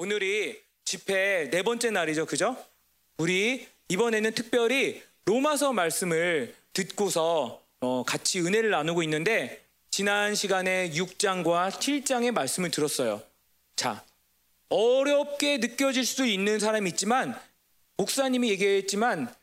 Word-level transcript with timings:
오늘이 0.00 0.56
집회 0.84 1.50
네 1.50 1.62
번째 1.64 1.90
날이죠. 1.90 2.24
그죠? 2.26 2.56
우리 3.16 3.66
이번에는 3.88 4.32
특별히 4.32 5.02
로마서 5.24 5.72
말씀을 5.72 6.54
듣고서 6.72 7.60
어, 7.80 8.04
같이 8.04 8.40
은혜를 8.40 8.70
나누고 8.70 9.02
있는데 9.02 9.60
지난 9.90 10.36
시간에 10.36 10.90
6장과 10.90 11.72
7장의 11.72 12.30
말씀을 12.30 12.70
들었어요. 12.70 13.20
자, 13.74 14.04
어렵게 14.68 15.58
느껴질 15.58 16.06
수도 16.06 16.24
있는 16.24 16.60
사람이 16.60 16.88
있지만 16.90 17.36
목사님이 17.96 18.50
얘기했지만 18.50 19.34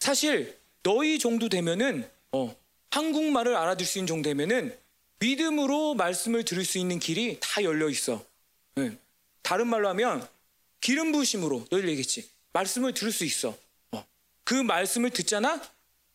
사실 0.00 0.58
너희 0.82 1.20
정도 1.20 1.48
되면은 1.48 2.10
어, 2.32 2.56
한국말을 2.90 3.54
알아들 3.54 3.86
수 3.86 3.98
있는 3.98 4.08
정도 4.08 4.30
되면은 4.30 4.76
믿음으로 5.20 5.94
말씀을 5.94 6.44
들을 6.44 6.64
수 6.64 6.78
있는 6.78 6.98
길이 6.98 7.38
다 7.40 7.62
열려 7.62 7.88
있어. 7.88 8.24
네. 8.74 8.98
다른 9.48 9.66
말로 9.68 9.88
하면 9.88 10.28
기름 10.82 11.10
부심으로 11.10 11.64
너희들 11.70 11.88
얘기했지. 11.88 12.28
말씀을 12.52 12.92
들을 12.92 13.10
수 13.10 13.24
있어. 13.24 13.56
어. 13.92 14.04
그 14.44 14.52
말씀을 14.52 15.08
듣잖아. 15.08 15.58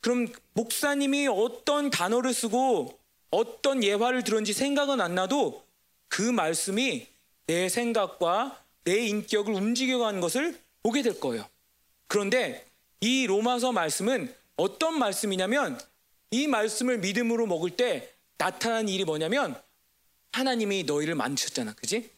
그럼 0.02 0.31
목사님이 0.53 1.26
어떤 1.26 1.90
단어를 1.90 2.31
쓰고 2.31 2.99
어떤 3.31 3.84
예화를 3.84 4.23
들었는지 4.23 4.54
생각은 4.54 5.02
안 5.02 5.16
나도 5.16 5.66
그 6.09 6.21
말씀이 6.21 7.07
내 7.48 7.70
생각과 7.70 8.63
내 8.84 9.04
인격을 9.07 9.52
움직여가는 9.52 10.21
것을 10.21 10.59
보게 10.84 11.02
될 11.02 11.20
거예요. 11.20 11.49
그런데 12.05 12.63
이 13.02 13.26
로마서 13.26 13.71
말씀은 13.71 14.31
어떤 14.57 14.99
말씀이냐면 14.99 15.81
이 16.29 16.45
말씀을 16.45 16.99
믿음으로 16.99 17.48
먹을 17.48 17.71
때 17.71 18.13
나타난 18.38 18.88
일이 18.88 19.05
뭐냐면 19.05 19.59
하나님이 20.34 20.84
너희를 20.84 21.15
만드셨잖아. 21.15 21.73
그지? 21.73 22.12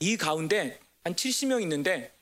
이 0.00 0.16
가운데 0.16 0.78
한 1.04 1.14
70명 1.14 1.62
있는데 1.62 2.12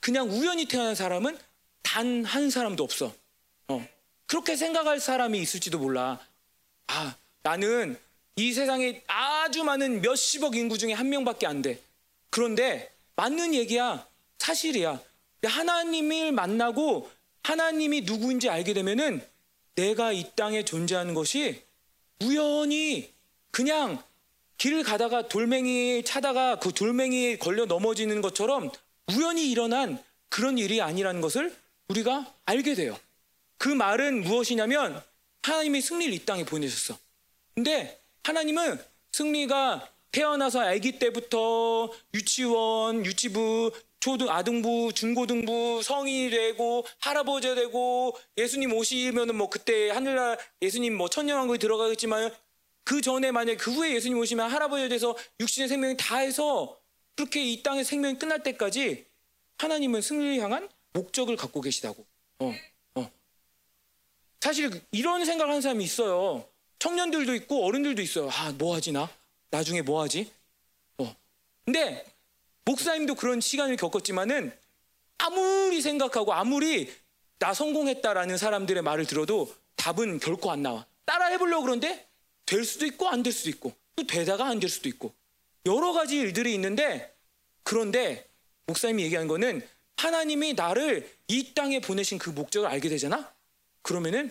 그냥 0.00 0.30
우연히 0.30 0.66
태어난 0.66 0.94
사람은 0.94 1.38
단 1.82 2.24
한 2.24 2.50
사람도 2.50 2.82
없어. 2.82 3.14
어. 3.68 3.88
그렇게 4.26 4.56
생각할 4.56 5.00
사람이 5.00 5.38
있을지도 5.38 5.78
몰라. 5.78 6.18
아, 6.88 7.14
나는 7.42 7.98
이 8.36 8.52
세상에 8.52 9.02
아주 9.06 9.62
많은 9.64 10.00
몇십억 10.02 10.56
인구 10.56 10.76
중에 10.76 10.92
한 10.92 11.08
명밖에 11.08 11.46
안 11.46 11.62
돼. 11.62 11.80
그런데 12.30 12.92
맞는 13.16 13.54
얘기야. 13.54 14.08
사실이야. 14.38 15.00
하나님을 15.44 16.32
만나고 16.32 17.10
하나님이 17.42 18.02
누구인지 18.02 18.48
알게 18.48 18.74
되면은 18.74 19.24
내가 19.76 20.12
이 20.12 20.30
땅에 20.34 20.64
존재하는 20.64 21.14
것이 21.14 21.62
우연히 22.22 23.12
그냥 23.50 24.02
길을 24.58 24.82
가다가 24.82 25.28
돌멩이 25.28 26.04
차다가 26.04 26.58
그 26.58 26.72
돌멩이에 26.72 27.38
걸려 27.38 27.64
넘어지는 27.64 28.22
것처럼 28.22 28.70
우연히 29.12 29.50
일어난 29.50 30.02
그런 30.28 30.58
일이 30.58 30.80
아니라는 30.80 31.20
것을 31.20 31.54
우리가 31.88 32.32
알게 32.46 32.74
돼요. 32.74 32.98
그 33.58 33.68
말은 33.68 34.22
무엇이냐면 34.22 35.02
하나님이 35.42 35.80
승리를 35.80 36.12
이 36.14 36.24
땅에 36.24 36.44
보내셨어. 36.44 36.96
근데 37.54 38.00
하나님은 38.22 38.80
승리가 39.12 39.88
태어나서 40.10 40.60
아기 40.60 40.98
때부터 40.98 41.90
유치원, 42.14 43.04
유치부, 43.04 43.72
초등, 44.00 44.28
아등부, 44.28 44.92
중고등부, 44.94 45.80
성인이 45.82 46.30
되고 46.30 46.84
할아버지가 47.00 47.54
되고 47.54 48.16
예수님 48.36 48.72
오시면은 48.72 49.34
뭐 49.34 49.48
그때 49.48 49.90
하늘날 49.90 50.38
예수님 50.60 50.96
뭐 50.96 51.08
천년왕국에 51.08 51.58
들어가겠지만 51.58 52.30
그 52.84 53.00
전에 53.00 53.30
만약에 53.30 53.56
그 53.56 53.72
후에 53.72 53.94
예수님 53.94 54.18
오시면 54.18 54.50
할아버지에 54.50 54.88
대해서 54.88 55.16
육신의 55.40 55.68
생명이 55.68 55.96
다 55.96 56.18
해서 56.18 56.78
그렇게 57.16 57.42
이 57.42 57.62
땅의 57.62 57.84
생명이 57.84 58.18
끝날 58.18 58.42
때까지 58.42 59.06
하나님은 59.58 60.02
승리를 60.02 60.42
향한 60.42 60.68
목적을 60.92 61.36
갖고 61.36 61.60
계시다고. 61.60 62.04
어, 62.40 62.54
어. 62.96 63.10
사실 64.40 64.70
이런 64.92 65.24
생각을 65.24 65.50
하는 65.50 65.62
사람이 65.62 65.82
있어요. 65.82 66.46
청년들도 66.78 67.34
있고 67.36 67.64
어른들도 67.64 68.02
있어요. 68.02 68.28
아, 68.30 68.52
뭐 68.52 68.76
하지 68.76 68.92
나? 68.92 69.08
나중에 69.50 69.80
뭐 69.80 70.02
하지? 70.02 70.30
어. 70.98 71.14
근데 71.64 72.04
목사님도 72.66 73.14
그런 73.14 73.40
시간을 73.40 73.76
겪었지만은 73.76 74.52
아무리 75.18 75.80
생각하고 75.80 76.34
아무리 76.34 76.92
나 77.38 77.54
성공했다라는 77.54 78.36
사람들의 78.36 78.82
말을 78.82 79.06
들어도 79.06 79.54
답은 79.76 80.18
결코 80.18 80.50
안 80.50 80.62
나와. 80.62 80.86
따라 81.04 81.26
해보려고 81.26 81.62
그러는데 81.62 82.06
될 82.46 82.64
수도 82.64 82.86
있고 82.86 83.08
안 83.08 83.22
될 83.22 83.32
수도 83.32 83.50
있고 83.50 83.72
또 83.96 84.06
되다가 84.06 84.46
안 84.46 84.60
될 84.60 84.68
수도 84.70 84.88
있고 84.88 85.14
여러 85.66 85.92
가지 85.92 86.16
일들이 86.16 86.54
있는데 86.54 87.14
그런데 87.62 88.28
목사님이 88.66 89.04
얘기한 89.04 89.26
거는 89.28 89.66
하나님이 89.96 90.54
나를 90.54 91.10
이 91.28 91.54
땅에 91.54 91.80
보내신 91.80 92.18
그 92.18 92.30
목적을 92.30 92.68
알게 92.68 92.88
되잖아? 92.88 93.32
그러면은 93.82 94.30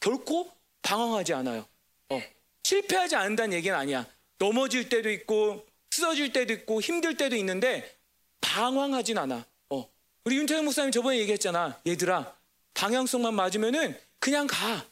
결코 0.00 0.50
방황하지 0.82 1.32
않아요. 1.34 1.66
어, 2.10 2.22
실패하지 2.64 3.16
않는다는 3.16 3.56
얘기는 3.56 3.74
아니야. 3.76 4.06
넘어질 4.38 4.88
때도 4.88 5.10
있고 5.10 5.64
쓰러질 5.90 6.32
때도 6.32 6.52
있고 6.52 6.80
힘들 6.82 7.16
때도 7.16 7.36
있는데 7.36 7.96
방황하진 8.40 9.16
않아. 9.16 9.46
어. 9.70 9.88
우리 10.24 10.36
윤태영 10.36 10.64
목사님 10.64 10.90
저번에 10.90 11.18
얘기했잖아. 11.20 11.80
얘들아 11.86 12.36
방향성만 12.74 13.32
맞으면은 13.34 13.98
그냥 14.18 14.46
가. 14.46 14.84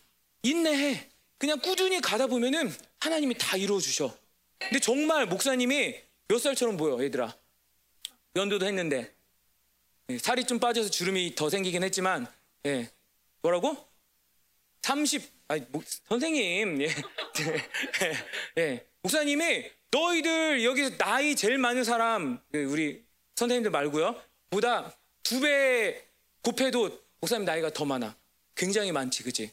인내해. 0.43 1.09
그냥 1.43 1.59
꾸준히 1.59 2.01
가다 2.01 2.29
보면은 2.29 2.73
하나님이 3.01 3.35
다 3.37 3.57
이루어 3.57 3.81
주셔. 3.81 4.17
근데 4.61 4.79
정말 4.79 5.27
목사님이 5.27 5.97
몇 6.29 6.39
살처럼 6.39 6.77
보여, 6.77 7.03
얘들아. 7.03 7.37
연도도 8.37 8.65
했는데 8.65 9.13
예, 10.09 10.19
살이 10.19 10.45
좀 10.45 10.61
빠져서 10.61 10.89
주름이 10.91 11.35
더 11.35 11.51
생기긴 11.51 11.83
했지만 11.83 12.29
예. 12.67 12.89
뭐라고? 13.41 13.77
30 14.83 15.21
아니 15.49 15.67
목, 15.71 15.83
선생님 16.09 16.81
예. 16.83 16.87
예. 16.87 16.95
예. 18.63 18.87
목사님이 19.03 19.69
너희들 19.91 20.63
여기서 20.63 20.97
나이 20.97 21.35
제일 21.35 21.59
많은 21.59 21.83
사람 21.83 22.41
그 22.53 22.63
우리 22.63 23.05
선생님들 23.35 23.73
말고요 23.73 24.15
보다 24.49 24.97
두 25.25 25.41
배 25.41 26.05
곱해도 26.43 27.03
목사님 27.21 27.45
나이가 27.45 27.69
더 27.73 27.85
많아 27.85 28.17
굉장히 28.55 28.93
많지 28.93 29.25
그지 29.25 29.51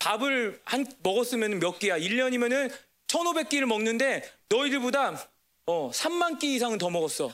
밥을 0.00 0.60
한 0.64 0.86
먹었으면 1.02 1.60
몇 1.60 1.78
끼야 1.78 1.98
1년이면은 1.98 2.72
1500끼를 3.06 3.66
먹는데 3.66 4.28
너희들보다 4.48 5.28
어 5.66 5.90
3만 5.92 6.38
끼 6.40 6.54
이상은 6.56 6.78
더 6.78 6.90
먹었어 6.90 7.32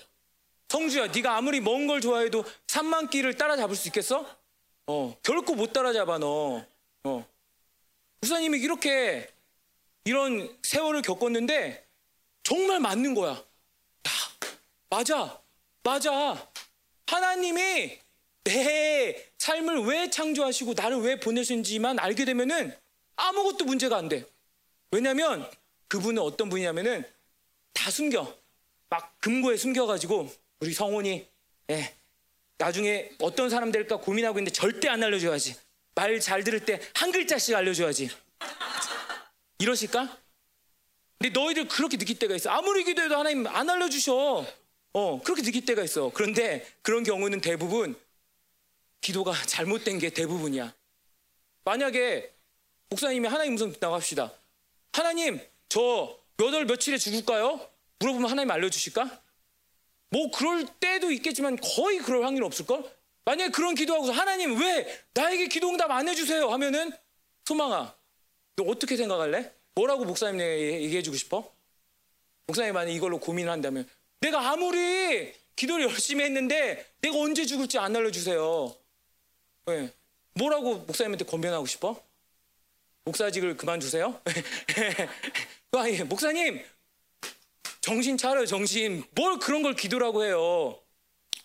성주야 0.68 1.06
네가 1.08 1.36
아무리 1.36 1.60
먹은 1.60 1.86
걸 1.86 2.00
좋아해도 2.00 2.44
3만 2.66 3.08
끼를 3.08 3.36
따라잡을 3.36 3.74
수 3.74 3.88
있겠어? 3.88 4.26
어 4.86 5.16
결코 5.22 5.54
못 5.54 5.72
따라잡아 5.72 6.18
너 6.18 6.64
어. 7.04 7.26
목사님이 8.20 8.58
이렇게 8.58 9.30
이런 10.04 10.56
세월을 10.62 11.02
겪었는데 11.02 11.86
정말 12.42 12.80
맞는 12.80 13.14
거야. 13.14 13.42
다 14.02 14.12
맞아, 14.88 15.40
맞아. 15.82 16.48
하나님이 17.06 17.98
내 18.44 19.32
삶을 19.46 19.78
왜 19.82 20.10
창조하시고 20.10 20.74
나를 20.74 20.98
왜 21.02 21.20
보내신지만 21.20 22.00
알게 22.00 22.24
되면은 22.24 22.76
아무것도 23.14 23.64
문제가 23.64 23.96
안 23.96 24.08
돼. 24.08 24.24
왜냐면 24.90 25.48
그분은 25.86 26.20
어떤 26.20 26.48
분이냐면은 26.48 27.04
다 27.72 27.90
숨겨. 27.92 28.36
막 28.88 29.16
금고에 29.20 29.56
숨겨가지고 29.56 30.32
우리 30.60 30.72
성훈이 30.72 31.26
예, 31.70 31.94
나중에 32.58 33.10
어떤 33.20 33.48
사람 33.48 33.70
될까 33.70 33.96
고민하고 33.98 34.38
있는데 34.38 34.52
절대 34.52 34.88
안 34.88 35.02
알려줘야지. 35.02 35.54
말 35.94 36.20
잘 36.20 36.42
들을 36.44 36.64
때 36.64 36.80
한 36.94 37.12
글자씩 37.12 37.54
알려줘야지. 37.54 38.10
이러실까? 39.60 40.18
근데 41.18 41.38
너희들 41.38 41.68
그렇게 41.68 41.96
느낄 41.96 42.18
때가 42.18 42.34
있어. 42.34 42.50
아무리 42.50 42.84
기도해도 42.84 43.16
하나님 43.16 43.46
안 43.46 43.70
알려주셔. 43.70 44.44
어, 44.92 45.22
그렇게 45.22 45.42
느낄 45.42 45.64
때가 45.64 45.84
있어. 45.84 46.10
그런데 46.12 46.66
그런 46.82 47.04
경우는 47.04 47.40
대부분 47.40 47.96
기도가 49.06 49.32
잘못된 49.46 50.00
게 50.00 50.10
대부분이야. 50.10 50.74
만약에 51.64 52.32
목사님이 52.88 53.28
하나님 53.28 53.52
음성 53.52 53.70
듣다고 53.72 53.94
합시다. 53.94 54.32
하나님, 54.92 55.40
저 55.68 56.18
몇 56.38 56.52
월 56.52 56.64
며칠에 56.66 56.98
죽을까요? 56.98 57.60
물어보면 58.00 58.28
하나님 58.30 58.50
알려주실까? 58.50 59.22
뭐 60.10 60.30
그럴 60.32 60.66
때도 60.80 61.10
있겠지만 61.12 61.56
거의 61.56 61.98
그럴 61.98 62.24
확률 62.24 62.42
없을걸? 62.44 62.84
만약에 63.24 63.50
그런 63.52 63.74
기도하고서 63.76 64.12
하나님 64.12 64.60
왜 64.60 65.02
나에게 65.14 65.46
기도 65.46 65.70
응답 65.70 65.90
안 65.92 66.08
해주세요? 66.08 66.48
하면은 66.50 66.92
소망아 67.44 67.94
너 68.56 68.64
어떻게 68.64 68.96
생각할래? 68.96 69.52
뭐라고 69.76 70.04
목사님 70.04 70.40
얘기해주고 70.40 71.16
싶어? 71.16 71.50
목사님 72.48 72.74
만약 72.74 72.90
이걸로 72.90 73.18
고민을 73.18 73.50
한다면 73.50 73.88
내가 74.20 74.50
아무리 74.50 75.32
기도를 75.54 75.84
열심히 75.88 76.24
했는데 76.24 76.86
내가 77.00 77.16
언제 77.18 77.46
죽을지 77.46 77.78
안 77.78 77.94
알려주세요. 77.96 78.74
네. 79.66 79.90
뭐라고 80.34 80.78
목사님한테 80.78 81.24
권변하고 81.24 81.66
싶어? 81.66 82.00
목사직을 83.04 83.56
그만두세요? 83.56 84.20
아니, 85.72 86.02
목사님! 86.04 86.64
정신 87.80 88.16
차려 88.16 88.46
정신. 88.46 89.04
뭘 89.12 89.38
그런 89.38 89.62
걸 89.62 89.74
기도라고 89.74 90.24
해요? 90.24 90.78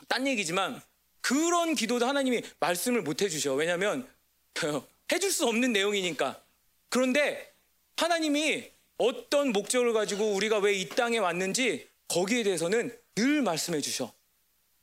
딴 0.08 0.28
얘기지만 0.28 0.82
그런 1.22 1.76
기도도 1.76 2.06
하나님이 2.08 2.42
말씀을 2.60 3.02
못 3.02 3.22
해주셔. 3.22 3.54
왜냐하면 3.54 4.08
해줄 5.12 5.32
수 5.32 5.46
없는 5.48 5.74
내용이니까. 5.74 6.42
그런데 6.90 7.52
하나님이 7.98 8.70
어떤 8.98 9.52
목적을 9.52 9.94
가지고 9.94 10.34
우리가 10.34 10.60
왜 10.60 10.76
이 10.76 10.90
땅에 10.90 11.18
왔는지 11.18 11.88
거기에 12.08 12.44
대해서는 12.44 12.96
늘 13.16 13.42
말씀해 13.42 13.82
주셔. 13.82 14.14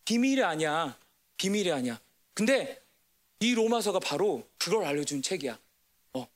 비밀이 0.04 0.42
아니야. 0.42 0.96
비밀이 1.36 1.70
아니야. 1.72 2.00
근데 2.34 2.80
이 3.40 3.54
로마서가 3.54 4.00
바로 4.00 4.48
그걸 4.58 4.84
알려준 4.84 5.22
책이야 5.22 5.58
어. 6.14 6.28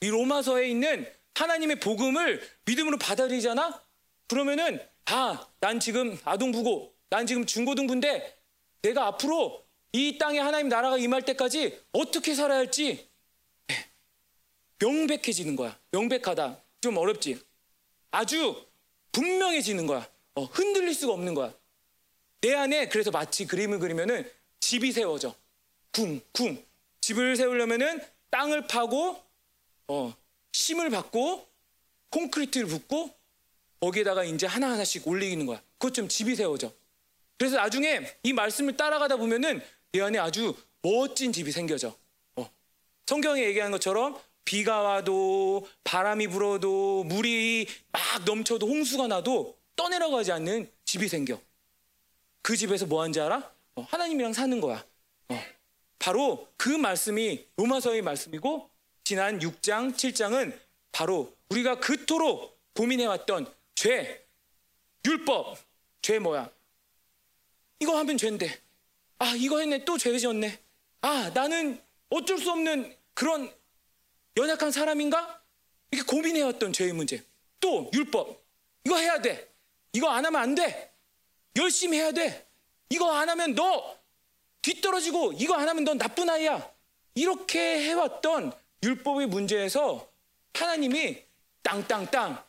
이 0.00 0.08
로마서에 0.08 0.68
있는 0.68 1.10
하나님의 1.34 1.80
복음을 1.80 2.42
믿음으로 2.64 2.98
받아들이잖아 2.98 3.82
그러면은 4.28 4.80
아, 5.06 5.48
난 5.58 5.80
지금 5.80 6.16
아동부고, 6.24 6.94
난 7.08 7.26
지금 7.26 7.44
중고등부인데 7.44 8.38
내가 8.82 9.08
앞으로 9.08 9.66
이 9.92 10.18
땅에 10.18 10.38
하나님 10.38 10.68
나라가 10.68 10.96
임할 10.96 11.24
때까지 11.24 11.80
어떻게 11.90 12.34
살아야 12.34 12.58
할지 12.58 13.08
네, 13.66 13.90
명백해지는 14.78 15.56
거야. 15.56 15.76
명백하다. 15.90 16.62
좀 16.80 16.96
어렵지. 16.96 17.40
아주 18.12 18.64
분명해지는 19.10 19.86
거야. 19.86 20.08
어, 20.36 20.44
흔들릴 20.44 20.94
수가 20.94 21.12
없는 21.12 21.34
거야. 21.34 21.52
내 22.40 22.54
안에 22.54 22.88
그래서 22.88 23.10
마치 23.10 23.46
그림을 23.46 23.80
그리면은 23.80 24.30
집이 24.60 24.92
세워져. 24.92 25.34
궁, 25.92 26.20
궁. 26.32 26.64
집을 27.00 27.36
세우려면은 27.36 28.00
땅을 28.30 28.66
파고 28.66 29.22
어, 29.88 30.14
심을 30.52 30.90
받고 30.90 31.46
콘크리트를 32.10 32.66
붓고 32.66 33.10
거기에다가 33.80 34.24
이제 34.24 34.46
하나하나씩 34.46 35.06
올리는 35.08 35.44
거야. 35.46 35.60
그것 35.78 35.94
좀 35.94 36.08
집이 36.08 36.36
세워져. 36.36 36.72
그래서 37.38 37.56
나중에 37.56 38.00
이 38.22 38.32
말씀을 38.32 38.76
따라가다 38.76 39.16
보면은 39.16 39.62
내 39.92 40.00
안에 40.02 40.18
아주 40.18 40.54
멋진 40.82 41.32
집이 41.32 41.50
생겨져. 41.50 41.96
어. 42.36 42.50
성경에 43.06 43.42
얘기하는 43.44 43.72
것처럼 43.72 44.20
비가 44.44 44.80
와도 44.80 45.66
바람이 45.84 46.28
불어도 46.28 47.04
물이 47.04 47.66
막 47.90 48.24
넘쳐도 48.24 48.66
홍수가 48.66 49.06
나도 49.06 49.56
떠내려가지 49.76 50.32
않는 50.32 50.70
집이 50.84 51.08
생겨. 51.08 51.40
그 52.42 52.56
집에서 52.56 52.86
뭐 52.86 53.00
하는지 53.00 53.20
알아? 53.20 53.52
어, 53.76 53.82
하나님이랑 53.82 54.32
사는 54.32 54.60
거야. 54.60 54.84
어. 55.28 55.40
바로 56.00 56.48
그 56.56 56.70
말씀이 56.70 57.46
로마서의 57.56 58.02
말씀이고 58.02 58.68
지난 59.04 59.38
6장, 59.38 59.94
7장은 59.94 60.58
바로 60.90 61.32
우리가 61.50 61.78
그토록 61.78 62.58
고민해왔던 62.74 63.52
죄, 63.74 64.26
율법, 65.06 65.58
죄 66.02 66.18
뭐야? 66.18 66.50
이거 67.80 67.96
하면 67.98 68.16
죄인데. 68.18 68.60
아, 69.18 69.34
이거 69.36 69.58
했네. 69.60 69.84
또 69.84 69.98
죄 69.98 70.16
지었네. 70.18 70.58
아, 71.02 71.30
나는 71.34 71.80
어쩔 72.08 72.38
수 72.38 72.50
없는 72.50 72.96
그런 73.14 73.52
연약한 74.36 74.70
사람인가? 74.70 75.42
이렇게 75.90 76.06
고민해왔던 76.06 76.72
죄의 76.72 76.92
문제. 76.94 77.22
또 77.60 77.90
율법. 77.92 78.42
이거 78.84 78.96
해야 78.96 79.20
돼. 79.20 79.52
이거 79.92 80.08
안 80.08 80.24
하면 80.24 80.40
안 80.40 80.54
돼. 80.54 80.92
열심히 81.56 81.98
해야 81.98 82.12
돼. 82.12 82.46
이거 82.88 83.12
안 83.12 83.28
하면 83.28 83.54
너 83.54 83.98
뒤떨어지고 84.62 85.34
이거 85.34 85.54
안 85.54 85.68
하면 85.68 85.84
넌 85.84 85.98
나쁜 85.98 86.28
아이야. 86.28 86.70
이렇게 87.14 87.58
해왔던 87.84 88.52
율법의 88.82 89.26
문제에서 89.26 90.10
하나님이 90.54 91.22
땅땅땅 91.62 92.42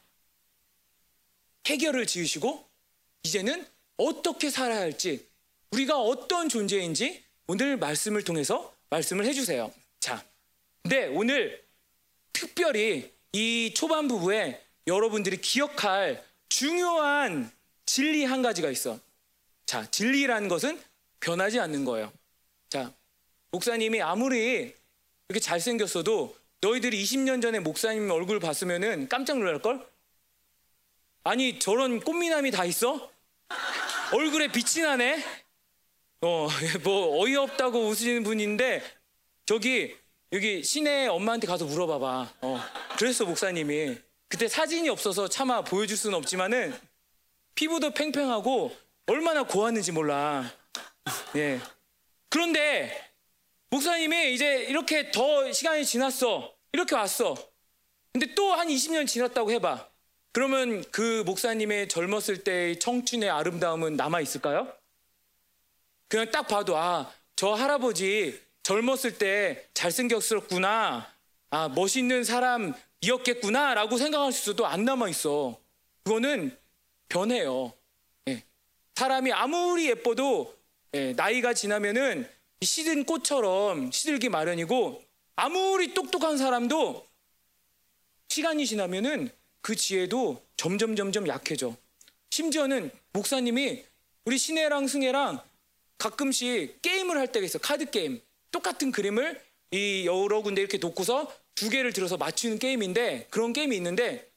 해결을 1.67 2.07
지으시고 2.07 2.67
이제는 3.23 3.65
어떻게 3.97 4.49
살아야 4.49 4.79
할지 4.79 5.27
우리가 5.71 5.99
어떤 5.99 6.49
존재인지 6.49 7.23
오늘 7.47 7.77
말씀을 7.77 8.23
통해서 8.23 8.73
말씀을 8.89 9.25
해주세요. 9.25 9.71
자, 9.99 10.23
근데 10.81 11.07
오늘 11.07 11.63
특별히 12.33 13.11
이 13.33 13.73
초반 13.75 14.07
부부에 14.07 14.61
여러분들이 14.87 15.39
기억할 15.39 16.23
중요한 16.49 17.51
진리 17.85 18.25
한 18.25 18.41
가지가 18.41 18.69
있어. 18.71 18.99
자, 19.65 19.89
진리라는 19.89 20.49
것은 20.49 20.81
변하지 21.21 21.59
않는 21.59 21.85
거예요. 21.85 22.11
자, 22.69 22.93
목사님이 23.51 24.01
아무리 24.01 24.75
이렇게 25.29 25.39
잘생겼어도 25.39 26.35
너희들이 26.59 27.01
20년 27.03 27.41
전에 27.41 27.59
목사님 27.59 28.09
얼굴 28.11 28.39
봤으면은 28.39 29.07
깜짝 29.07 29.37
놀랄걸? 29.39 29.87
아니 31.23 31.59
저런 31.59 31.99
꽃미남이 32.01 32.51
다 32.51 32.65
있어? 32.65 33.09
얼굴에 34.13 34.49
빛이 34.51 34.83
나네? 34.85 35.23
어, 36.21 36.47
뭐 36.83 37.21
어이없다고 37.21 37.87
웃으시는 37.87 38.23
분인데 38.23 38.83
저기 39.45 39.95
여기 40.33 40.63
시내 40.63 41.07
엄마한테 41.07 41.47
가서 41.47 41.65
물어봐봐. 41.65 42.33
어, 42.41 42.61
그랬어 42.97 43.25
목사님이. 43.25 43.97
그때 44.27 44.47
사진이 44.47 44.87
없어서 44.89 45.27
차마 45.27 45.61
보여줄 45.61 45.97
수는 45.97 46.17
없지만은 46.17 46.73
피부도 47.55 47.93
팽팽하고 47.93 48.73
얼마나 49.07 49.43
고왔는지 49.43 49.91
몰라. 49.91 50.49
예. 51.35 51.59
그런데 52.29 53.11
목사님이 53.69 54.33
이제 54.33 54.63
이렇게 54.63 55.11
더 55.11 55.51
시간이 55.51 55.85
지났어. 55.85 56.53
이렇게 56.73 56.95
왔어. 56.95 57.35
근데 58.11 58.33
또 58.35 58.53
한 58.53 58.67
20년 58.67 59.07
지났다고 59.07 59.51
해봐. 59.51 59.87
그러면 60.33 60.83
그 60.91 61.23
목사님의 61.25 61.89
젊었을 61.89 62.43
때의 62.43 62.79
청춘의 62.79 63.29
아름다움은 63.29 63.95
남아 63.97 64.21
있을까요? 64.21 64.71
그냥 66.07 66.29
딱 66.31 66.47
봐도 66.47 66.77
아, 66.77 67.11
저 67.35 67.53
할아버지 67.53 68.39
젊었을 68.63 69.17
때 69.17 69.67
잘생겼었구나. 69.73 71.11
아, 71.49 71.69
멋있는 71.69 72.23
사람이었겠구나 72.23 73.73
라고 73.73 73.97
생각할 73.97 74.31
수도 74.31 74.65
안 74.65 74.85
남아 74.85 75.09
있어. 75.09 75.57
그거는 76.03 76.57
변해요. 77.09 77.73
예. 78.29 78.43
사람이 78.95 79.31
아무리 79.33 79.87
예뻐도 79.89 80.55
예, 80.93 81.13
나이가 81.13 81.53
지나면은 81.53 82.27
시든 82.61 83.05
꽃처럼 83.05 83.91
시들기 83.91 84.27
마련이고 84.27 85.01
아무리 85.37 85.93
똑똑한 85.93 86.37
사람도 86.37 87.07
시간이 88.27 88.65
지나면은 88.65 89.29
그 89.61 89.75
지혜도 89.75 90.45
점점 90.57 90.95
점점 90.95 91.27
약해져. 91.27 91.75
심지어는 92.29 92.91
목사님이 93.13 93.85
우리 94.25 94.37
신혜랑 94.37 94.87
승혜랑 94.87 95.41
가끔씩 95.97 96.81
게임을 96.81 97.17
할 97.17 97.31
때가 97.31 97.45
있어. 97.45 97.59
카드 97.59 97.89
게임. 97.89 98.21
똑같은 98.51 98.91
그림을 98.91 99.41
이 99.71 100.05
여러 100.05 100.41
군데 100.41 100.61
이렇게 100.61 100.77
놓고서 100.77 101.33
두 101.55 101.69
개를 101.69 101.93
들어서 101.93 102.17
맞추는 102.17 102.59
게임인데 102.59 103.27
그런 103.29 103.53
게임이 103.53 103.75
있는데 103.77 104.29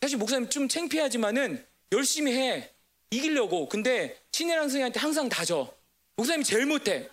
사실 0.00 0.16
목사님 0.16 0.48
좀 0.48 0.68
창피하지만은 0.68 1.64
열심히 1.92 2.32
해. 2.32 2.70
이기려고. 3.10 3.68
근데 3.68 4.18
신혜랑 4.32 4.68
승혜한테 4.68 4.98
항상 4.98 5.28
다져. 5.28 5.72
목사님이 6.16 6.44
제일 6.44 6.66
못해. 6.66 7.08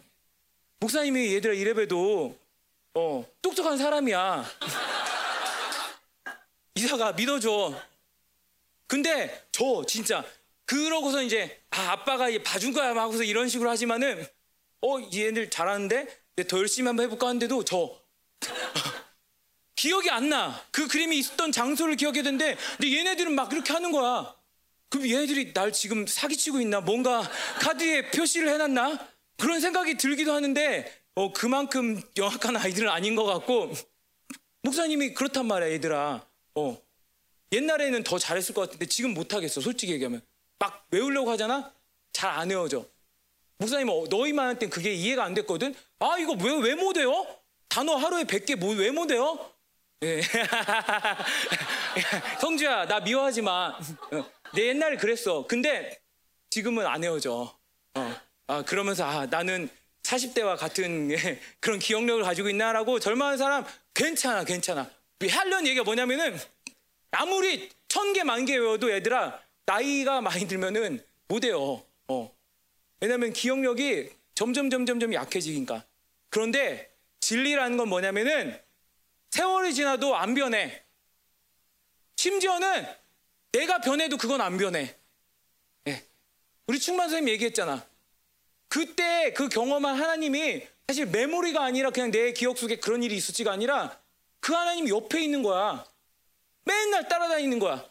목사님이 0.79 1.35
얘들아 1.35 1.53
이래봬도 1.53 2.37
어 2.95 3.25
똑똑한 3.41 3.77
사람이야. 3.77 4.45
이사가 6.75 7.13
믿어줘. 7.13 7.73
근데 8.87 9.45
저 9.51 9.83
진짜 9.87 10.23
그러고서 10.65 11.21
이제 11.23 11.61
아 11.71 11.91
아빠가 11.91 12.27
봐준 12.43 12.73
거야 12.73 12.89
하고서 12.89 13.23
이런 13.23 13.49
식으로 13.49 13.69
하지만은 13.69 14.25
어 14.81 14.97
얘들 15.13 15.49
잘하는데 15.49 16.07
더 16.47 16.57
열심히 16.59 16.87
한번 16.87 17.05
해볼까 17.05 17.27
하는데도 17.27 17.63
저 17.65 17.99
기억이 19.75 20.09
안 20.11 20.29
나. 20.29 20.63
그 20.71 20.87
그림이 20.87 21.17
있었던 21.17 21.51
장소를 21.51 21.95
기억해야 21.95 22.23
되는데 22.23 22.55
근데 22.77 22.97
얘네들은 22.97 23.33
막 23.33 23.49
그렇게 23.49 23.73
하는 23.73 23.91
거야. 23.91 24.35
그럼 24.91 25.09
얘네들이 25.09 25.53
날 25.53 25.71
지금 25.71 26.05
사기치고 26.05 26.59
있나? 26.61 26.81
뭔가 26.81 27.21
카드에 27.61 28.11
표시를 28.11 28.49
해놨나? 28.49 28.99
그런 29.37 29.61
생각이 29.61 29.95
들기도 29.95 30.33
하는데 30.33 31.01
어 31.15 31.31
그만큼 31.33 32.01
영악한 32.17 32.57
아이들은 32.57 32.89
아닌 32.89 33.15
것 33.15 33.23
같고 33.23 33.71
목사님이 34.63 35.13
그렇단 35.13 35.45
말이야 35.47 35.71
얘들아. 35.71 36.25
어. 36.55 36.77
옛날에는 37.53 38.03
더 38.03 38.19
잘했을 38.19 38.53
것 38.53 38.61
같은데 38.61 38.85
지금 38.85 39.13
못하겠어. 39.13 39.61
솔직히 39.61 39.93
얘기하면. 39.93 40.21
막 40.59 40.85
외우려고 40.91 41.31
하잖아? 41.31 41.73
잘 42.13 42.29
안 42.31 42.49
외워져. 42.49 42.85
목사님, 43.57 43.89
어, 43.89 44.03
너희만한테 44.09 44.69
그게 44.69 44.93
이해가 44.93 45.23
안 45.23 45.33
됐거든? 45.33 45.73
아, 45.99 46.17
이거 46.19 46.33
왜, 46.33 46.51
왜 46.69 46.75
못 46.75 46.97
외워? 46.97 47.25
단어 47.69 47.95
하루에 47.95 48.23
100개 48.25 48.55
뭐, 48.55 48.75
왜 48.75 48.91
못 48.91 49.09
외워? 49.09 49.51
예. 50.03 50.21
성주야, 52.41 52.85
나 52.87 52.99
미워하지 52.99 53.41
마. 53.41 53.77
어, 54.51 54.55
내 54.55 54.67
옛날에 54.67 54.97
그랬어. 54.97 55.45
근데 55.47 55.99
지금은 56.49 56.85
안 56.85 57.01
외워져. 57.01 57.57
어. 57.95 58.15
아, 58.47 58.63
그러면서, 58.63 59.05
아, 59.05 59.25
나는 59.25 59.69
40대와 60.03 60.57
같은 60.57 61.11
예, 61.11 61.39
그런 61.59 61.79
기억력을 61.79 62.23
가지고 62.23 62.49
있나라고 62.49 62.99
절망하는 62.99 63.37
사람 63.37 63.65
괜찮아, 63.93 64.43
괜찮아. 64.43 64.89
하려는 65.29 65.67
얘기가 65.67 65.83
뭐냐면은 65.83 66.37
아무리 67.11 67.69
천 67.87 68.13
개, 68.13 68.23
만 68.23 68.45
개 68.45 68.55
외워도 68.57 68.91
얘들아 68.91 69.39
나이가 69.65 70.21
많이 70.21 70.47
들면은 70.47 71.03
못 71.27 71.43
해요. 71.45 71.85
어. 72.07 72.35
왜냐면 72.99 73.31
기억력이 73.31 74.09
점점 74.33 74.69
점점 74.69 74.99
점 74.99 75.13
약해지니까. 75.13 75.85
그런데 76.29 76.91
진리라는 77.19 77.77
건 77.77 77.89
뭐냐면은 77.89 78.59
세월이 79.29 79.73
지나도 79.73 80.15
안 80.15 80.33
변해. 80.33 80.83
심지어는 82.17 82.85
내가 83.51 83.81
변해도 83.81 84.17
그건 84.17 84.41
안 84.41 84.57
변해. 84.57 84.95
예. 85.87 86.03
우리 86.67 86.79
충만 86.79 87.09
선생님 87.09 87.33
얘기했잖아. 87.33 87.85
그때 88.67 89.33
그 89.33 89.49
경험한 89.49 89.95
하나님이 89.95 90.65
사실 90.87 91.05
메모리가 91.05 91.63
아니라 91.63 91.89
그냥 91.89 92.11
내 92.11 92.31
기억 92.33 92.57
속에 92.57 92.77
그런 92.77 93.03
일이 93.03 93.15
있었지가 93.15 93.51
아니라 93.51 93.99
그 94.39 94.53
하나님 94.53 94.87
옆에 94.87 95.23
있는 95.23 95.43
거야. 95.43 95.85
맨날 96.63 97.07
따라다니는 97.07 97.59
거야. 97.59 97.85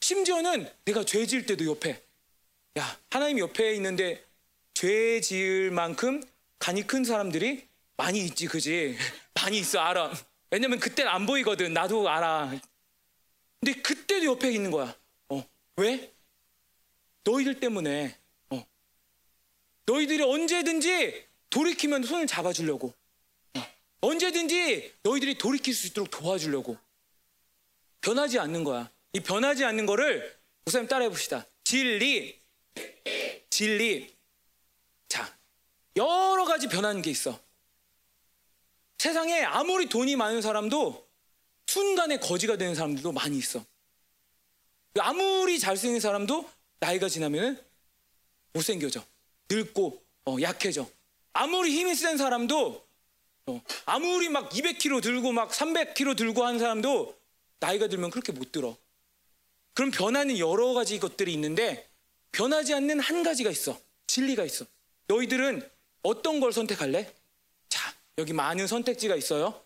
심지어는 0.00 0.70
내가 0.84 1.04
죄 1.04 1.26
지을 1.26 1.46
때도 1.46 1.64
옆에. 1.66 2.02
야, 2.78 2.98
하나님 3.10 3.38
옆에 3.38 3.74
있는데 3.74 4.24
죄 4.74 5.20
지을 5.20 5.70
만큼 5.70 6.22
간이 6.58 6.86
큰 6.86 7.04
사람들이 7.04 7.66
많이 7.96 8.24
있지, 8.24 8.46
그지? 8.46 8.96
많이 9.34 9.58
있어, 9.58 9.80
알아. 9.80 10.12
왜냐면 10.50 10.78
그땐 10.78 11.08
안 11.08 11.26
보이거든. 11.26 11.72
나도 11.72 12.08
알아. 12.08 12.52
근데 13.60 13.80
그때도 13.80 14.26
옆에 14.26 14.52
있는 14.52 14.70
거야. 14.70 14.96
어, 15.28 15.44
왜? 15.76 16.12
너희들 17.24 17.58
때문에. 17.60 18.16
어. 18.50 18.66
너희들이 19.86 20.22
언제든지 20.22 21.26
돌이키면 21.50 22.04
손을 22.04 22.26
잡아주려고. 22.26 22.94
어. 23.54 23.66
언제든지 24.00 24.94
너희들이 25.02 25.38
돌이킬 25.38 25.74
수 25.74 25.88
있도록 25.88 26.10
도와주려고. 26.10 26.76
변하지 28.00 28.38
않는 28.38 28.62
거야. 28.62 28.90
이 29.12 29.20
변하지 29.20 29.64
않는 29.64 29.86
거를 29.86 30.38
목사님 30.64 30.86
따라해 30.88 31.08
봅시다. 31.08 31.46
진리, 31.64 32.40
진리. 33.50 34.14
자, 35.08 35.36
여러 35.96 36.44
가지 36.44 36.68
변하는 36.68 37.02
게 37.02 37.10
있어. 37.10 37.40
세상에 38.98 39.42
아무리 39.42 39.88
돈이 39.88 40.16
많은 40.16 40.42
사람도 40.42 41.05
순간에 41.66 42.18
거지가 42.18 42.56
되는 42.56 42.74
사람들도 42.74 43.12
많이 43.12 43.36
있어. 43.38 43.64
아무리 44.98 45.58
잘생긴 45.58 46.00
사람도 46.00 46.48
나이가 46.80 47.08
지나면 47.08 47.62
못생겨져. 48.52 49.04
늙고 49.50 50.02
어, 50.26 50.36
약해져. 50.40 50.88
아무리 51.32 51.72
힘이 51.72 51.94
센 51.94 52.16
사람도 52.16 52.86
어, 53.48 53.62
아무리 53.84 54.28
막 54.28 54.50
200kg 54.50 55.02
들고 55.02 55.32
막 55.32 55.50
300kg 55.50 56.16
들고 56.16 56.44
하는 56.44 56.58
사람도 56.58 57.16
나이가 57.60 57.88
들면 57.88 58.10
그렇게 58.10 58.32
못 58.32 58.52
들어. 58.52 58.76
그럼 59.74 59.90
변하는 59.90 60.38
여러 60.38 60.72
가지 60.72 60.98
것들이 60.98 61.32
있는데 61.34 61.86
변하지 62.32 62.74
않는 62.74 63.00
한 63.00 63.22
가지가 63.22 63.50
있어. 63.50 63.78
진리가 64.06 64.44
있어. 64.44 64.64
너희들은 65.08 65.68
어떤 66.02 66.40
걸 66.40 66.52
선택할래? 66.52 67.12
자, 67.68 67.94
여기 68.18 68.32
많은 68.32 68.66
선택지가 68.66 69.16
있어요. 69.16 69.60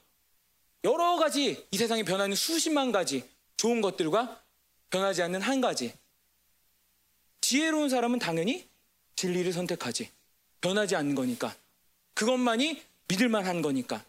여러 0.85 1.17
가지 1.17 1.67
이 1.71 1.77
세상에 1.77 2.03
변하는 2.03 2.35
수십만 2.35 2.93
가지 2.93 3.29
좋은 3.57 3.81
것들과 3.81 4.43
변하지 4.91 5.23
않는 5.23 5.41
한 5.41 5.61
가지. 5.61 5.93
지혜로운 7.41 7.89
사람은 7.89 8.19
당연히 8.19 8.69
진리를 9.17 9.53
선택하지. 9.53 10.11
변하지 10.61 10.97
않는 10.97 11.15
거니까. 11.15 11.55
그것만이 12.15 12.83
믿을만 13.09 13.47
한 13.47 13.63
거니까. 13.63 14.05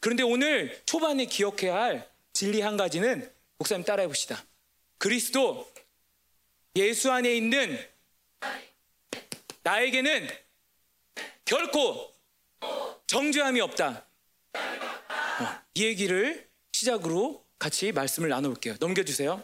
그런데 0.00 0.22
오늘 0.22 0.80
초반에 0.86 1.26
기억해야 1.26 1.74
할 1.74 2.10
진리 2.32 2.60
한 2.60 2.76
가지는 2.76 3.32
목사님 3.58 3.84
따라해 3.84 4.06
봅시다. 4.06 4.44
그리스도 4.98 5.70
예수 6.76 7.10
안에 7.10 7.34
있는 7.34 7.78
나에게는 9.62 10.28
결코 11.44 12.12
정죄함이 13.06 13.60
없다. 13.60 14.04
어, 15.40 15.60
이 15.74 15.84
얘기를 15.84 16.48
시작으로 16.72 17.44
같이 17.58 17.92
말씀을 17.92 18.28
나눠볼게요. 18.28 18.76
넘겨주세요. 18.80 19.42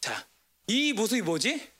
자, 0.00 0.26
이 0.66 0.92
모습이 0.92 1.22
뭐지? 1.22 1.70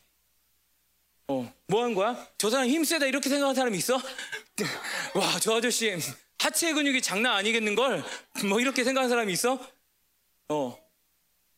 어, 1.29 1.53
뭐 1.67 1.83
한 1.85 1.95
거야? 1.95 2.29
저 2.39 2.49
사람 2.51 2.67
힘 2.69 2.85
세다 2.85 3.07
이렇게 3.07 3.29
생각하는 3.29 3.55
사람이 3.55 3.77
있어? 3.79 3.97
와, 5.15 5.39
저 5.41 5.57
아저씨 5.57 5.95
하체 6.39 6.73
근육이 6.73 7.03
장난 7.03 7.35
아니겠는걸? 7.35 8.03
뭐 8.49 8.61
이렇게 8.61 8.85
생각하는 8.85 9.11
사람이 9.11 9.33
있어? 9.35 9.59
어, 10.49 10.79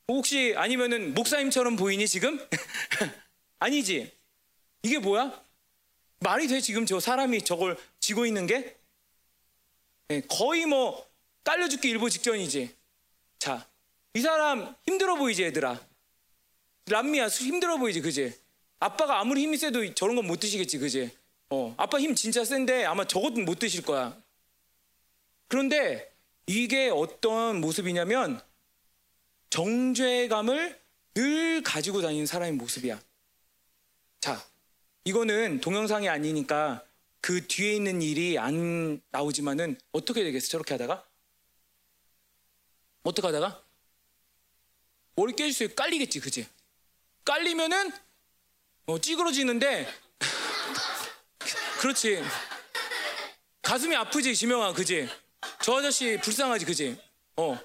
혹시 0.09 0.55
아니면은 0.57 1.15
목사님처럼 1.15 1.77
보이니 1.77 2.09
지금? 2.09 2.45
아니지. 3.61 4.13
이게 4.83 4.99
뭐야? 4.99 5.45
말이 6.21 6.49
돼 6.49 6.61
지금 6.61 6.85
저 6.87 6.99
사람이 6.99 7.43
저걸 7.43 7.79
지고 8.01 8.27
있는 8.27 8.47
게? 8.47 8.77
네, 10.11 10.21
거의 10.23 10.67
뭐 10.67 11.09
깔려 11.45 11.69
죽기 11.69 11.89
일보 11.89 12.09
직전이지. 12.09 12.75
자, 13.39 13.65
이 14.15 14.21
사람 14.21 14.75
힘들어 14.85 15.15
보이지 15.15 15.45
얘들아. 15.45 15.81
람미야 16.87 17.29
힘들어 17.29 17.77
보이지 17.79 18.01
그지? 18.01 18.37
아빠가 18.81 19.21
아무리 19.21 19.43
힘이 19.43 19.57
세도 19.57 19.95
저런 19.95 20.17
건 20.17 20.27
못 20.27 20.41
드시겠지 20.41 20.79
그지? 20.79 21.17
어, 21.51 21.73
아빠 21.77 22.01
힘 22.01 22.17
진짜 22.17 22.45
센데 22.45 22.85
아마 22.87 23.07
저것도 23.07 23.43
못 23.43 23.61
드실 23.61 23.83
거야. 23.83 24.21
그런데 25.47 26.13
이게 26.47 26.89
어떤 26.89 27.61
모습이냐면 27.61 28.41
정죄감을 29.51 30.81
늘 31.15 31.63
가지고 31.63 32.03
다니는 32.03 32.27
사람의 32.27 32.55
모습이야. 32.55 33.01
자, 34.19 34.45
이거는 35.05 35.61
동영상이 35.61 36.09
아니니까 36.09 36.85
그 37.21 37.47
뒤에 37.47 37.75
있는 37.75 38.01
일이 38.03 38.39
안 38.39 39.01
나오지만은 39.11 39.79
어떻게 39.93 40.25
되겠어? 40.25 40.49
저렇게 40.49 40.75
하다가? 40.75 41.05
어떻게 43.03 43.27
하다가? 43.27 43.63
머리 45.17 45.35
깨질 45.35 45.53
수 45.53 45.65
있고 45.65 45.75
깔리겠지, 45.75 46.21
그지? 46.21 46.49
깔리면은 47.25 47.93
어, 48.87 48.99
찌그러지는데 48.99 49.87
그렇지. 51.81 52.23
가슴이 53.63 53.95
아프지, 53.97 54.35
지명아, 54.35 54.73
그지? 54.73 55.09
저 55.63 55.77
아저씨 55.79 56.19
불쌍하지, 56.23 56.65
그지? 56.65 57.01
어. 57.37 57.59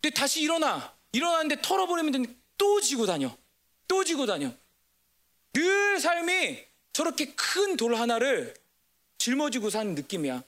근데 0.00 0.14
다시 0.14 0.42
일어나. 0.42 0.94
일어나는데 1.12 1.62
털어버리면 1.62 2.40
또 2.58 2.80
지고 2.80 3.06
다녀. 3.06 3.36
또 3.86 4.02
지고 4.04 4.26
다녀. 4.26 4.52
늘 5.52 6.00
삶이 6.00 6.64
저렇게 6.92 7.34
큰 7.34 7.76
돌 7.76 7.94
하나를 7.94 8.54
짊어지고 9.22 9.70
사는 9.70 9.94
느낌이야. 9.94 10.42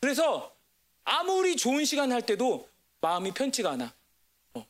그래서 0.00 0.56
아무리 1.02 1.56
좋은 1.56 1.84
시간 1.84 2.12
할 2.12 2.24
때도 2.24 2.70
마음이 3.00 3.32
편치가 3.32 3.72
않아. 3.72 3.92
어. 4.54 4.66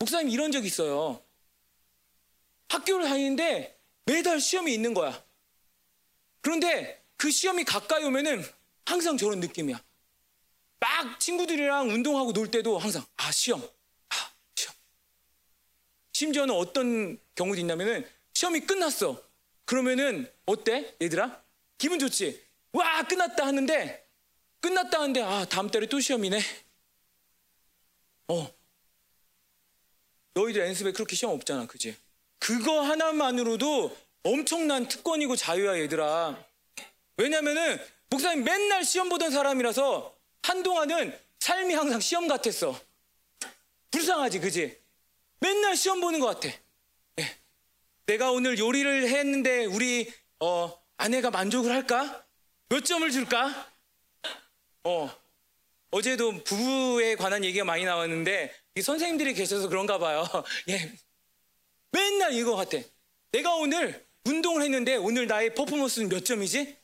목사님 0.00 0.30
이런 0.30 0.50
적 0.50 0.64
있어요. 0.64 1.22
학교를 2.68 3.06
다니는데 3.06 3.78
매달 4.04 4.40
시험이 4.40 4.74
있는 4.74 4.94
거야. 4.94 5.24
그런데 6.40 7.04
그 7.16 7.30
시험이 7.30 7.62
가까이 7.62 8.02
오면은 8.02 8.44
항상 8.84 9.16
저런 9.16 9.38
느낌이야. 9.38 9.80
막 10.80 11.20
친구들이랑 11.20 11.88
운동하고 11.88 12.32
놀 12.32 12.50
때도 12.50 12.78
항상 12.78 13.04
아 13.16 13.30
시험, 13.30 13.62
아 14.08 14.32
시험. 14.56 14.74
심지어는 16.14 16.52
어떤 16.52 17.20
경우도 17.36 17.60
있냐면은 17.60 18.10
시험이 18.34 18.60
끝났어. 18.60 19.22
그러면은 19.64 20.28
어때, 20.46 20.96
얘들아? 21.00 21.45
기분 21.78 21.98
좋지? 21.98 22.42
와 22.72 23.02
끝났다 23.02 23.46
하는데 23.46 24.06
끝났다 24.60 25.00
하는데 25.00 25.22
아 25.22 25.44
다음 25.44 25.70
달에 25.70 25.86
또 25.86 26.00
시험이네. 26.00 26.40
어. 28.28 28.56
너희들 30.34 30.60
연습에 30.62 30.92
그렇게 30.92 31.16
시험 31.16 31.34
없잖아, 31.34 31.66
그지? 31.66 31.96
그거 32.38 32.82
하나만으로도 32.82 33.96
엄청난 34.22 34.86
특권이고 34.86 35.34
자유야, 35.36 35.78
얘들아. 35.78 36.44
왜냐면은 37.16 37.78
목사님 38.10 38.44
맨날 38.44 38.84
시험 38.84 39.08
보던 39.08 39.30
사람이라서 39.30 40.14
한동안은 40.42 41.18
삶이 41.40 41.74
항상 41.74 42.00
시험 42.00 42.28
같았어. 42.28 42.78
불쌍하지, 43.90 44.40
그지? 44.40 44.78
맨날 45.40 45.76
시험 45.76 46.00
보는 46.00 46.20
것 46.20 46.26
같아. 46.26 46.54
네. 47.16 47.36
내가 48.04 48.30
오늘 48.30 48.58
요리를 48.58 49.08
했는데 49.08 49.64
우리 49.64 50.12
어, 50.40 50.78
아내가 50.96 51.30
만족을 51.30 51.72
할까? 51.72 52.24
몇 52.68 52.84
점을 52.84 53.08
줄까? 53.10 53.70
어, 54.84 55.10
어제도 55.90 56.32
부부에 56.44 57.16
관한 57.16 57.44
얘기가 57.44 57.64
많이 57.64 57.84
나왔는데 57.84 58.54
이 58.76 58.82
선생님들이 58.82 59.34
계셔서 59.34 59.68
그런가 59.68 59.98
봐요. 59.98 60.24
예. 60.68 60.92
맨날 61.92 62.32
이거 62.32 62.56
같아. 62.56 62.78
내가 63.32 63.54
오늘 63.54 64.06
운동을 64.24 64.62
했는데 64.62 64.96
오늘 64.96 65.26
나의 65.26 65.54
퍼포먼스는 65.54 66.08
몇 66.08 66.24
점이지? 66.24 66.76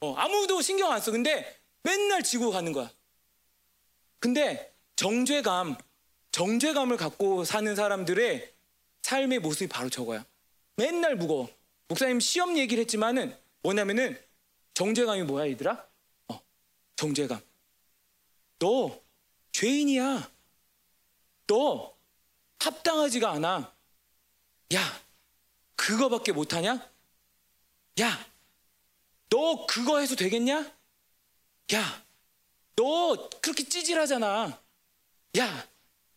어, 0.00 0.14
아무도 0.14 0.60
신경 0.62 0.92
안 0.92 1.00
써. 1.00 1.10
근데 1.10 1.60
맨날 1.82 2.22
지고 2.22 2.50
가는 2.50 2.72
거야. 2.72 2.90
근데 4.18 4.74
정죄감, 4.96 5.76
정죄감을 6.32 6.96
갖고 6.96 7.44
사는 7.44 7.74
사람들의 7.74 8.52
삶의 9.02 9.38
모습이 9.38 9.68
바로 9.68 9.88
저거야. 9.88 10.24
맨날 10.76 11.16
무거워. 11.16 11.48
목사님 11.88 12.20
시험 12.20 12.56
얘기를 12.58 12.80
했지만은 12.82 13.36
뭐냐면은 13.62 14.20
정죄감이 14.74 15.22
뭐야, 15.22 15.48
얘들아? 15.50 15.88
어, 16.28 16.40
정죄감. 16.96 17.40
너 18.58 19.00
죄인이야. 19.52 20.30
너 21.46 21.96
합당하지가 22.58 23.30
않아. 23.30 23.74
야, 24.74 25.02
그거밖에 25.76 26.32
못하냐? 26.32 26.90
야, 28.00 28.26
너 29.30 29.66
그거 29.66 29.98
해서 29.98 30.16
되겠냐? 30.16 30.72
야, 31.74 32.04
너 32.74 33.30
그렇게 33.40 33.64
찌질하잖아. 33.64 34.60
야, 35.38 35.68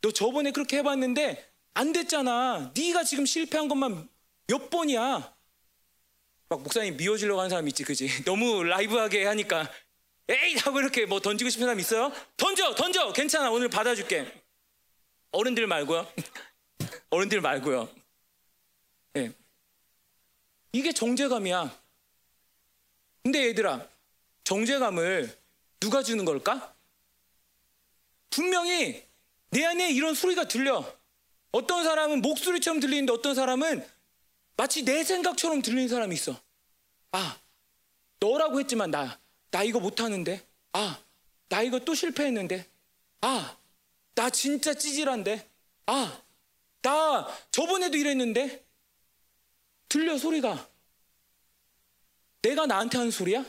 너 0.02 0.12
저번에 0.12 0.52
그렇게 0.52 0.78
해봤는데 0.78 1.52
안 1.74 1.94
됐잖아. 1.94 2.72
네가 2.76 3.04
지금 3.04 3.26
실패한 3.26 3.68
것만 3.68 4.10
몇 4.48 4.70
번이야. 4.70 5.39
막 6.50 6.64
목사님 6.64 6.98
미워지려고 6.98 7.40
하는 7.40 7.50
사람 7.50 7.68
있지, 7.68 7.84
그지? 7.84 8.10
너무 8.26 8.64
라이브하게 8.64 9.26
하니까 9.26 9.72
에이 10.28 10.56
하고 10.56 10.80
이렇게 10.80 11.06
뭐 11.06 11.20
던지고 11.20 11.50
싶은 11.50 11.66
사람 11.66 11.80
있어요? 11.80 12.12
던져, 12.38 12.74
던져. 12.76 13.14
괜찮아. 13.14 13.50
오늘 13.52 13.70
받아줄게. 13.70 14.32
어른들 15.32 15.68
말고요. 15.68 16.12
어른들 17.12 17.42
말고요. 17.42 17.90
예. 19.18 19.32
이게 20.72 20.92
정죄감이야. 20.92 21.80
근데 23.24 23.48
얘들아, 23.48 23.88
정죄감을 24.44 25.38
누가 25.80 26.04
주는 26.04 26.26
걸까? 26.26 26.76
분명히 28.30 29.04
내 29.52 29.66
안에 29.66 29.92
이런 29.92 30.14
소리가 30.14 30.48
들려. 30.48 30.98
어떤 31.52 31.84
사람은 31.84 32.22
목소리처럼 32.22 32.80
들리는데 32.80 33.14
어떤 33.14 33.34
사람은 33.34 33.84
마치 34.60 34.84
내 34.84 35.06
생각처럼 35.06 35.62
들리는 35.62 35.88
사람이 35.88 36.14
있어. 36.16 36.38
아, 37.14 37.40
너라고 38.20 38.60
했지만 38.60 38.92
나, 38.92 39.18
나 39.52 39.64
이거 39.64 39.80
못하는데. 39.80 40.46
아, 40.74 41.02
나 41.48 41.62
이거 41.62 41.80
또 41.80 41.96
실패했는데. 41.96 42.70
아, 43.22 43.58
나 44.16 44.30
진짜 44.30 44.74
찌질한데. 44.74 45.50
아, 45.86 46.22
나 46.82 47.26
저번에도 47.52 47.96
이랬는데. 47.96 48.66
들려, 49.88 50.18
소리가. 50.18 50.70
내가 52.42 52.66
나한테 52.66 52.98
하는 52.98 53.12
소리야? 53.12 53.46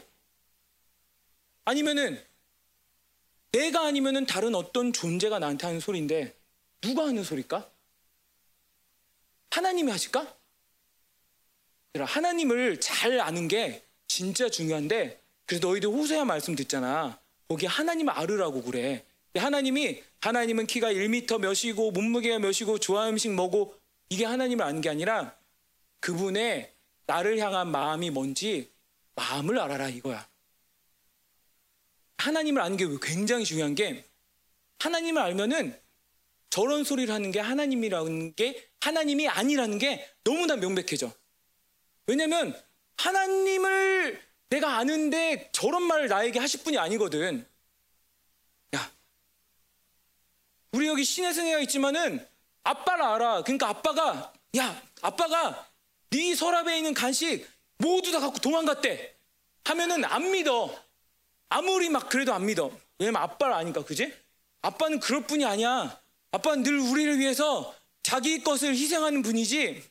아니면은 1.64 2.24
내가 3.50 3.84
아니면은 3.84 4.26
다른 4.26 4.54
어떤 4.54 4.92
존재가 4.92 5.40
나한테 5.40 5.66
하는 5.66 5.80
소리인데 5.80 6.38
누가 6.80 7.08
하는 7.08 7.24
소리일까? 7.24 7.68
하나님이 9.50 9.90
하실까? 9.90 10.39
하나님을 11.98 12.78
잘 12.80 13.20
아는 13.20 13.48
게 13.48 13.84
진짜 14.06 14.48
중요한데 14.48 15.20
그래서 15.46 15.66
너희들 15.66 15.88
호세아 15.88 16.24
말씀 16.24 16.54
듣잖아. 16.54 17.18
거기 17.48 17.66
하나님을 17.66 18.12
알으라고 18.12 18.62
그래. 18.62 19.04
하나님이 19.34 20.02
하나님은 20.20 20.66
키가 20.66 20.92
1m 20.92 21.40
몇이고 21.40 21.90
몸무게가 21.90 22.38
몇이고 22.38 22.78
좋아하는 22.78 23.14
음식 23.14 23.32
뭐고 23.32 23.74
이게 24.08 24.24
하나님을 24.24 24.64
아는 24.64 24.80
게 24.80 24.88
아니라 24.88 25.36
그분의 26.00 26.72
나를 27.06 27.38
향한 27.38 27.68
마음이 27.68 28.10
뭔지 28.10 28.70
마음을 29.14 29.58
알아라 29.58 29.88
이거야. 29.88 30.28
하나님을 32.18 32.62
아는 32.62 32.76
게 32.76 32.86
굉장히 33.02 33.44
중요한 33.44 33.74
게 33.74 34.04
하나님을 34.78 35.20
알면은 35.22 35.78
저런 36.50 36.84
소리를 36.84 37.12
하는 37.12 37.30
게 37.30 37.40
하나님이라는 37.40 38.34
게 38.34 38.68
하나님이 38.80 39.28
아니라는 39.28 39.78
게 39.78 40.08
너무나 40.24 40.56
명백해져. 40.56 41.12
왜냐면 42.10 42.60
하나님을 42.96 44.20
내가 44.48 44.78
아는데 44.78 45.48
저런 45.52 45.84
말을 45.84 46.08
나에게 46.08 46.40
하실 46.40 46.64
분이 46.64 46.76
아니거든. 46.76 47.46
야, 48.74 48.90
우리 50.72 50.88
여기 50.88 51.04
신의 51.04 51.32
승혜가 51.32 51.60
있지만은 51.60 52.26
아빠를 52.64 53.04
알아. 53.04 53.42
그러니까 53.42 53.68
아빠가 53.68 54.32
야, 54.56 54.82
아빠가 55.02 55.68
네 56.10 56.34
서랍에 56.34 56.78
있는 56.78 56.92
간식 56.92 57.48
모두 57.78 58.10
다 58.10 58.18
갖고 58.18 58.38
도망갔대. 58.40 59.14
하면은 59.64 60.04
안 60.04 60.32
믿어. 60.32 60.74
아무리 61.48 61.88
막 61.90 62.08
그래도 62.08 62.34
안 62.34 62.44
믿어. 62.44 62.72
왜냐면 62.98 63.22
아빠를 63.22 63.54
아니까, 63.54 63.84
그지? 63.84 64.12
아빠는 64.62 64.98
그럴 64.98 65.22
뿐이 65.22 65.44
아니야. 65.44 66.00
아빠는 66.32 66.64
늘 66.64 66.78
우리를 66.80 67.18
위해서 67.20 67.72
자기 68.02 68.42
것을 68.42 68.70
희생하는 68.70 69.22
분이지. 69.22 69.82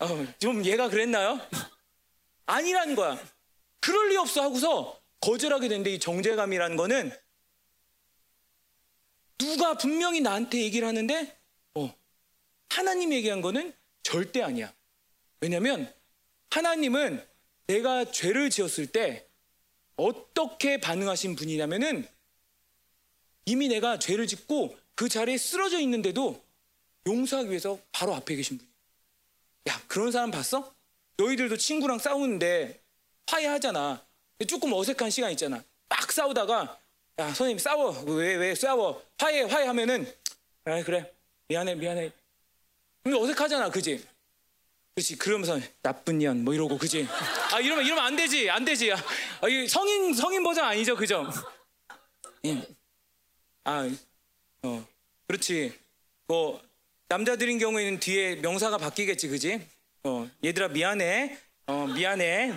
어, 0.00 0.26
좀 0.38 0.64
얘가 0.64 0.88
그랬나요? 0.88 1.40
아니라는 2.46 2.94
거야. 2.94 3.18
그럴 3.80 4.10
리 4.10 4.16
없어 4.16 4.42
하고서 4.42 5.00
거절하게 5.20 5.68
되는데 5.68 5.92
이 5.94 5.98
정죄감이라는 5.98 6.76
거는 6.76 7.12
누가 9.38 9.76
분명히 9.76 10.20
나한테 10.20 10.60
얘기를 10.62 10.86
하는데 10.86 11.36
어, 11.74 11.94
하나님 12.68 13.12
얘기한 13.12 13.40
거는 13.40 13.74
절대 14.02 14.42
아니야. 14.42 14.72
왜냐면 15.40 15.92
하나님은 16.50 17.24
내가 17.66 18.10
죄를 18.10 18.50
지었을 18.50 18.86
때 18.86 19.28
어떻게 19.96 20.78
반응하신 20.80 21.36
분이냐면은 21.36 22.06
이미 23.44 23.68
내가 23.68 23.98
죄를 23.98 24.26
짓고 24.26 24.76
그 24.94 25.08
자리에 25.08 25.36
쓰러져 25.38 25.80
있는데도 25.80 26.44
용서하기 27.06 27.50
위해서 27.50 27.78
바로 27.92 28.14
앞에 28.14 28.36
계신 28.36 28.58
분이 28.58 28.67
야. 29.68 29.72
야, 29.74 29.80
그런 29.86 30.10
사람 30.12 30.30
봤어? 30.30 30.74
너희들도 31.16 31.56
친구랑 31.56 31.98
싸우는데 31.98 32.80
화해하잖아. 33.26 34.04
조금 34.46 34.72
어색한 34.72 35.10
시간 35.10 35.30
있잖아. 35.32 35.62
막 35.88 36.12
싸우다가 36.12 36.78
야, 37.18 37.26
선생님 37.26 37.58
싸워. 37.58 37.90
왜, 38.06 38.36
왜 38.36 38.54
싸워? 38.54 39.02
화해, 39.18 39.42
화해 39.42 39.66
하면은 39.66 40.06
아, 40.64 40.82
그래. 40.84 41.12
미안해, 41.48 41.74
미안해. 41.74 42.12
근데 43.02 43.18
어색하잖아. 43.18 43.70
그지? 43.70 44.06
그렇지. 44.94 45.16
그러면서 45.16 45.58
나쁜 45.82 46.18
년 46.18 46.44
뭐 46.44 46.54
이러고 46.54 46.78
그지? 46.78 47.06
아 47.52 47.60
이러면 47.60 47.84
이러면 47.84 48.04
안 48.04 48.16
되지. 48.16 48.48
안 48.50 48.64
되지. 48.64 48.92
아, 48.92 49.48
이 49.48 49.66
성인 49.66 50.12
성인 50.14 50.42
버전 50.42 50.64
아니죠, 50.64 50.94
그죠? 50.96 51.26
예. 52.44 52.66
아, 53.64 53.88
어, 54.62 54.86
그렇지. 55.26 55.76
뭐 56.26 56.60
남자들인 57.08 57.58
경우에는 57.58 58.00
뒤에 58.00 58.36
명사가 58.36 58.76
바뀌겠지, 58.76 59.28
그지? 59.28 59.66
어, 60.04 60.28
얘들아 60.44 60.68
미안해. 60.68 61.38
어, 61.66 61.86
미안해. 61.86 62.52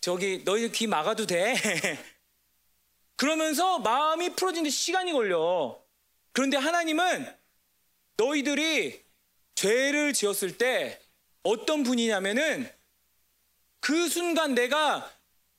저기 0.00 0.44
너희 0.44 0.70
귀 0.70 0.86
막아도 0.86 1.26
돼. 1.26 1.54
그러면서 3.16 3.80
마음이 3.80 4.30
풀어지는데 4.36 4.70
시간이 4.70 5.12
걸려. 5.12 5.78
그런데 6.32 6.56
하나님은 6.56 7.26
너희들이 8.16 9.02
죄를 9.56 10.12
지었을 10.12 10.56
때 10.56 11.00
어떤 11.42 11.82
분이냐면은 11.82 12.70
그 13.80 14.08
순간 14.08 14.54
내가 14.54 15.10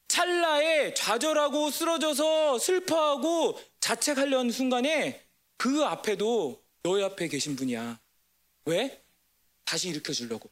찰나에 0.08 0.94
좌절하고 0.94 1.70
쓰러져서 1.70 2.58
슬퍼하고 2.58 3.60
자책하려는 3.82 4.50
순간에 4.50 5.22
그 5.58 5.84
앞에도 5.84 6.62
너희 6.84 7.04
앞에 7.04 7.28
계신 7.28 7.56
분이야. 7.56 8.00
왜? 8.66 9.04
다시 9.64 9.90
일으켜 9.90 10.14
주려고. 10.14 10.50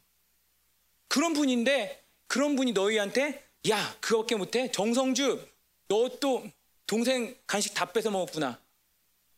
그런 1.08 1.34
분인데 1.34 2.04
그런 2.26 2.56
분이 2.56 2.72
너희한테 2.72 3.44
야 3.68 3.96
그거밖에 4.00 4.36
못해 4.36 4.70
정성주 4.70 5.46
너 5.88 6.08
또 6.20 6.48
동생 6.86 7.36
간식 7.46 7.74
다 7.74 7.92
뺏어 7.92 8.10
먹었구나. 8.10 8.60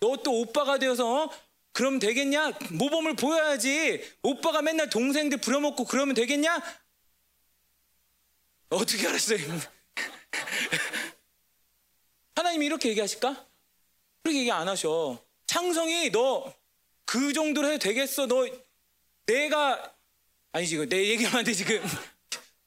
너 0.00 0.16
또 0.22 0.40
오빠가 0.40 0.78
되어서 0.78 1.24
어? 1.24 1.31
그럼 1.72 1.98
되겠냐? 1.98 2.52
모범을 2.72 3.16
보여야지. 3.16 4.02
오빠가 4.22 4.61
맨날 4.61 4.90
동생들 4.90 5.38
부려먹고 5.38 5.85
그러면 5.87 6.14
되겠냐? 6.14 6.61
어떻게 8.68 9.07
알았어요? 9.07 9.38
하나님이 12.37 12.66
이렇게 12.66 12.90
얘기하실까? 12.90 13.46
그렇게 14.22 14.40
얘기 14.40 14.50
안 14.50 14.68
하셔. 14.68 15.22
창성이 15.46 16.11
너 16.11 16.52
그 17.04 17.32
정도로 17.32 17.68
해도 17.68 17.78
되겠어? 17.78 18.26
너 18.26 18.46
내가 19.26 19.94
아니 20.52 20.66
지금 20.66 20.88
내 20.88 21.08
얘기하면 21.08 21.38
안 21.40 21.44
돼 21.44 21.52
지금. 21.54 21.82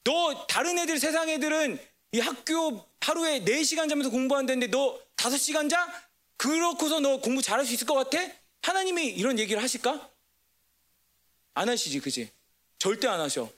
너 0.04 0.46
다른 0.46 0.78
애들 0.78 0.98
세상 0.98 1.28
애들은 1.28 1.78
이 2.12 2.20
학교 2.20 2.86
하루에 3.00 3.40
4시간 3.40 3.88
자면서 3.88 4.10
공부한다는데 4.10 4.68
너 4.68 5.00
5시간 5.16 5.68
자? 5.68 5.86
그렇고서 6.36 7.00
너 7.00 7.20
공부 7.20 7.42
잘할 7.42 7.64
수 7.66 7.72
있을 7.72 7.86
것 7.86 7.94
같아? 7.94 8.18
하나님이 8.62 9.06
이런 9.06 9.38
얘기를 9.38 9.62
하실까? 9.62 10.10
안 11.54 11.68
하시지, 11.68 11.98
그지? 12.00 12.30
절대 12.78 13.08
안 13.08 13.20
하셔. 13.20 13.50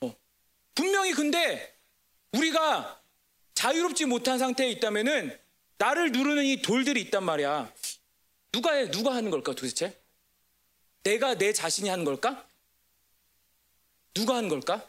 어. 0.00 0.16
분명히 0.74 1.12
근데 1.12 1.76
우리가 2.32 3.00
자유롭지 3.54 4.06
못한 4.06 4.38
상태에 4.38 4.70
있다면은 4.70 5.38
나를 5.78 6.12
누르는 6.12 6.44
이 6.44 6.62
돌들이 6.62 7.00
있단 7.02 7.24
말이야. 7.24 7.72
누가 8.52 8.72
해? 8.74 8.90
누가 8.90 9.14
하는 9.14 9.30
걸까 9.30 9.54
도대체? 9.54 9.98
내가 11.02 11.34
내 11.36 11.52
자신이 11.52 11.88
하는 11.88 12.04
걸까? 12.04 12.46
누가 14.12 14.36
하는 14.36 14.48
걸까? 14.48 14.86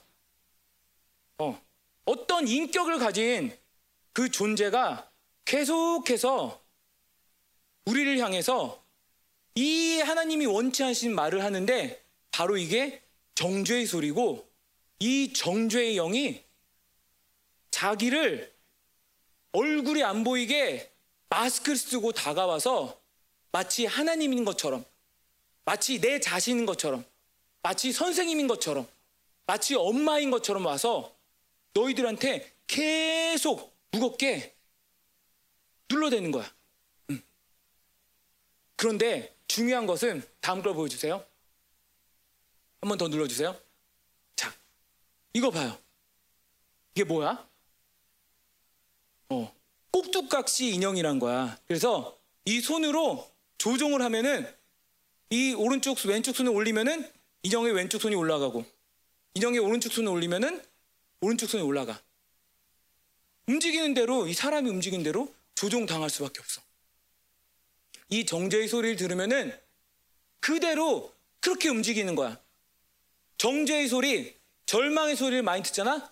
어, 1.37 1.61
어떤 2.05 2.47
인격을 2.47 2.99
가진 2.99 3.57
그 4.13 4.29
존재가 4.29 5.09
계속해서 5.45 6.61
우리를 7.85 8.19
향해서 8.19 8.83
이 9.55 9.99
하나님이 9.99 10.45
원치 10.45 10.83
않으신 10.83 11.13
말을 11.13 11.43
하는데 11.43 12.03
바로 12.31 12.57
이게 12.57 13.01
정죄의 13.35 13.85
소리고 13.85 14.47
이 14.99 15.33
정죄의 15.33 15.95
영이 15.95 16.43
자기를 17.71 18.53
얼굴이 19.53 20.03
안 20.03 20.23
보이게 20.23 20.91
마스크를 21.29 21.75
쓰고 21.75 22.11
다가와서 22.11 23.00
마치 23.51 23.85
하나님인 23.85 24.45
것처럼 24.45 24.85
마치 25.65 25.99
내 25.99 26.19
자신인 26.19 26.65
것처럼 26.65 27.05
마치 27.61 27.91
선생님인 27.91 28.47
것처럼 28.47 28.87
마치 29.45 29.75
엄마인 29.75 30.31
것처럼 30.31 30.65
와서 30.65 31.15
너희들한테 31.73 32.53
계속 32.67 33.75
무겁게 33.91 34.55
눌러대는 35.89 36.31
거야. 36.31 36.49
음. 37.09 37.21
그런데 38.77 39.35
중요한 39.47 39.85
것은 39.85 40.23
다음 40.39 40.61
걸 40.61 40.73
보여주세요. 40.73 41.25
한 42.81 42.89
번 42.89 42.97
더 42.97 43.07
눌러주세요. 43.09 43.59
자, 44.35 44.51
이거 45.33 45.51
봐요. 45.51 45.77
이게 46.95 47.03
뭐야? 47.03 47.47
어, 49.29 49.53
꼭두각시 49.91 50.69
인형이란 50.73 51.19
거야. 51.19 51.59
그래서 51.67 52.17
이 52.45 52.59
손으로 52.59 53.29
조종을 53.61 54.01
하면은 54.01 54.51
이 55.29 55.53
오른쪽 55.53 56.03
왼쪽 56.05 56.35
손을 56.35 56.51
올리면은 56.51 57.07
인형의 57.43 57.73
왼쪽 57.73 58.01
손이 58.01 58.15
올라가고 58.15 58.65
인형의 59.35 59.59
오른쪽 59.59 59.93
손을 59.93 60.11
올리면은 60.11 60.65
오른쪽 61.19 61.47
손이 61.47 61.61
올라가. 61.61 62.01
움직이는 63.45 63.93
대로 63.93 64.25
이 64.25 64.33
사람이 64.33 64.67
움직이는 64.67 65.03
대로 65.03 65.31
조종 65.53 65.85
당할 65.85 66.09
수밖에 66.09 66.39
없어. 66.39 66.59
이 68.09 68.25
정죄의 68.25 68.67
소리를 68.67 68.95
들으면은 68.95 69.55
그대로 70.39 71.13
그렇게 71.39 71.69
움직이는 71.69 72.15
거야. 72.15 72.41
정죄의 73.37 73.89
소리, 73.89 74.35
절망의 74.65 75.15
소리를 75.15 75.43
많이 75.43 75.61
듣잖아? 75.61 76.11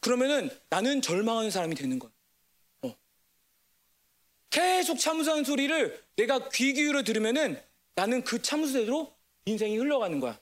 그러면은 0.00 0.48
나는 0.70 1.02
절망하는 1.02 1.50
사람이 1.50 1.74
되는 1.74 1.98
거야. 1.98 2.10
어. 4.56 4.60
계속 4.60 4.98
참수하는 4.98 5.44
소리를 5.44 6.02
내가 6.16 6.48
귀 6.48 6.72
기울여 6.72 7.02
들으면은 7.02 7.60
나는 7.94 8.24
그 8.24 8.40
참수대로 8.40 9.14
인생이 9.44 9.76
흘러가는 9.76 10.18
거야. 10.18 10.38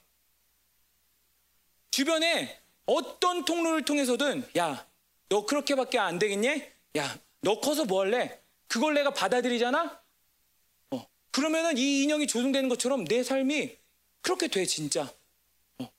주변에 1.91 2.59
어떤 2.85 3.45
통로를 3.45 3.83
통해서든 3.85 4.47
야, 4.57 4.87
너 5.29 5.45
그렇게밖에 5.45 5.99
안 5.99 6.19
되겠니? 6.19 6.63
야, 6.97 7.19
너 7.41 7.59
커서 7.59 7.85
뭐 7.85 8.01
할래? 8.01 8.39
그걸 8.67 8.93
내가 8.93 9.11
받아들이잖아? 9.11 10.01
어. 10.91 11.07
그러면은 11.31 11.77
이 11.77 12.03
인형이 12.03 12.27
조종되는 12.27 12.69
것처럼 12.69 13.05
내 13.05 13.23
삶이 13.23 13.77
그렇게 14.21 14.47
돼, 14.47 14.65
진짜. 14.65 15.11
어. 15.79 15.89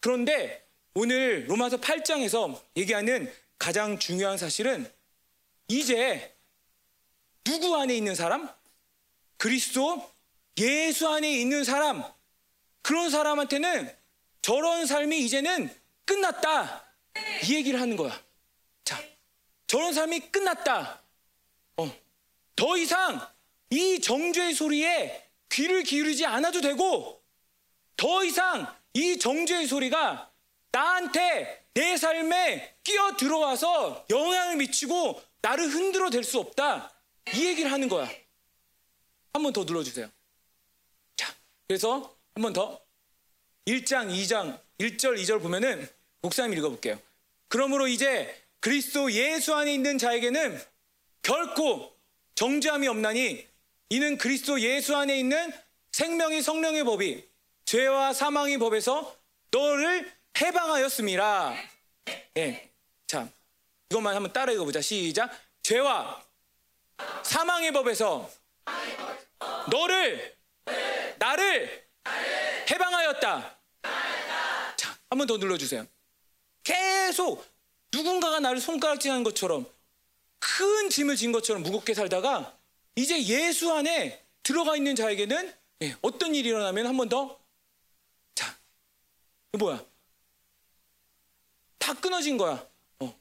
그런데 0.00 0.66
오늘 0.94 1.48
로마서 1.48 1.78
8장에서 1.78 2.60
얘기하는 2.76 3.32
가장 3.58 3.98
중요한 3.98 4.38
사실은 4.38 4.90
이제 5.68 6.37
누구 7.48 7.74
안에 7.76 7.96
있는 7.96 8.14
사람? 8.14 8.46
그리스도 9.38 10.06
예수 10.58 11.08
안에 11.08 11.32
있는 11.32 11.64
사람. 11.64 12.04
그런 12.82 13.08
사람한테는 13.08 13.90
저런 14.42 14.84
삶이 14.84 15.18
이제는 15.20 15.74
끝났다. 16.04 16.84
이 17.44 17.54
얘기를 17.54 17.80
하는 17.80 17.96
거야. 17.96 18.22
자, 18.84 19.02
저런 19.66 19.94
삶이 19.94 20.20
끝났다. 20.30 21.00
어, 21.78 21.90
더 22.54 22.76
이상 22.76 23.26
이 23.70 23.98
정죄의 23.98 24.52
소리에 24.52 25.26
귀를 25.48 25.84
기울이지 25.84 26.26
않아도 26.26 26.60
되고, 26.60 27.22
더 27.96 28.24
이상 28.24 28.66
이 28.92 29.18
정죄의 29.18 29.66
소리가 29.66 30.30
나한테 30.70 31.66
내 31.72 31.96
삶에 31.96 32.76
끼어 32.84 33.16
들어와서 33.16 34.04
영향을 34.10 34.56
미치고 34.56 35.22
나를 35.40 35.68
흔들어 35.68 36.10
댈 36.10 36.22
수 36.24 36.38
없다. 36.40 36.92
이 37.34 37.46
얘기를 37.46 37.70
하는 37.72 37.88
거야. 37.88 38.08
한 39.32 39.42
번 39.42 39.52
더 39.52 39.64
눌러주세요. 39.64 40.10
자, 41.16 41.34
그래서 41.66 42.16
한 42.34 42.42
번 42.42 42.52
더. 42.52 42.80
1장, 43.66 44.08
2장, 44.10 44.58
1절, 44.78 45.20
2절 45.20 45.42
보면은 45.42 45.86
목사님 46.22 46.56
읽어볼게요. 46.58 46.98
그러므로 47.48 47.86
이제 47.86 48.34
그리스도 48.60 49.12
예수 49.12 49.54
안에 49.54 49.74
있는 49.74 49.98
자에게는 49.98 50.60
결코 51.22 51.94
정죄함이 52.34 52.88
없나니 52.88 53.46
이는 53.90 54.16
그리스도 54.18 54.60
예수 54.60 54.96
안에 54.96 55.18
있는 55.18 55.52
생명의 55.92 56.42
성령의 56.42 56.84
법이 56.84 57.28
죄와 57.66 58.14
사망의 58.14 58.58
법에서 58.58 59.14
너를 59.50 60.10
해방하였습니다. 60.40 61.54
예. 62.38 62.70
자, 63.06 63.28
이것만 63.90 64.14
한번 64.14 64.32
따라 64.32 64.52
읽어보자. 64.52 64.80
시작. 64.80 65.30
죄와 65.62 66.24
사망의 67.22 67.72
법에서 67.72 68.30
너를 69.70 70.36
나를 71.18 71.88
해방하였다. 72.70 73.58
자, 74.76 74.98
한 75.10 75.18
번 75.18 75.26
더 75.26 75.36
눌러주세요. 75.36 75.86
계속 76.62 77.44
누군가가 77.92 78.40
나를 78.40 78.60
손가락질하는 78.60 79.24
것처럼 79.24 79.66
큰 80.38 80.90
짐을 80.90 81.16
진 81.16 81.32
것처럼 81.32 81.62
무겁게 81.62 81.94
살다가 81.94 82.56
이제 82.94 83.20
예수 83.24 83.72
안에 83.72 84.24
들어가 84.42 84.76
있는 84.76 84.94
자에게는 84.96 85.54
예, 85.82 85.96
어떤 86.02 86.34
일이 86.34 86.48
일어나면 86.48 86.86
한 86.86 86.96
번 86.96 87.08
더 87.08 87.38
자, 88.34 88.54
뭐야? 89.52 89.82
다 91.78 91.94
끊어진 91.94 92.36
거야. 92.36 92.66
어. 93.00 93.18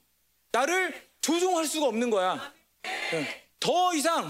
나를 0.52 1.10
조종할 1.22 1.66
수가 1.66 1.88
없는 1.88 2.10
거야. 2.10 2.54
예. 3.13 3.47
더 3.60 3.93
이상 3.93 4.30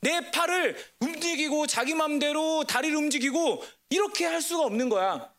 내 0.00 0.30
팔을 0.30 0.76
움직이고 1.00 1.66
자기 1.66 1.94
맘대로 1.94 2.64
다리를 2.64 2.96
움직이고 2.96 3.64
이렇게 3.90 4.26
할 4.26 4.40
수가 4.42 4.64
없는 4.64 4.88
거야. 4.88 5.32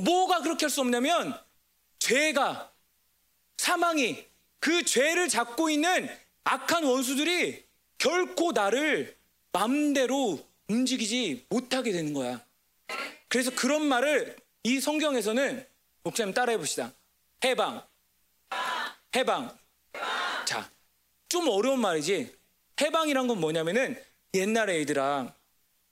뭐가 0.00 0.40
그렇게 0.40 0.66
할 0.66 0.70
수 0.70 0.80
없냐면 0.80 1.38
죄가 1.98 2.72
사망이 3.58 4.26
그 4.58 4.84
죄를 4.84 5.28
잡고 5.28 5.70
있는 5.70 6.08
악한 6.44 6.84
원수들이 6.84 7.64
결코 7.98 8.52
나를 8.52 9.16
맘대로 9.52 10.44
움직이지 10.68 11.46
못하게 11.48 11.92
되는 11.92 12.14
거야. 12.14 12.44
그래서 13.28 13.50
그런 13.54 13.84
말을 13.84 14.36
이 14.64 14.80
성경에서는 14.80 15.66
목사님 16.02 16.34
따라해 16.34 16.56
봅시다. 16.58 16.92
해방. 17.44 17.86
해방. 19.14 19.58
자, 20.46 20.70
좀 21.30 21.48
어려운 21.48 21.80
말이지. 21.80 22.36
해방이란 22.80 23.28
건 23.28 23.40
뭐냐면은 23.40 23.96
옛날에 24.34 24.80
애들아 24.80 25.32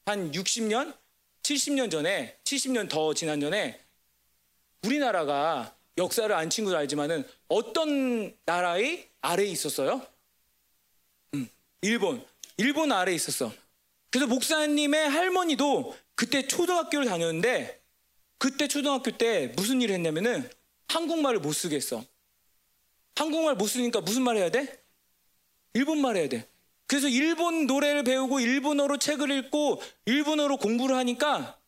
한 0.04 0.32
60년, 0.32 0.94
70년 1.42 1.90
전에, 1.90 2.36
70년 2.44 2.88
더 2.90 3.14
지난 3.14 3.40
전에 3.40 3.80
우리나라가 4.84 5.74
역사를 5.96 6.34
안 6.34 6.50
친구도 6.50 6.76
알지만은 6.76 7.26
어떤 7.48 8.36
나라의 8.44 9.08
아래에 9.20 9.46
있었어요? 9.46 10.04
음, 11.34 11.48
일본. 11.82 12.24
일본 12.56 12.90
아래에 12.90 13.14
있었어. 13.14 13.52
그래서 14.10 14.26
목사님의 14.26 15.08
할머니도 15.08 15.96
그때 16.16 16.48
초등학교를 16.48 17.06
다녔는데 17.06 17.80
그때 18.38 18.66
초등학교 18.66 19.16
때 19.16 19.52
무슨 19.56 19.80
일을 19.82 19.94
했냐면은 19.94 20.50
한국말을 20.88 21.38
못 21.38 21.52
쓰겠어. 21.52 22.04
한국말 23.14 23.54
못 23.54 23.68
쓰니까 23.68 24.00
무슨 24.00 24.22
말 24.22 24.36
해야 24.36 24.50
돼? 24.50 24.77
일본말 25.74 26.16
해야 26.16 26.28
돼. 26.28 26.48
그래서 26.86 27.08
일본 27.08 27.66
노래를 27.66 28.04
배우고 28.04 28.40
일본어로 28.40 28.98
책을 28.98 29.30
읽고 29.30 29.82
일본어로 30.06 30.56
공부를 30.56 30.96
하니까 30.96 31.58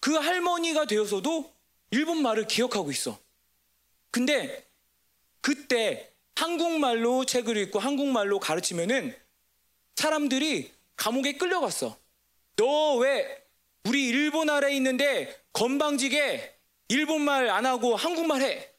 그 0.00 0.14
할머니가 0.14 0.86
되어서도 0.86 1.52
일본말을 1.90 2.46
기억하고 2.46 2.90
있어. 2.90 3.18
근데 4.10 4.66
그때 5.40 6.10
한국말로 6.34 7.24
책을 7.24 7.56
읽고 7.56 7.78
한국말로 7.78 8.40
가르치면은 8.40 9.16
사람들이 9.96 10.72
감옥에 10.96 11.34
끌려갔어. 11.34 11.96
너 12.56 12.96
왜 12.96 13.44
우리 13.84 14.08
일본 14.08 14.48
아래에 14.48 14.74
있는데 14.76 15.44
건방지게 15.52 16.58
일본말 16.88 17.50
안 17.50 17.66
하고 17.66 17.96
한국말 17.96 18.40
해? 18.42 18.70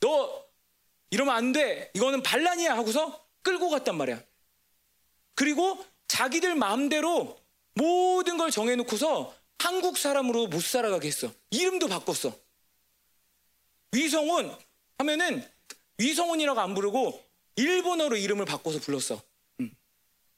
너 0.00 0.44
이러면 1.10 1.34
안 1.34 1.52
돼. 1.52 1.90
이거는 1.94 2.22
반란이야 2.22 2.76
하고서 2.76 3.24
끌고 3.42 3.70
갔단 3.70 3.96
말이야. 3.96 4.22
그리고 5.34 5.82
자기들 6.08 6.54
마음대로 6.54 7.38
모든 7.74 8.36
걸 8.36 8.50
정해놓고서 8.50 9.34
한국 9.58 9.98
사람으로 9.98 10.48
못 10.48 10.62
살아가게 10.62 11.08
했어. 11.08 11.32
이름도 11.50 11.88
바꿨어. 11.88 12.36
위성훈 13.92 14.54
하면은 14.98 15.46
위성훈이라고 15.98 16.60
안 16.60 16.74
부르고 16.74 17.22
일본어로 17.56 18.16
이름을 18.16 18.44
바꿔서 18.46 18.80
불렀어. 18.80 19.22
음. 19.60 19.74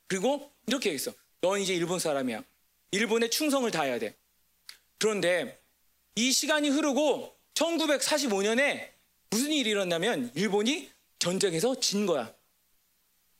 그리고 0.08 0.52
이렇게 0.66 0.92
했어. 0.92 1.12
넌 1.40 1.60
이제 1.60 1.74
일본 1.74 1.98
사람이야. 1.98 2.42
일본에 2.92 3.28
충성을 3.30 3.70
다해야 3.70 3.98
돼. 3.98 4.16
그런데 4.98 5.60
이 6.14 6.30
시간이 6.30 6.68
흐르고 6.68 7.36
1945년에 7.54 8.92
무슨 9.30 9.50
일이 9.50 9.70
일어났냐면 9.70 10.30
일본이 10.34 10.90
전쟁에서 11.18 11.80
진 11.80 12.06
거야. 12.06 12.34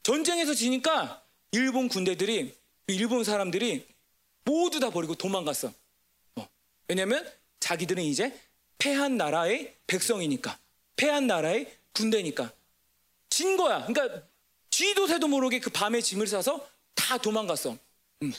전쟁에서 0.03 0.55
지니까 0.55 1.23
일본 1.53 1.89
군대들이 1.89 2.55
일본 2.89 3.25
사람들이 3.25 3.87
모두 4.45 4.81
다 4.81 4.91
버리고 4.91 5.15
도망갔어. 5.15 5.73
어. 6.37 6.49
왜냐면 6.89 7.31
자기들은 7.61 8.03
이제 8.03 8.39
패한 8.79 9.17
나라의 9.17 9.77
백성이니까 9.87 10.59
패한 10.97 11.27
나라의 11.27 11.73
군대니까 11.93 12.53
진 13.31 13.57
거야. 13.57 13.87
그러니까 13.87 14.23
쥐도 14.71 15.07
새도 15.07 15.29
모르게 15.29 15.61
그 15.61 15.71
밤에 15.71 16.01
짐을 16.01 16.27
싸서 16.27 16.67
다 16.95 17.19
도망갔어. 17.19 17.77
음. 18.23 18.33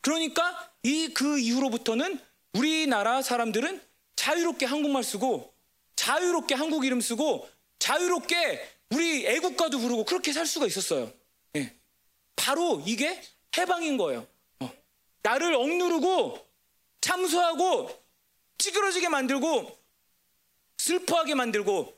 그러니까 0.00 0.72
이 0.82 1.08
그 1.14 1.38
이후로부터는 1.38 2.18
우리나라 2.52 3.22
사람들은 3.22 3.80
자유롭게 4.16 4.66
한국말 4.66 5.04
쓰고 5.04 5.52
자유롭게 5.94 6.54
한국 6.54 6.84
이름 6.84 7.00
쓰고 7.00 7.48
자유롭게 7.78 8.75
우리 8.90 9.26
애국가도 9.26 9.78
부르고 9.78 10.04
그렇게 10.04 10.32
살 10.32 10.46
수가 10.46 10.66
있었어요. 10.66 11.12
예. 11.56 11.74
바로 12.36 12.82
이게 12.86 13.20
해방인 13.56 13.96
거예요. 13.96 14.26
어. 14.60 14.72
나를 15.22 15.54
억누르고 15.54 16.46
참소하고 17.00 18.04
찌그러지게 18.58 19.08
만들고 19.08 19.76
슬퍼하게 20.78 21.34
만들고 21.34 21.96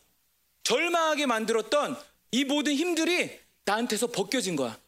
절망하게 0.63 1.27
만들었던 1.27 1.97
이 2.33 2.45
모든 2.45 2.75
힘들이 2.75 3.39
나한테서 3.65 4.09
벗겨진 4.09 4.57
거야. 4.57 4.79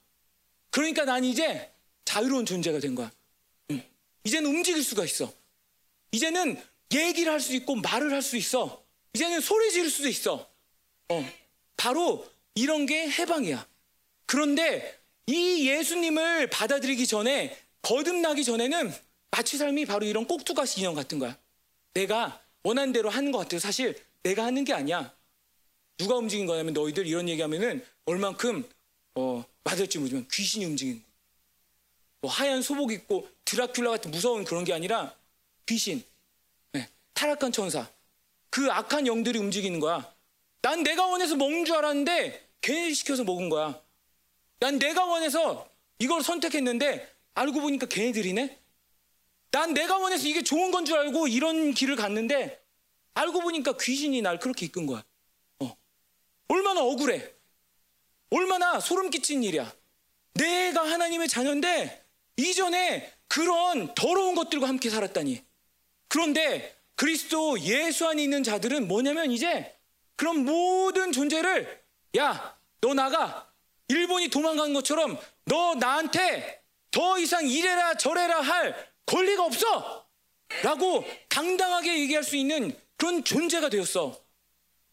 그러니까 0.71 1.05
난 1.05 1.25
이제 1.25 1.73
자유로운 2.05 2.47
존재가 2.47 2.81
된 2.81 2.95
거야. 2.95 3.11
응. 3.71 3.83
이제는 4.25 4.51
움직일 4.51 4.83
수가 4.83 5.05
있어. 5.05 5.33
이제는 6.13 6.63
얘기를 6.93 7.33
할 7.33 7.41
수 7.41 7.55
있고 7.55 7.77
말을 7.77 8.13
할 8.13 8.23
수 8.23 8.37
있어. 8.37 8.85
이제는 9.15 9.41
소리 9.41 9.71
지를 9.73 9.91
수도 9.91 10.09
있어. 10.09 10.49
어. 11.09 11.33
바로 11.81 12.29
이런 12.55 12.85
게 12.85 13.09
해방이야. 13.09 13.67
그런데 14.27 15.01
이 15.27 15.67
예수님을 15.67 16.51
받아들이기 16.51 17.07
전에 17.07 17.57
거듭나기 17.81 18.45
전에는 18.45 18.93
마치 19.31 19.57
삶이 19.57 19.87
바로 19.87 20.05
이런 20.05 20.27
꼭두가시 20.27 20.81
인형 20.81 20.95
같은 20.95 21.19
거야. 21.19 21.39
내가 21.95 22.43
원하는 22.65 22.93
대로 22.93 23.09
하는 23.09 23.33
것 23.33 23.39
같아요. 23.39 23.61
사실 23.61 23.99
내가 24.23 24.45
하는 24.45 24.65
게 24.65 24.75
아니야. 24.75 25.15
누가 25.97 26.17
움직인 26.17 26.45
거냐면 26.45 26.75
너희들 26.75 27.07
이런 27.07 27.31
얘기하면은 27.31 27.83
얼만큼 28.05 28.69
어, 29.15 29.43
맞을지 29.65 30.01
모르지만 30.01 30.29
귀신이 30.31 30.67
움직인 30.67 31.01
거야. 31.01 31.11
뭐 32.21 32.31
하얀 32.31 32.61
소복 32.61 32.93
입고 32.93 33.27
드라큘라 33.47 33.89
같은 33.89 34.11
무서운 34.11 34.45
그런 34.45 34.65
게 34.65 34.75
아니라 34.75 35.17
귀신, 35.65 36.05
네, 36.73 36.91
타락한 37.15 37.53
천사, 37.53 37.91
그 38.51 38.71
악한 38.71 39.07
영들이 39.07 39.39
움직이는 39.39 39.81
거야. 39.81 40.20
난 40.63 40.83
내가 40.83 41.07
원해서 41.07 41.37
먹는 41.37 41.65
줄 41.65 41.77
알았는데 41.77 42.49
괜히 42.61 42.95
시켜서 42.95 43.25
먹은 43.25 43.49
거야. 43.49 43.81
난 44.59 44.79
내가 44.79 45.05
원해서 45.07 45.69
이걸 45.99 46.23
선택했는데 46.23 47.09
알고 47.35 47.61
보니까 47.61 47.87
걔네들이네. 47.87 48.59
난 49.53 49.75
내가 49.75 49.97
원해서 49.99 50.29
이게 50.29 50.43
좋은 50.43 50.71
건 50.71 50.85
줄 50.85 50.99
알고 50.99 51.29
이런 51.29 51.73
길을 51.73 51.97
갔는데 51.97 52.61
알고 53.15 53.41
보니까 53.41 53.77
귀신이 53.81 54.23
날 54.23 54.39
그렇게 54.39 54.67
이끈 54.67 54.87
거야. 54.87 55.03
어. 55.61 55.77
얼마나 56.49 56.83
억울해. 56.83 57.33
얼마나 58.31 58.79
소름 58.81 59.11
끼친 59.11 59.43
일이야. 59.43 59.73
내가 60.35 60.89
하나님의 60.89 61.29
자녀인데 61.29 62.05
이전에 62.37 63.13
그런 63.29 63.95
더러운 63.95 64.35
것들과 64.35 64.69
함께 64.69 64.89
살았다니. 64.91 65.43
그런데 66.09 66.77
그리스도 66.97 67.59
예수 67.61 68.07
안에 68.07 68.23
있는 68.23 68.43
자들은 68.43 68.87
뭐냐면 68.89 69.33
이제 69.33 69.75
그런 70.21 70.45
모든 70.45 71.13
존재를 71.13 71.83
야, 72.19 72.55
너 72.83 72.93
나가. 72.93 73.51
일본이 73.89 74.29
도망간 74.29 74.75
것처럼 74.75 75.19
너 75.47 75.75
나한테 75.77 76.63
더 76.91 77.19
이상 77.19 77.49
이래라 77.49 77.95
저래라 77.95 78.43
할 78.43 78.93
권리가 79.07 79.47
없어! 79.47 80.07
라고 80.63 81.07
당당하게 81.31 82.01
얘기할 82.01 82.23
수 82.23 82.37
있는 82.37 82.79
그런 82.99 83.25
존재가 83.25 83.71
되었어. 83.71 84.21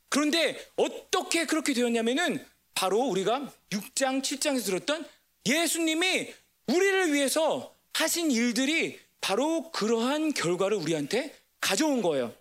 그런데 0.08 0.66
어떻게 0.78 1.46
그렇게 1.46 1.74
되었냐면은 1.74 2.46
바로 2.74 3.02
우리가 3.02 3.52
6장, 3.72 4.22
7장에서 4.22 4.64
들었던 4.64 5.06
예수님이 5.46 6.34
우리를 6.68 7.14
위해서 7.14 7.76
하신 7.96 8.32
일들이 8.32 8.98
바로 9.20 9.74
그러한 9.74 10.34
결과를 10.34 10.78
우리한테 10.78 11.36
가져온 11.60 12.02
거예요. 12.02 12.34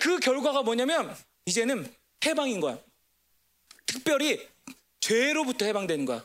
그 0.00 0.18
결과가 0.20 0.62
뭐냐면 0.62 1.14
이제는 1.46 1.92
해방인 2.24 2.60
거야. 2.60 2.78
특별히 3.86 4.46
죄로부터 5.00 5.64
해방되는 5.64 6.04
거야. 6.04 6.24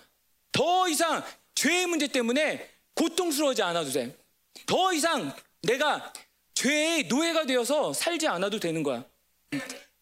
더 0.52 0.88
이상 0.88 1.24
죄의 1.56 1.88
문제 1.88 2.08
때문에 2.08 2.70
고통스러워하지 2.94 3.64
않아도 3.64 3.92
돼. 3.92 4.16
더 4.66 4.94
이상 4.94 5.36
내가 5.62 6.14
죄의 6.54 7.08
노예가 7.08 7.46
되어서 7.46 7.94
살지 7.94 8.28
않아도 8.28 8.60
되는 8.60 8.84
거야. 8.84 9.06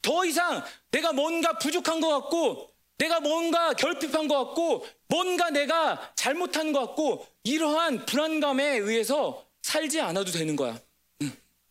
더 0.02 0.26
이상 0.26 0.64
내가 0.92 1.12
뭔가 1.14 1.58
부족한 1.58 2.00
것 2.00 2.08
같고, 2.10 2.72
내가 2.98 3.20
뭔가 3.20 3.74
결핍한 3.74 4.28
것 4.28 4.46
같고, 4.46 4.88
뭔가 5.08 5.50
내가 5.50 6.14
잘못한 6.16 6.72
것 6.72 6.80
같고, 6.80 7.28
이러한 7.44 8.06
불안감에 8.06 8.78
의해서 8.78 9.46
살지 9.64 10.00
않아도 10.02 10.32
되는 10.32 10.56
거야. 10.56 10.80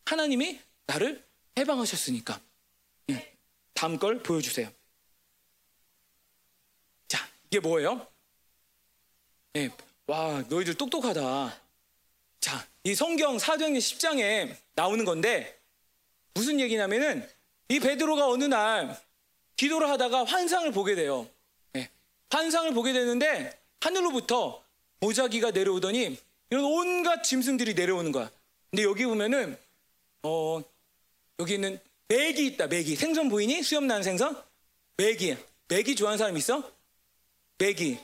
하나님이 0.05 0.59
나를 0.85 1.23
해방하셨으니까. 1.57 2.39
다음 3.75 3.99
걸 3.99 4.23
보여주세요. 4.23 4.71
자, 7.07 7.27
이게 7.45 7.59
뭐예요? 7.59 8.07
네, 9.53 9.69
와, 10.07 10.43
너희들 10.49 10.73
똑똑하다. 10.75 11.61
자, 12.39 12.67
이 12.83 12.95
성경 12.95 13.37
사도행전 13.37 13.79
10장에 13.79 14.55
나오는 14.73 15.03
건데 15.05 15.59
무슨 16.33 16.59
얘기냐면은 16.59 17.29
이 17.69 17.79
베드로가 17.79 18.27
어느 18.27 18.45
날 18.45 18.99
기도를 19.57 19.89
하다가 19.89 20.23
환상을 20.23 20.71
보게 20.71 20.95
돼요. 20.95 21.27
네. 21.73 21.89
환상을 22.29 22.73
보게 22.73 22.93
되는데 22.93 23.59
하늘로부터 23.81 24.63
모자기가 24.99 25.51
내려오더니 25.51 26.17
이런 26.49 26.63
온갖 26.63 27.23
짐승들이 27.23 27.73
내려오는 27.73 28.11
거야. 28.11 28.31
근데 28.69 28.83
여기 28.83 29.05
보면은 29.05 29.57
어 30.23 30.61
여기는 31.39 31.79
맥이 32.07 32.45
있다. 32.47 32.67
맥이 32.67 32.95
생선 32.95 33.29
보이니? 33.29 33.63
수염 33.63 33.87
나는 33.87 34.03
생선? 34.03 34.41
맥이 34.97 35.35
맥이 35.67 35.95
좋아하는 35.95 36.17
사람 36.17 36.37
있어? 36.37 36.71
맥이 37.57 37.97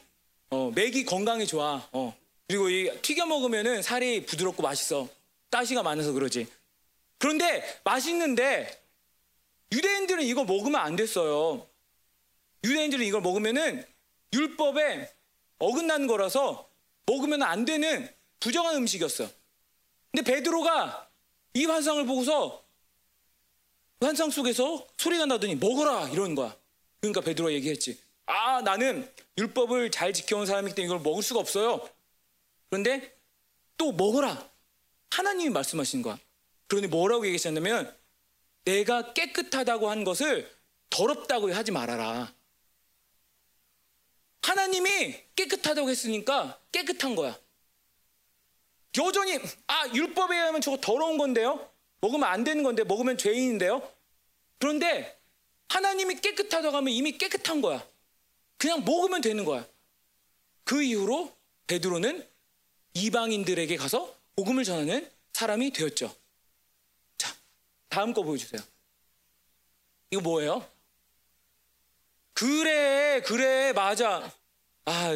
어 0.49 0.71
맥이 0.73 1.05
건강에 1.05 1.45
좋아. 1.45 1.87
어 1.91 2.15
그리고 2.47 2.69
이 2.69 2.91
튀겨 3.01 3.25
먹으면은 3.25 3.81
살이 3.81 4.25
부드럽고 4.25 4.63
맛있어. 4.63 5.07
가시가 5.51 5.83
많아서 5.83 6.11
그러지. 6.13 6.47
그런데 7.17 7.63
맛있는데 7.83 8.81
유대인들은 9.71 10.23
이거 10.23 10.43
먹으면 10.43 10.81
안 10.81 10.95
됐어요. 10.95 11.67
유대인들은 12.63 13.05
이걸 13.05 13.21
먹으면은 13.21 13.85
율법에 14.33 15.09
어긋난 15.59 16.07
거라서 16.07 16.69
먹으면 17.05 17.43
안 17.43 17.65
되는 17.65 18.09
부정한 18.39 18.75
음식이었어. 18.77 19.29
근데 20.11 20.29
베드로가 20.29 21.09
이 21.53 21.65
환상을 21.65 22.05
보고서 22.05 22.63
환상 24.01 24.31
속에서 24.31 24.87
소리가 24.97 25.27
나더니 25.27 25.55
먹어라 25.55 26.09
이러는 26.09 26.35
거야. 26.35 26.55
그러니까 26.99 27.21
베드로가 27.21 27.53
얘기했지. 27.53 27.99
아 28.25 28.61
나는 28.61 29.09
율법을 29.37 29.91
잘 29.91 30.11
지켜온 30.11 30.45
사람이기 30.45 30.75
때문에 30.75 30.93
이걸 30.95 31.03
먹을 31.03 31.21
수가 31.21 31.39
없어요. 31.39 31.87
그런데 32.69 33.15
또 33.77 33.91
먹어라. 33.91 34.49
하나님이 35.11 35.49
말씀하신 35.51 36.01
거야. 36.01 36.17
그러니 36.67 36.87
뭐라고 36.87 37.25
얘기하셨냐면 37.25 37.95
내가 38.65 39.13
깨끗하다고 39.13 39.89
한 39.89 40.03
것을 40.03 40.49
더럽다고 40.89 41.53
하지 41.53 41.71
말아라. 41.71 42.33
하나님이 44.41 45.15
깨끗하다고 45.35 45.89
했으니까 45.89 46.59
깨끗한 46.71 47.15
거야. 47.15 47.37
여전히 48.97 49.39
아 49.67 49.87
율법에 49.93 50.35
의하면 50.35 50.61
저거 50.61 50.77
더러운 50.77 51.17
건데요. 51.17 51.69
먹으면 52.01 52.27
안 52.27 52.43
되는 52.43 52.63
건데 52.63 52.83
먹으면 52.83 53.17
죄인인데요. 53.17 53.89
그런데 54.59 55.19
하나님이 55.69 56.15
깨끗하다고 56.15 56.75
하면 56.77 56.93
이미 56.93 57.17
깨끗한 57.17 57.61
거야. 57.61 57.85
그냥 58.57 58.83
먹으면 58.83 59.21
되는 59.21 59.45
거야. 59.45 59.65
그 60.63 60.83
이후로 60.83 61.35
베드로는 61.67 62.27
이방인들에게 62.93 63.77
가서 63.77 64.15
복음을 64.35 64.63
전하는 64.63 65.09
사람이 65.33 65.71
되었죠. 65.71 66.15
자, 67.17 67.33
다음 67.87 68.13
거 68.13 68.21
보여주세요. 68.23 68.61
이거 70.11 70.21
뭐예요? 70.21 70.69
그래, 72.33 73.21
그래, 73.21 73.71
맞아. 73.73 74.31
아, 74.85 75.09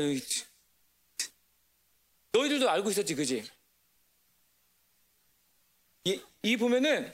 너희들도 2.31 2.69
알고 2.69 2.91
있었지, 2.91 3.15
그지? 3.15 3.43
이, 6.45 6.51
이 6.51 6.57
보면은 6.57 7.11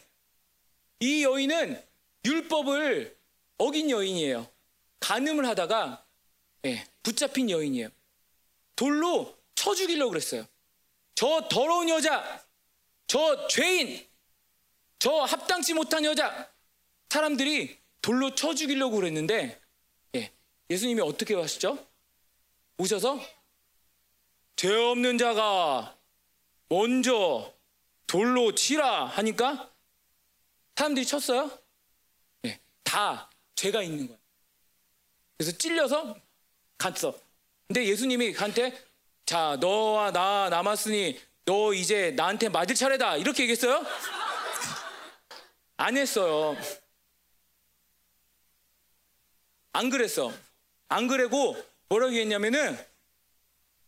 이 1.00 1.24
여인은 1.24 1.82
율법을 2.26 3.18
어긴 3.58 3.90
여인이에요. 3.90 4.48
간음을 5.00 5.48
하다가 5.48 6.06
예, 6.66 6.86
붙잡힌 7.02 7.50
여인이에요. 7.50 7.90
돌로 8.76 9.36
쳐 9.56 9.74
죽이려고 9.74 10.12
그랬어요. 10.12 10.46
저 11.16 11.48
더러운 11.50 11.90
여자, 11.90 12.44
저 13.08 13.48
죄인, 13.48 14.06
저 15.00 15.22
합당치 15.22 15.74
못한 15.74 16.04
여자, 16.06 16.52
사람들이 17.10 17.80
돌로 18.02 18.36
쳐 18.36 18.54
죽이려고 18.54 18.98
그랬는데 18.98 19.60
예, 20.16 20.32
예수님이 20.70 21.02
어떻게 21.02 21.36
하시죠? 21.36 21.78
오셔서 22.78 23.20
죄 24.56 24.74
없는 24.76 25.18
자가 25.18 25.98
먼저 26.70 27.54
돌로 28.12 28.54
치라 28.54 29.06
하니까 29.06 29.72
사람들이 30.76 31.06
쳤어요. 31.06 31.50
예, 32.46 32.60
다 32.84 33.30
죄가 33.56 33.82
있는 33.84 34.08
거예요. 34.08 34.20
그래서 35.38 35.58
찔려서 35.58 36.18
갔어. 36.78 37.18
근데 37.70 37.86
예수님이 37.86 38.34
한테 38.34 38.78
자 39.26 39.56
너와 39.62 40.12
나 40.12 40.50
남았으니 40.50 41.22
너 41.46 41.74
이제 41.74 42.12
나한테 42.12 42.50
맞을 42.50 42.76
차례다 42.76 43.16
이렇게 43.16 43.44
얘기했어요? 43.44 43.82
안 45.78 45.96
했어요. 45.96 46.58
안 49.72 49.90
그랬어. 49.90 50.34
안 50.90 51.08
그래고 51.08 51.56
뭐라고 51.88 52.12
얘기했냐면은 52.12 52.78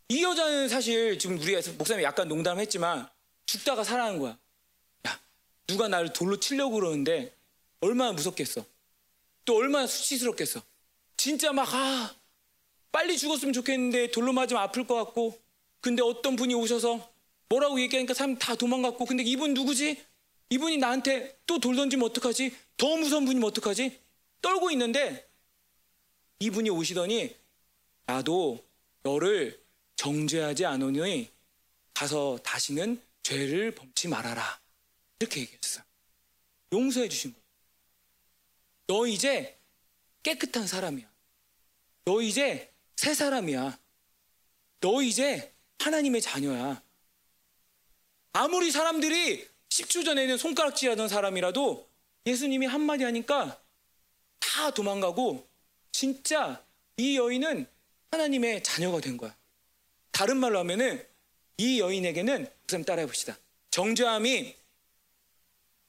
이 0.08 0.22
여자는 0.22 0.70
사실 0.70 1.18
지금 1.18 1.38
우리가 1.38 1.60
목사님이 1.76 2.04
약간 2.04 2.26
농담했지만 2.26 3.12
죽다가 3.46 3.84
살아난 3.84 4.18
거야. 4.18 4.38
야, 5.06 5.20
누가 5.66 5.88
나를 5.88 6.12
돌로 6.12 6.38
치려고 6.40 6.76
그러는데 6.76 7.34
얼마나 7.80 8.12
무섭겠어. 8.12 8.64
또 9.44 9.56
얼마나 9.56 9.86
수치스럽겠어. 9.86 10.62
진짜 11.16 11.52
막, 11.52 11.72
아, 11.74 12.14
빨리 12.90 13.18
죽었으면 13.18 13.52
좋겠는데 13.52 14.10
돌로 14.10 14.32
맞으면 14.32 14.62
아플 14.62 14.86
것 14.86 14.94
같고. 14.94 15.38
근데 15.80 16.02
어떤 16.02 16.36
분이 16.36 16.54
오셔서 16.54 17.12
뭐라고 17.48 17.80
얘기하니까 17.80 18.14
사람 18.14 18.38
다 18.38 18.54
도망갔고. 18.54 19.04
근데 19.04 19.22
이분 19.22 19.52
누구지? 19.54 20.02
이분이 20.50 20.78
나한테 20.78 21.38
또 21.46 21.58
돌 21.58 21.76
던지면 21.76 22.08
어떡하지? 22.08 22.54
더 22.76 22.96
무서운 22.96 23.24
분이면 23.24 23.48
어떡하지? 23.48 24.00
떨고 24.40 24.70
있는데 24.72 25.28
이분이 26.38 26.70
오시더니 26.70 27.34
나도 28.06 28.64
너를 29.02 29.60
정죄하지 29.96 30.66
않으니 30.66 31.30
가서 31.94 32.38
다시는 32.42 33.00
죄를 33.24 33.74
범치 33.74 34.06
말아라. 34.06 34.60
이렇게 35.18 35.40
얘기했어. 35.40 35.82
용서해 36.72 37.08
주신 37.08 37.32
거예요. 37.32 37.44
너 38.86 39.06
이제 39.06 39.58
깨끗한 40.22 40.66
사람이야. 40.66 41.10
너 42.04 42.20
이제 42.20 42.72
새 42.96 43.14
사람이야. 43.14 43.78
너 44.80 45.02
이제 45.02 45.52
하나님의 45.78 46.20
자녀야. 46.20 46.82
아무리 48.32 48.70
사람들이 48.70 49.48
10초 49.70 50.04
전에는 50.04 50.36
손가락질 50.36 50.90
하던 50.90 51.08
사람이라도 51.08 51.88
예수님이 52.26 52.66
한마디 52.66 53.04
하니까 53.04 53.60
다 54.38 54.70
도망가고 54.70 55.48
진짜 55.92 56.64
이 56.96 57.16
여인은 57.16 57.66
하나님의 58.10 58.62
자녀가 58.62 59.00
된 59.00 59.16
거야. 59.16 59.34
다른 60.10 60.36
말로 60.36 60.58
하면은 60.58 61.13
이 61.56 61.80
여인에게는 61.80 62.50
선생님 62.66 62.84
따라해 62.84 63.06
봅시다. 63.06 63.38
정죄함이 63.70 64.56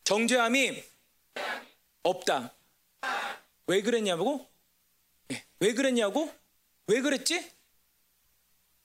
정죄함이 0.04 0.84
없다. 2.04 2.54
왜 3.68 3.82
그랬냐고? 3.82 4.48
네. 5.28 5.44
왜 5.60 5.74
그랬냐고? 5.74 6.32
왜 6.88 7.02
그랬지? 7.02 7.52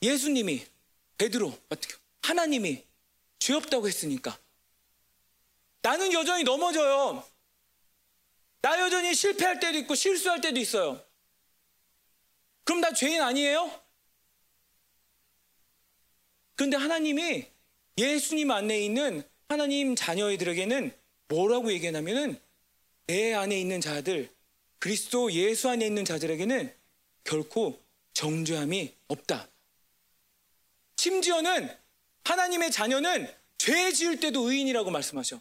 예수님이 0.03 0.67
베드로 1.19 1.53
어떻게 1.69 1.95
하나님이 2.23 2.85
죄 3.39 3.55
없다고 3.55 3.87
했으니까 3.87 4.39
나는 5.83 6.13
여전히 6.13 6.45
넘어져요. 6.45 7.27
나 8.63 8.81
여전히 8.81 9.15
실패할 9.15 9.61
때도 9.61 9.79
있고 9.79 9.95
실수할 9.95 10.41
때도 10.41 10.59
있어요. 10.59 11.03
그럼 12.65 12.81
나 12.81 12.93
죄인 12.93 13.21
아니에요? 13.21 13.71
그런데 16.61 16.77
하나님이 16.77 17.47
예수님 17.97 18.51
안에 18.51 18.85
있는 18.85 19.23
하나님 19.49 19.97
자녀들에게는 19.97 20.95
뭐라고 21.29 21.73
얘기하냐면은 21.73 22.39
내 23.07 23.33
안에 23.33 23.59
있는 23.59 23.81
자들, 23.81 24.29
그리스도 24.79 25.33
예수 25.33 25.71
안에 25.71 25.87
있는 25.87 26.05
자들에게는 26.05 26.77
결코 27.25 27.81
정죄함이 28.13 28.95
없다. 29.09 29.49
심지어는 30.99 31.75
하나님의 32.25 32.71
자녀는 32.71 33.35
죄 33.57 33.91
지을 33.91 34.21
때도 34.21 34.51
의인이라고 34.51 34.91
말씀하셔. 34.91 35.41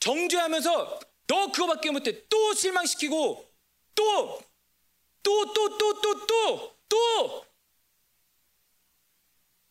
정죄하면서 0.00 1.00
너 1.26 1.52
그거밖에 1.52 1.90
못해. 1.90 2.26
또 2.30 2.54
실망시키고 2.54 3.46
또, 3.94 4.42
또, 5.22 5.52
또, 5.52 5.76
또, 5.76 6.00
또, 6.00 6.26
또, 6.26 6.76
또, 6.88 7.47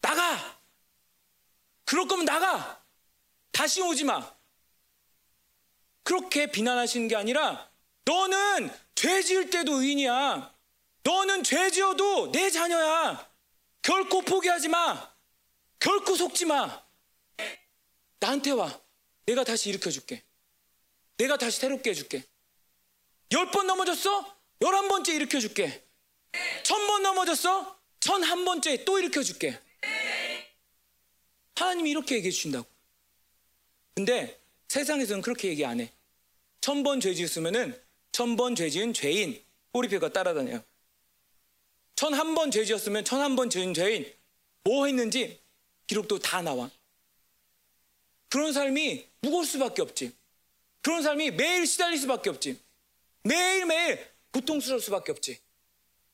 나가! 0.02 0.62
그럴 1.86 2.08
거면 2.08 2.26
나가! 2.26 2.84
다시 3.52 3.82
오지 3.82 4.04
마! 4.04 4.36
그렇게 6.04 6.50
비난하시는 6.52 7.08
게 7.08 7.16
아니라 7.16 7.70
너는 8.06 8.72
죄 8.96 9.22
지을 9.22 9.50
때도 9.50 9.82
의인이야. 9.82 10.56
너는 11.04 11.44
죄 11.44 11.70
지어도 11.70 12.32
내 12.32 12.50
자녀야. 12.50 13.30
결코 13.82 14.22
포기하지 14.22 14.70
마. 14.70 15.14
결코 15.80 16.16
속지 16.16 16.46
마. 16.46 16.84
나한테 18.20 18.52
와. 18.52 18.80
내가 19.26 19.44
다시 19.44 19.70
일으켜 19.70 19.90
줄게. 19.92 20.24
내가 21.18 21.38
다시 21.38 21.60
새롭게 21.60 21.90
해줄게. 21.90 22.24
열 23.34 23.52
번 23.52 23.68
넘어졌어? 23.68 24.38
열한 24.62 24.88
번째 24.88 25.14
일으켜 25.14 25.40
줄게. 25.42 25.86
천 26.64 26.88
번 26.88 27.04
넘어졌어? 27.04 27.78
천 28.00 28.24
한 28.24 28.46
번째 28.46 28.86
또 28.86 28.98
일으켜 29.00 29.22
줄게. 29.22 29.62
하나님이 31.58 31.89
이렇게 31.89 32.15
얘기해 32.15 32.32
주신다고. 32.32 32.67
근데 33.96 34.39
세상에서는 34.67 35.24
그렇게 35.24 35.48
얘기 35.48 35.65
안 35.65 35.80
해. 35.80 35.91
천번 36.62 37.00
죄 37.00 37.15
지었으면은 37.15 37.80
천번 38.12 38.56
죄 38.56 38.70
지은 38.70 38.93
죄인 38.93 39.43
꼬리표가 39.72 40.13
따라다녀요. 40.13 40.63
천한 41.96 42.36
번 42.36 42.52
죄 42.52 42.63
지었으면 42.63 43.04
천한 43.06 43.36
번 43.36 43.50
지은 43.50 43.74
죄인 43.74 44.06
뭐 44.63 44.86
했는지 44.86 45.41
기록도 45.88 46.20
다 46.20 46.43
나와. 46.43 46.70
그런 48.30 48.54
삶이 48.54 49.08
무거울 49.22 49.46
수밖에 49.46 49.82
없지. 49.82 50.12
그런 50.82 51.02
삶이 51.02 51.32
매일 51.32 51.65
시달릴 51.65 51.98
수밖에 51.98 52.30
없지. 52.30 52.60
매일매일 53.24 54.06
고통스러울 54.32 54.80
수밖에 54.80 55.12
없지. 55.12 55.39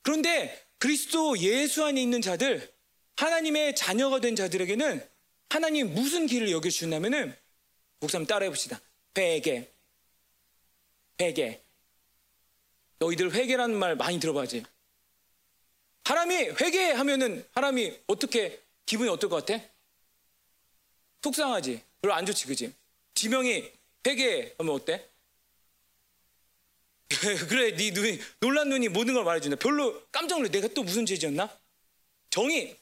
그런데 0.04 0.66
그리스도 0.78 1.38
예수 1.40 1.84
안에 1.84 2.02
있는 2.02 2.22
자들, 2.22 2.74
하나님의 3.18 3.76
자녀가 3.76 4.20
된 4.22 4.36
자들에게는 4.36 5.13
하나님 5.54 5.94
무슨 5.94 6.26
길을 6.26 6.50
여겨주셨냐면은 6.50 7.38
목사님 8.00 8.26
따라 8.26 8.44
해 8.44 8.50
봅시다. 8.50 8.82
회개. 9.16 9.70
회개. 11.22 11.62
너희들 12.98 13.32
회개라는 13.32 13.76
말 13.76 13.96
많이 13.96 14.20
들어봐지. 14.20 14.66
하람이 16.06 16.36
회개하면은 16.60 17.48
하람이 17.52 18.00
어떻게 18.08 18.64
기분이 18.88 19.12
어떨 19.12 19.30
것 19.30 19.46
같아? 19.46 19.64
속상하지. 21.22 21.84
별로 22.02 22.16
안 22.16 22.26
좋지, 22.26 22.48
그지? 22.48 22.74
지명이 23.14 23.72
회개 24.08 24.56
하면 24.58 24.74
어때? 24.74 25.08
그래, 27.48 27.76
네 27.76 27.92
눈이 27.92 28.20
놀란 28.40 28.70
눈이 28.70 28.90
모든 28.90 29.14
걸 29.14 29.24
말해준다. 29.24 29.58
별로 29.58 30.04
깜짝 30.12 30.38
놀래. 30.38 30.50
내가 30.50 30.68
또 30.70 30.82
무슨 30.82 31.06
죄 31.06 31.16
지었나? 31.16 31.48
정이 32.32 32.76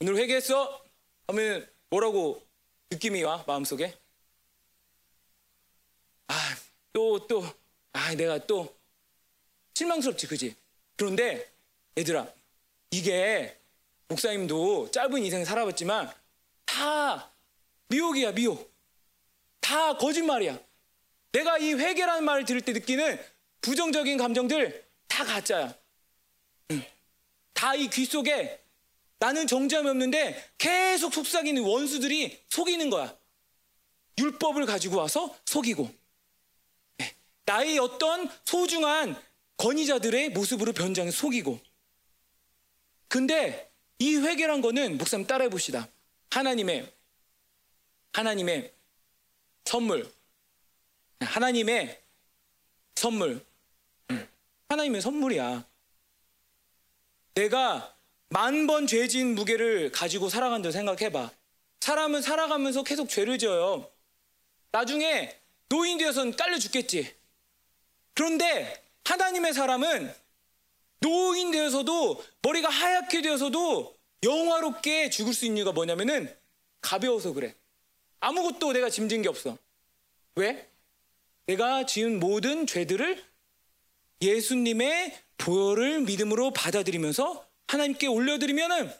오늘 0.00 0.16
회개했어? 0.16 0.81
하면 1.28 1.68
뭐라고 1.90 2.42
느낌이 2.90 3.22
와 3.22 3.44
마음속에? 3.46 3.96
아, 6.28 6.56
또 6.92 7.26
또, 7.26 7.44
아, 7.92 8.14
내가 8.14 8.38
또 8.46 8.74
실망스럽지, 9.74 10.26
그지? 10.26 10.56
그런데 10.96 11.50
얘들아, 11.96 12.26
이게 12.90 13.58
목사님도 14.08 14.90
짧은 14.90 15.24
인생 15.24 15.44
살아봤지만 15.44 16.12
다 16.66 17.30
미혹이야, 17.88 18.32
미혹. 18.32 18.72
다 19.60 19.96
거짓말이야. 19.96 20.58
내가 21.32 21.58
이 21.58 21.72
회개라는 21.72 22.24
말을 22.24 22.44
들을 22.44 22.60
때 22.60 22.72
느끼는 22.72 23.18
부정적인 23.62 24.18
감정들 24.18 24.86
다 25.08 25.24
가짜야. 25.24 25.74
다 27.54 27.76
이 27.76 27.88
귀 27.88 28.04
속에 28.04 28.61
나는 29.22 29.46
정죄함이 29.46 29.88
없는데 29.88 30.50
계속 30.58 31.14
속삭이는 31.14 31.62
원수들이 31.62 32.42
속이는 32.48 32.90
거야. 32.90 33.16
율법을 34.18 34.66
가지고 34.66 34.96
와서 34.96 35.32
속이고 35.44 35.88
네. 36.96 37.14
나의 37.44 37.78
어떤 37.78 38.28
소중한 38.44 39.16
권위자들의 39.58 40.30
모습으로 40.30 40.72
변장해 40.72 41.12
속이고 41.12 41.60
근데 43.06 43.70
이 44.00 44.16
회개란 44.16 44.60
거는 44.60 44.98
목사님 44.98 45.24
따라해 45.28 45.48
봅시다. 45.48 45.88
하나님의 46.30 46.92
하나님의 48.14 48.74
선물 49.64 50.12
하나님의 51.20 52.02
선물 52.96 53.46
음. 54.10 54.28
하나님의 54.68 55.00
선물이야. 55.00 55.64
내가 57.34 57.96
만 58.32 58.66
번 58.66 58.86
죄진 58.86 59.34
무게를 59.34 59.92
가지고 59.92 60.30
살아간다고 60.30 60.72
생각해봐. 60.72 61.30
사람은 61.80 62.22
살아가면서 62.22 62.82
계속 62.82 63.10
죄를 63.10 63.38
지어요. 63.38 63.90
나중에 64.70 65.36
노인 65.68 65.98
되어서는 65.98 66.34
깔려 66.34 66.58
죽겠지. 66.58 67.14
그런데 68.14 68.82
하나님의 69.04 69.52
사람은 69.52 70.14
노인 71.00 71.50
되어서도 71.50 72.24
머리가 72.40 72.70
하얗게 72.70 73.20
되어서도 73.20 73.98
영화롭게 74.22 75.10
죽을 75.10 75.34
수 75.34 75.44
있는 75.44 75.58
이유가 75.58 75.72
뭐냐면은 75.72 76.34
가벼워서 76.80 77.34
그래. 77.34 77.54
아무것도 78.20 78.72
내가 78.72 78.88
짐진 78.88 79.20
게 79.20 79.28
없어. 79.28 79.58
왜? 80.36 80.70
내가 81.46 81.84
지은 81.84 82.18
모든 82.18 82.66
죄들을 82.66 83.22
예수님의 84.22 85.18
보혈을 85.36 86.02
믿음으로 86.02 86.52
받아들이면서 86.52 87.51
하나님께 87.72 88.06
올려드리면은 88.06 88.92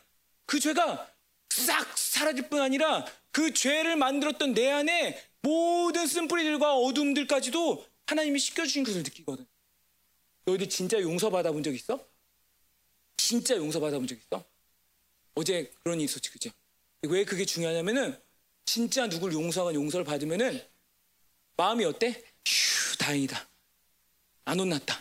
그 0.47 0.59
죄가 0.59 1.12
싹 1.51 1.99
사라질 1.99 2.49
뿐 2.49 2.62
아니라 2.62 3.05
그 3.31 3.53
죄를 3.53 3.97
만들었던 3.97 4.55
내 4.55 4.70
안에 4.70 5.23
모든 5.43 6.07
쓴뿌리들과 6.07 6.77
어둠들까지도 6.77 7.87
하나님이 8.07 8.39
씻겨주신 8.39 8.83
것을 8.85 9.03
느끼거든. 9.03 9.47
너희들 10.47 10.70
진짜 10.70 10.99
용서받아 11.01 11.53
본 11.53 11.62
적 11.62 11.75
있어? 11.75 12.03
진짜 13.18 13.57
용서받아 13.57 13.99
본 13.99 14.07
적 14.07 14.16
있어? 14.18 14.43
어제 15.35 15.70
그런 15.83 15.99
일이 15.99 16.05
있었지, 16.07 16.31
그죠? 16.31 16.51
왜 17.03 17.25
그게 17.25 17.45
중요하냐면은 17.45 18.18
진짜 18.64 19.07
누굴 19.07 19.33
용서하건 19.35 19.75
용서를 19.75 20.05
받으면은 20.05 20.66
마음이 21.59 21.85
어때? 21.85 22.25
휴, 22.47 22.97
다행이다. 22.97 23.49
안 24.47 24.61
혼났다. 24.61 24.99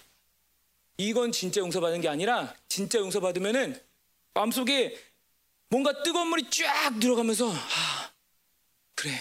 이건 1.08 1.32
진짜 1.32 1.62
용서받은 1.62 2.02
게 2.02 2.08
아니라 2.08 2.54
진짜 2.68 3.00
용서받으면은 3.00 3.82
마음속에 4.34 4.98
뭔가 5.70 6.04
뜨거운 6.04 6.28
물이 6.28 6.50
쫙 6.50 7.00
들어가면서 7.00 7.52
아, 7.52 8.12
그래. 8.94 9.12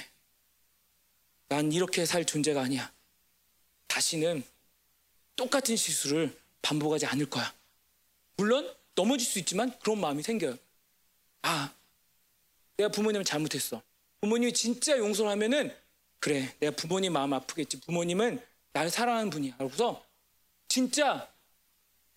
난 1.48 1.72
이렇게 1.72 2.04
살 2.04 2.24
존재가 2.24 2.60
아니야. 2.60 2.92
다시는 3.86 4.44
똑같은 5.36 5.76
실수를 5.76 6.36
반복하지 6.62 7.06
않을 7.06 7.26
거야. 7.30 7.52
물론 8.36 8.72
넘어질 8.94 9.26
수 9.26 9.38
있지만 9.38 9.76
그런 9.80 10.00
마음이 10.00 10.22
생겨요. 10.22 10.56
아, 11.42 11.72
내가 12.76 12.90
부모님을 12.90 13.24
잘못했어. 13.24 13.82
부모님이 14.20 14.52
진짜 14.52 14.98
용서를 14.98 15.30
하면은 15.32 15.74
그래, 16.18 16.54
내가 16.60 16.76
부모님 16.76 17.14
마음 17.14 17.32
아프겠지. 17.32 17.80
부모님은 17.80 18.44
나를 18.72 18.90
사랑하는 18.90 19.30
분이야. 19.30 19.56
그러고서 19.56 20.04
진짜 20.68 21.28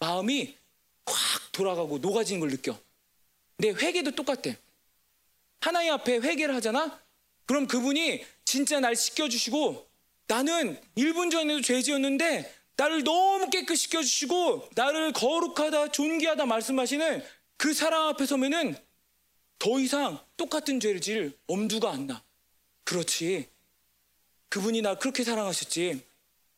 마음이 0.04 0.54
확 1.06 1.52
돌아가고 1.54 2.00
녹아지는 2.00 2.42
걸 2.42 2.50
느껴. 2.50 2.78
근데 3.56 3.86
회개도 3.86 4.12
똑같대. 4.12 4.58
하나님 5.62 5.94
앞에 5.94 6.18
회개를 6.18 6.54
하잖아? 6.56 7.00
그럼 7.46 7.68
그분이 7.68 8.22
진짜 8.44 8.82
날 8.82 8.98
씻겨주시고 8.98 9.88
나는 10.28 10.82
1분 10.98 11.32
전에도 11.32 11.62
죄 11.62 11.82
지었는데 11.82 12.54
나를 12.76 13.06
너무 13.06 13.50
깨끗이 13.50 13.84
씻겨주시고 13.84 14.72
나를 14.76 15.14
거룩하다 15.14 15.92
존귀하다 15.94 16.48
말씀하시는 16.48 17.24
그 17.56 17.74
사랑 17.74 18.10
앞에 18.10 18.26
서면은 18.26 18.76
더 19.58 19.80
이상 19.80 20.20
똑같은 20.36 20.82
죄를 20.82 21.00
지을 21.00 21.38
엄두가 21.48 21.92
안 21.92 22.08
나. 22.08 22.22
그렇지. 22.84 23.48
그분이 24.50 24.82
나 24.82 24.96
그렇게 24.96 25.24
사랑하셨지. 25.24 26.04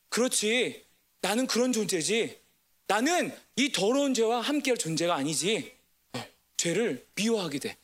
그렇지. 0.09 0.83
나는 1.21 1.45
그런 1.45 1.71
존재지. 1.71 2.44
나는 2.87 3.35
이 3.55 3.71
더러운 3.71 4.13
죄와 4.13 4.41
함께할 4.41 4.77
존재가 4.77 5.15
아니지. 5.15 5.75
어, 6.13 6.23
죄를 6.57 7.05
미워하게 7.15 7.59
돼. 7.59 7.77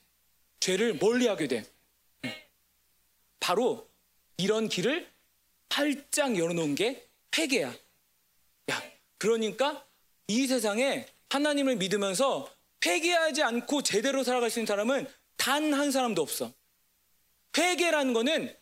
죄를 0.60 0.96
멀리하게 0.96 1.48
돼. 1.48 1.66
바로 3.40 3.90
이런 4.38 4.70
길을 4.70 5.10
활짝 5.70 6.38
열어놓은 6.38 6.76
게 6.76 7.08
회개야. 7.38 7.74
야, 8.70 8.84
그러니까 9.18 9.86
이 10.28 10.46
세상에 10.46 11.08
하나님을 11.30 11.78
믿으면서 11.78 12.52
회개하지 12.86 13.42
않고 13.44 13.82
제대로 13.84 14.24
살아갈 14.24 14.50
수 14.50 14.60
있는 14.60 14.68
사람은 14.68 15.08
단 15.38 15.74
한 15.74 15.92
사람도 15.92 16.22
없어. 16.22 16.54
회개라는 17.58 18.14
거는 18.14 18.56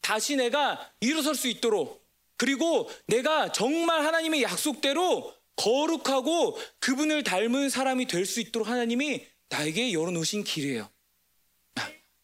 다시 0.00 0.36
내가 0.36 0.92
일어설 1.00 1.34
수 1.34 1.48
있도록 1.48 2.06
그리고 2.36 2.88
내가 3.06 3.52
정말 3.52 4.04
하나님의 4.06 4.42
약속대로 4.42 5.34
거룩하고 5.60 6.58
그분을 6.78 7.22
닮은 7.22 7.68
사람이 7.68 8.06
될 8.06 8.24
수 8.24 8.40
있도록 8.40 8.68
하나님이 8.68 9.26
나에게 9.48 9.92
열어놓으신 9.92 10.44
길이에요. 10.44 10.90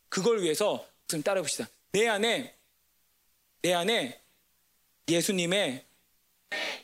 그걸 0.08 0.42
위해서 0.42 0.86
좀 1.08 1.22
따라 1.22 1.40
봅시다. 1.42 1.68
내 1.92 2.06
안에 2.08 2.56
내 3.62 3.74
안에 3.74 4.20
예수님의 5.08 5.84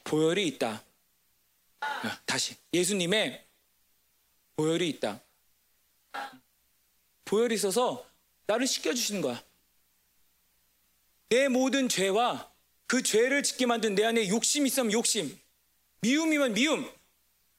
보혈이 0.04 0.46
있다. 0.48 0.84
다시 2.26 2.56
예수님의 2.72 3.46
보혈이 4.56 4.88
있다. 4.90 5.20
보혈이 7.24 7.54
있어서 7.54 8.04
나를 8.46 8.66
씻겨주시는 8.66 9.22
거야. 9.22 9.42
내 11.30 11.48
모든 11.48 11.88
죄와 11.88 12.52
그 12.86 13.02
죄를 13.02 13.42
짓게 13.42 13.64
만든 13.66 13.94
내 13.94 14.04
안에 14.04 14.28
욕심 14.28 14.66
있으면 14.66 14.92
욕심, 14.92 15.40
미움이면 16.02 16.54
미움, 16.54 16.88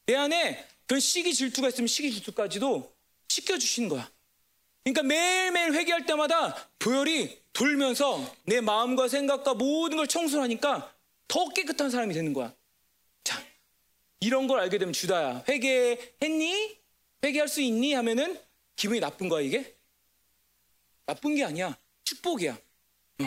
내 0.06 0.16
안에 0.16 0.68
그런 0.86 1.00
시기 1.00 1.34
질투가 1.34 1.70
있으면 1.70 1.88
시기 1.88 2.12
질투까지도 2.12 2.94
씻겨주시는 3.30 3.90
거야. 3.90 4.12
그러니까 4.84 5.04
매일매일 5.04 5.74
회개할 5.74 6.06
때마다 6.06 6.70
보혈이 6.78 7.42
돌면서 7.54 8.36
내 8.44 8.60
마음과 8.60 9.08
생각과 9.08 9.54
모든 9.54 9.98
걸 9.98 10.08
청소하니까 10.08 10.94
더 11.28 11.50
깨끗한 11.50 11.90
사람이 11.90 12.14
되는 12.14 12.34
거야. 12.34 12.54
자, 13.24 13.42
이런 14.20 14.48
걸 14.48 14.60
알게 14.60 14.78
되면 14.78 14.92
주다야. 14.94 15.46
회개했니? 15.48 16.78
회개할 17.24 17.48
수 17.48 17.62
있니? 17.62 17.94
하면은 17.94 18.38
기분이 18.76 19.00
나쁜 19.00 19.30
거야, 19.30 19.42
이게? 19.42 19.74
나쁜 21.06 21.36
게 21.36 21.46
아니야. 21.46 21.78
축복이야. 22.04 22.52
어. 23.22 23.26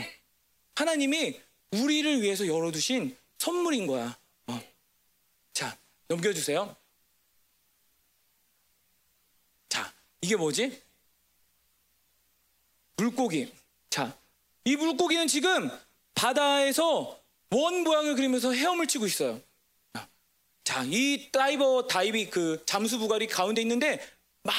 하나님이 0.74 1.40
우리를 1.70 2.20
위해서 2.20 2.46
열어두신 2.46 3.16
선물인 3.38 3.86
거야. 3.86 4.18
어. 5.56 5.58
자, 5.58 5.78
넘겨주세요. 6.08 6.76
자, 9.70 9.90
이게 10.20 10.36
뭐지? 10.36 10.82
물고기. 12.98 13.50
자, 13.88 14.14
이 14.64 14.76
물고기는 14.76 15.26
지금 15.28 15.70
바다에서 16.14 17.18
원 17.50 17.84
모양을 17.84 18.16
그리면서 18.16 18.52
헤엄을 18.52 18.86
치고 18.86 19.06
있어요. 19.06 19.40
자, 20.62 20.82
이 20.84 21.30
다이버 21.32 21.86
다이비 21.86 22.28
그 22.28 22.62
잠수 22.66 22.98
부갈이 22.98 23.26
가운데 23.28 23.62
있는데 23.62 24.06
막 24.42 24.54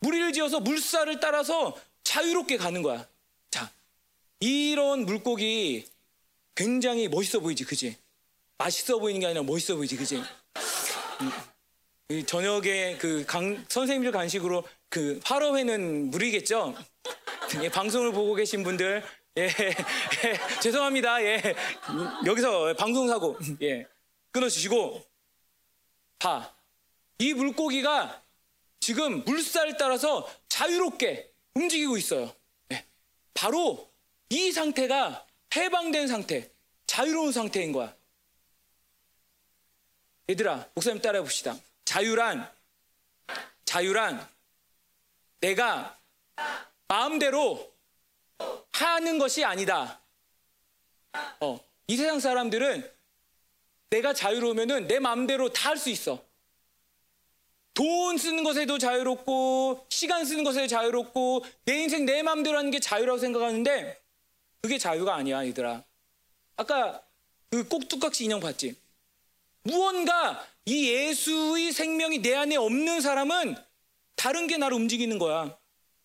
무리를 0.00 0.32
지어서 0.32 0.58
물살을 0.58 1.20
따라서 1.20 1.78
자유롭게 2.02 2.56
가는 2.56 2.82
거야. 2.82 3.06
자, 3.50 3.70
이런 4.40 5.04
물고기 5.04 5.86
굉장히 6.56 7.06
멋있어 7.06 7.38
보이지, 7.38 7.64
그지? 7.64 7.96
맛있어 8.58 8.98
보이는 8.98 9.20
게 9.20 9.26
아니라 9.26 9.42
멋있어 9.42 9.76
보이지, 9.76 9.96
그지? 9.96 10.22
음, 12.10 12.26
저녁에 12.26 12.96
그 12.98 13.24
강, 13.26 13.64
선생님들 13.68 14.12
간식으로 14.12 14.64
그 14.88 15.20
화로회는 15.24 16.10
물이겠죠? 16.10 16.74
예, 17.62 17.68
방송을 17.68 18.12
보고 18.12 18.34
계신 18.34 18.62
분들, 18.62 19.04
예, 19.38 19.42
예, 19.42 20.60
죄송합니다. 20.60 21.22
예, 21.22 21.54
여기서 22.24 22.74
방송사고, 22.74 23.38
예, 23.62 23.86
끊어주시고, 24.30 25.04
봐. 26.18 26.54
이 27.18 27.32
물고기가 27.32 28.22
지금 28.80 29.24
물살을 29.24 29.76
따라서 29.78 30.28
자유롭게 30.48 31.32
움직이고 31.54 31.96
있어요. 31.96 32.30
네. 32.68 32.84
바로 33.32 33.90
이 34.28 34.52
상태가 34.52 35.26
해방된 35.54 36.08
상태, 36.08 36.50
자유로운 36.86 37.32
상태인 37.32 37.72
거야. 37.72 37.95
얘들아, 40.28 40.68
목사님 40.74 41.00
따라해 41.00 41.22
봅시다. 41.22 41.56
자유란, 41.84 42.50
자유란 43.64 44.26
내가 45.40 45.98
마음대로 46.88 47.72
하는 48.72 49.18
것이 49.18 49.44
아니다. 49.44 50.00
어, 51.40 51.60
이 51.86 51.96
세상 51.96 52.18
사람들은 52.20 52.90
내가 53.90 54.12
자유로우면은 54.12 54.88
내 54.88 54.98
마음대로 54.98 55.52
다 55.52 55.70
할 55.70 55.78
수 55.78 55.90
있어. 55.90 56.24
돈 57.72 58.16
쓰는 58.16 58.42
것에도 58.42 58.78
자유롭고 58.78 59.86
시간 59.90 60.24
쓰는 60.24 60.44
것에 60.44 60.66
자유롭고 60.66 61.44
내 61.66 61.82
인생 61.82 62.06
내 62.06 62.22
마음대로 62.22 62.56
하는 62.56 62.70
게 62.70 62.80
자유라고 62.80 63.18
생각하는데 63.18 64.02
그게 64.62 64.78
자유가 64.78 65.14
아니야, 65.14 65.46
얘들아. 65.46 65.84
아까 66.56 67.02
그 67.50 67.68
꼭두각시 67.68 68.24
인형 68.24 68.40
봤지? 68.40 68.74
무언가 69.70 70.46
이 70.64 70.88
예수의 70.90 71.72
생명이 71.72 72.22
내 72.22 72.34
안에 72.34 72.56
없는 72.56 73.00
사람은 73.00 73.56
다른 74.14 74.46
게 74.46 74.56
나를 74.56 74.76
움직이는 74.76 75.18
거야. 75.18 75.56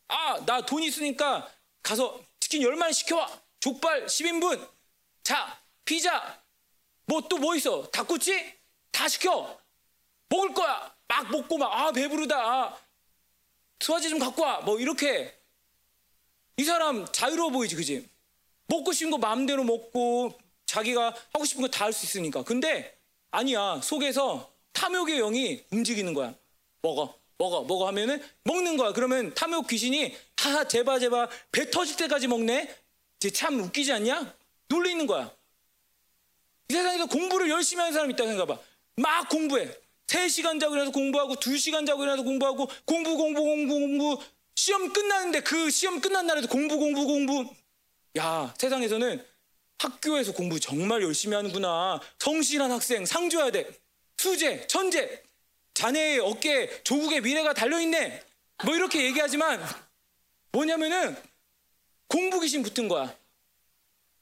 아, 0.07 0.45
나 0.45 0.61
돈 0.65 0.83
있으니까 0.83 1.49
가서 1.83 2.19
치킨 2.39 2.61
열마리 2.63 2.91
시켜와. 2.93 3.29
족발 3.59 4.07
10인분. 4.07 4.67
자, 5.23 5.59
피자. 5.85 6.41
뭐또뭐 7.05 7.55
있어? 7.55 7.89
닭꼬치? 7.91 8.53
다 8.91 9.07
시켜. 9.07 9.59
먹을 10.29 10.53
거야. 10.53 10.93
막 11.07 11.29
먹고 11.29 11.57
막, 11.57 11.71
아, 11.71 11.91
배부르다. 11.91 12.35
아, 12.37 12.77
소화제 13.79 14.09
좀 14.09 14.17
갖고 14.19 14.41
와. 14.41 14.61
뭐 14.61 14.79
이렇게. 14.79 15.37
이 16.57 16.63
사람 16.63 17.05
자유로워 17.11 17.51
보이지, 17.51 17.75
그지? 17.75 18.09
먹고 18.67 18.91
싶은 18.91 19.11
거 19.11 19.17
마음대로 19.17 19.63
먹고 19.63 20.37
자기가 20.65 21.13
하고 21.33 21.45
싶은 21.45 21.61
거 21.61 21.67
다 21.69 21.85
할 21.85 21.93
수 21.93 22.05
있으니까. 22.05 22.43
근데 22.43 22.97
아니야. 23.31 23.79
속에서 23.81 24.51
탐욕의 24.73 25.17
영이 25.17 25.63
움직이는 25.71 26.13
거야. 26.13 26.33
먹어. 26.81 27.17
먹어. 27.37 27.63
먹어 27.63 27.87
하면은 27.87 28.21
먹는 28.43 28.77
거야. 28.77 28.91
그러면 28.93 29.33
탐욕 29.33 29.67
귀신이 29.67 30.13
하하 30.37 30.67
제발 30.67 30.99
제발 30.99 31.29
배 31.51 31.69
터질 31.71 31.95
때까지 31.95 32.27
먹네. 32.27 32.73
참 33.33 33.59
웃기지 33.59 33.91
않냐? 33.93 34.33
놀리는 34.67 35.05
거야. 35.07 35.31
이 36.69 36.73
세상에서 36.73 37.05
공부를 37.07 37.49
열심히 37.49 37.79
하는 37.81 37.93
사람이 37.93 38.13
있다고 38.13 38.29
생각해 38.29 38.47
봐. 38.47 38.61
막 38.95 39.29
공부해. 39.29 39.69
3시간 40.07 40.59
자고 40.59 40.73
일어나서 40.73 40.91
공부하고 40.91 41.35
2시간 41.35 41.87
자고 41.87 42.03
일어나서 42.03 42.23
공부하고 42.23 42.67
공부 42.85 43.15
공부 43.15 43.41
공부 43.43 43.79
공부 43.79 44.17
시험 44.55 44.91
끝나는데 44.91 45.39
그 45.41 45.69
시험 45.69 46.01
끝난 46.01 46.27
날에도 46.27 46.49
공부 46.49 46.77
공부 46.77 47.05
공부 47.05 47.49
야 48.17 48.53
세상에서는 48.57 49.25
학교에서 49.81 50.31
공부 50.31 50.59
정말 50.59 51.01
열심히 51.01 51.35
하는구나 51.35 51.99
성실한 52.19 52.71
학생 52.71 53.05
상 53.05 53.29
줘야 53.29 53.51
돼 53.51 53.69
수재 54.17 54.67
천재 54.67 55.23
자네의 55.73 56.19
어깨에 56.19 56.83
조국의 56.83 57.21
미래가 57.21 57.53
달려있네 57.53 58.23
뭐 58.65 58.75
이렇게 58.75 59.03
얘기하지만 59.05 59.63
뭐냐면은 60.51 61.15
공부 62.07 62.39
귀신 62.41 62.61
붙은 62.61 62.87
거야 62.87 63.15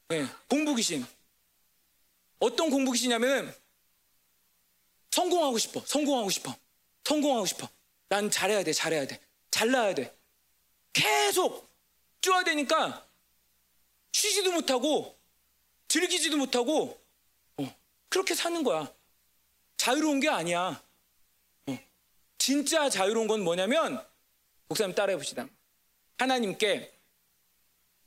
네, 0.08 0.26
공부 0.48 0.74
귀신 0.74 1.04
어떤 2.38 2.70
공부 2.70 2.92
귀신이냐면은 2.92 3.54
성공하고 5.10 5.58
싶어. 5.58 5.82
성공하고 5.86 6.30
싶어. 6.30 6.56
성공하고 7.04 7.46
싶어. 7.46 7.68
난 8.08 8.30
잘해야 8.30 8.64
돼. 8.64 8.72
잘해야 8.72 9.06
돼. 9.06 9.20
잘나야 9.50 9.94
돼. 9.94 10.16
계속 10.92 11.68
쪼야 12.20 12.44
되니까 12.44 13.06
쉬지도 14.12 14.52
못하고 14.52 15.19
즐기지도 15.90 16.36
못하고 16.36 17.02
어, 17.56 17.76
그렇게 18.08 18.36
사는 18.36 18.62
거야. 18.62 18.92
자유로운 19.76 20.20
게 20.20 20.28
아니야. 20.28 20.80
어, 21.66 21.78
진짜 22.38 22.88
자유로운 22.88 23.26
건 23.26 23.42
뭐냐면 23.42 24.00
목사님 24.68 24.94
따라해 24.94 25.16
봅시다. 25.16 25.48
하나님께 26.16 26.96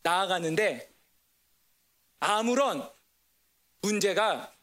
나아가는데 0.02 0.90
아무런 2.22 2.90
문제가 3.82 4.56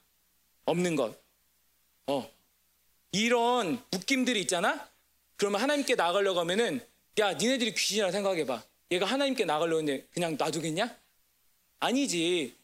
없는 0.64 0.96
것. 0.96 1.14
어. 2.06 2.30
이런 3.12 3.84
묶임들이 3.90 4.40
있잖아? 4.40 4.88
그러면 5.36 5.60
하나님께 5.60 5.94
나가려고 5.94 6.40
하면은, 6.40 6.86
야, 7.18 7.34
니네들이 7.34 7.74
귀신이라 7.74 8.12
생각해봐. 8.12 8.62
얘가 8.92 9.04
하나님께 9.04 9.44
나가려고 9.44 9.80
했는데 9.80 10.06
그냥 10.12 10.36
놔두겠냐? 10.38 10.96
아니지. 11.80 12.59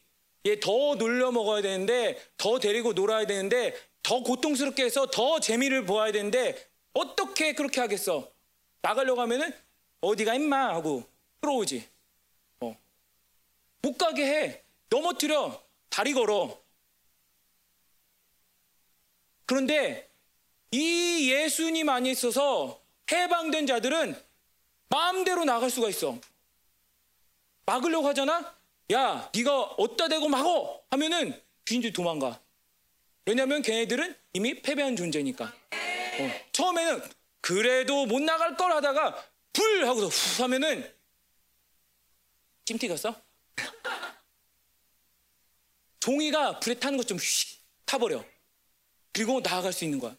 얘 0.46 0.60
더 0.60 0.94
놀려 0.94 1.32
먹어야 1.32 1.62
되는데, 1.62 2.22
더 2.36 2.58
데리고 2.58 2.92
놀아야 2.92 3.26
되는데, 3.26 3.74
더 4.02 4.20
고통스럽게 4.22 4.84
해서 4.84 5.06
더 5.06 5.40
재미를 5.40 5.84
보아야 5.84 6.12
되는데, 6.12 6.70
어떻게 6.92 7.52
그렇게 7.52 7.80
하겠어? 7.80 8.30
나가려고 8.80 9.20
하면은, 9.22 9.52
어디가 10.00 10.34
임마? 10.34 10.74
하고 10.74 11.04
끌어오지. 11.40 11.88
어. 12.60 12.76
못 13.82 13.98
가게 13.98 14.24
해. 14.24 14.62
넘어뜨려. 14.88 15.62
다리 15.88 16.12
걸어. 16.12 16.60
그런데 19.46 20.10
이 20.72 21.30
예수님 21.32 21.88
안에 21.88 22.10
있어서 22.10 22.82
해방된 23.10 23.66
자들은 23.66 24.20
마음대로 24.88 25.44
나갈 25.44 25.70
수가 25.70 25.88
있어. 25.88 26.18
막으려고 27.64 28.08
하잖아? 28.08 28.55
야, 28.92 29.30
네가 29.34 29.62
어디다 29.62 30.08
대고 30.08 30.28
막어! 30.28 30.84
하면은 30.90 31.40
귀신들이 31.64 31.92
도망가. 31.92 32.40
왜냐면 33.24 33.62
걔네들은 33.62 34.14
이미 34.34 34.62
패배한 34.62 34.94
존재니까. 34.94 35.44
어. 35.44 36.30
처음에는 36.52 37.02
그래도 37.40 38.06
못 38.06 38.22
나갈 38.22 38.56
걸 38.56 38.72
하다가 38.72 39.24
불! 39.52 39.86
하고서 39.86 40.06
후 40.06 40.42
하면은 40.44 40.92
찜티 42.64 42.88
갔어? 42.88 43.14
종이가 46.00 46.60
불에 46.60 46.74
타는 46.74 46.96
것좀휙 46.98 47.60
타버려. 47.84 48.24
그리고 49.12 49.40
나아갈 49.40 49.72
수 49.72 49.84
있는 49.84 49.98
거야. 49.98 50.16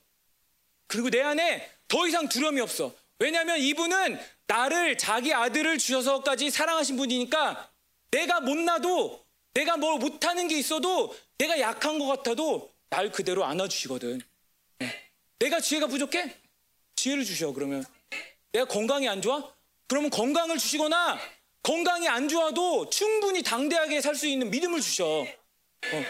그리고 0.87 1.09
내 1.09 1.21
안에 1.21 1.69
더 1.87 2.07
이상 2.07 2.27
두려움이 2.27 2.59
없어. 2.61 2.93
왜냐하면 3.19 3.59
이분은 3.59 4.19
나를 4.47 4.97
자기 4.97 5.33
아들을 5.33 5.77
주셔서까지 5.77 6.49
사랑하신 6.49 6.97
분이니까 6.97 7.71
내가 8.11 8.39
못나도 8.41 9.25
내가 9.53 9.77
뭘 9.77 9.97
못하는 9.99 10.47
게 10.47 10.57
있어도 10.57 11.15
내가 11.37 11.59
약한 11.59 11.99
것 11.99 12.05
같아도 12.05 12.73
날 12.89 13.11
그대로 13.11 13.43
안아주시거든. 13.45 14.21
네. 14.79 15.11
내가 15.39 15.59
지혜가 15.59 15.87
부족해? 15.87 16.35
지혜를 16.95 17.25
주셔 17.25 17.51
그러면. 17.51 17.83
내가 18.51 18.65
건강이 18.65 19.07
안 19.07 19.21
좋아? 19.21 19.51
그러면 19.87 20.09
건강을 20.09 20.57
주시거나 20.57 21.19
건강이 21.63 22.07
안 22.07 22.27
좋아도 22.29 22.89
충분히 22.89 23.43
당대하게 23.43 24.01
살 24.01 24.15
수 24.15 24.27
있는 24.27 24.49
믿음을 24.49 24.79
주셔. 24.81 25.05
어. 25.05 26.05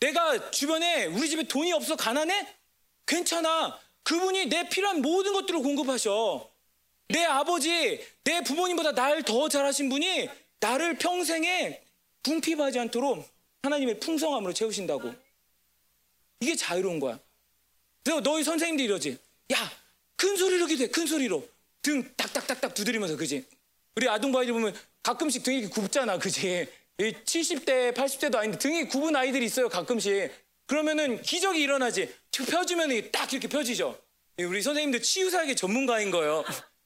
내가 0.00 0.50
주변에 0.50 1.06
우리 1.06 1.28
집에 1.28 1.42
돈이 1.44 1.72
없어 1.72 1.96
가난해? 1.96 2.46
괜찮아. 3.06 3.78
그분이 4.02 4.46
내 4.46 4.68
필요한 4.68 5.00
모든 5.00 5.32
것들을 5.32 5.60
공급하셔. 5.60 6.50
내 7.08 7.24
아버지, 7.24 8.04
내 8.24 8.42
부모님보다 8.42 8.92
날 8.92 9.22
더 9.22 9.48
잘하신 9.48 9.88
분이 9.88 10.28
나를 10.60 10.98
평생에 10.98 11.82
궁핍하지 12.24 12.78
않도록 12.78 13.28
하나님의 13.62 14.00
풍성함으로 14.00 14.52
채우신다고. 14.52 15.14
이게 16.40 16.54
자유로운 16.54 17.00
거야. 17.00 17.18
그래서 18.04 18.20
너희 18.20 18.44
선생님도 18.44 18.82
이러지. 18.82 19.18
야, 19.52 19.72
큰 20.16 20.36
소리로 20.36 20.66
기도해, 20.66 20.88
큰 20.88 21.06
소리로. 21.06 21.46
등 21.82 22.02
딱딱딱딱 22.16 22.74
두드리면서, 22.74 23.16
그지? 23.16 23.44
우리 23.94 24.08
아동바이들 24.08 24.52
보면 24.52 24.74
가끔씩 25.02 25.42
등이 25.42 25.68
굽잖아, 25.68 26.18
그지? 26.18 26.66
70대, 26.98 27.94
80대도 27.94 28.36
아닌데 28.36 28.58
등이 28.58 28.88
굽은 28.88 29.14
아이들이 29.14 29.44
있어요, 29.46 29.68
가끔씩. 29.68 30.32
그러면은 30.66 31.22
기적이 31.22 31.62
일어나지. 31.62 32.12
펴주면 32.32 33.10
딱 33.12 33.32
이렇게 33.32 33.48
펴지죠. 33.48 33.98
우리 34.38 34.60
선생님들 34.62 35.00
치유사학의 35.02 35.56
전문가인 35.56 36.10
거예요. 36.10 36.44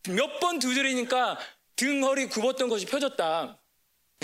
몇 0.09 0.41
번 0.41 0.59
두드리니까 0.59 1.39
등 1.77 2.05
허리 2.05 2.27
굽었던 2.27 2.69
것이 2.69 2.87
펴졌다. 2.87 3.60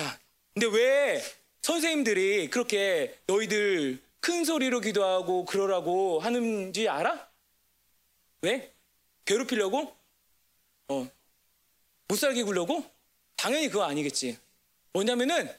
야, 0.01 0.19
근데 0.55 0.67
왜 0.67 1.23
선생님들이 1.63 2.51
그렇게 2.51 3.19
너희들 3.27 4.03
큰 4.21 4.45
소리로 4.45 4.81
기도하고 4.81 5.45
그러라고 5.45 6.21
하는지 6.21 6.89
알아? 6.89 7.29
왜? 8.43 8.75
괴롭히려고? 9.25 9.97
어, 10.89 11.09
못 12.09 12.17
살게 12.17 12.43
굴려고? 12.43 12.85
당연히 13.37 13.69
그거 13.69 13.85
아니겠지. 13.85 14.39
뭐냐면은 14.93 15.53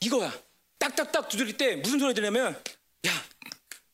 이거야. 0.00 0.32
딱딱딱 0.78 1.28
두드릴 1.28 1.56
때 1.56 1.76
무슨 1.76 1.98
소리 1.98 2.14
들냐면 2.14 2.54
야 3.06 3.10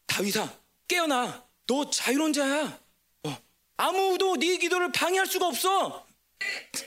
다윗아 0.07 0.53
깨어나. 0.87 1.45
너 1.66 1.89
자유로운 1.89 2.32
자야. 2.32 2.78
어, 3.22 3.39
아무도 3.78 4.37
네 4.37 4.59
기도를 4.59 4.93
방해할 4.93 5.26
수가 5.26 5.47
없어. 5.47 6.07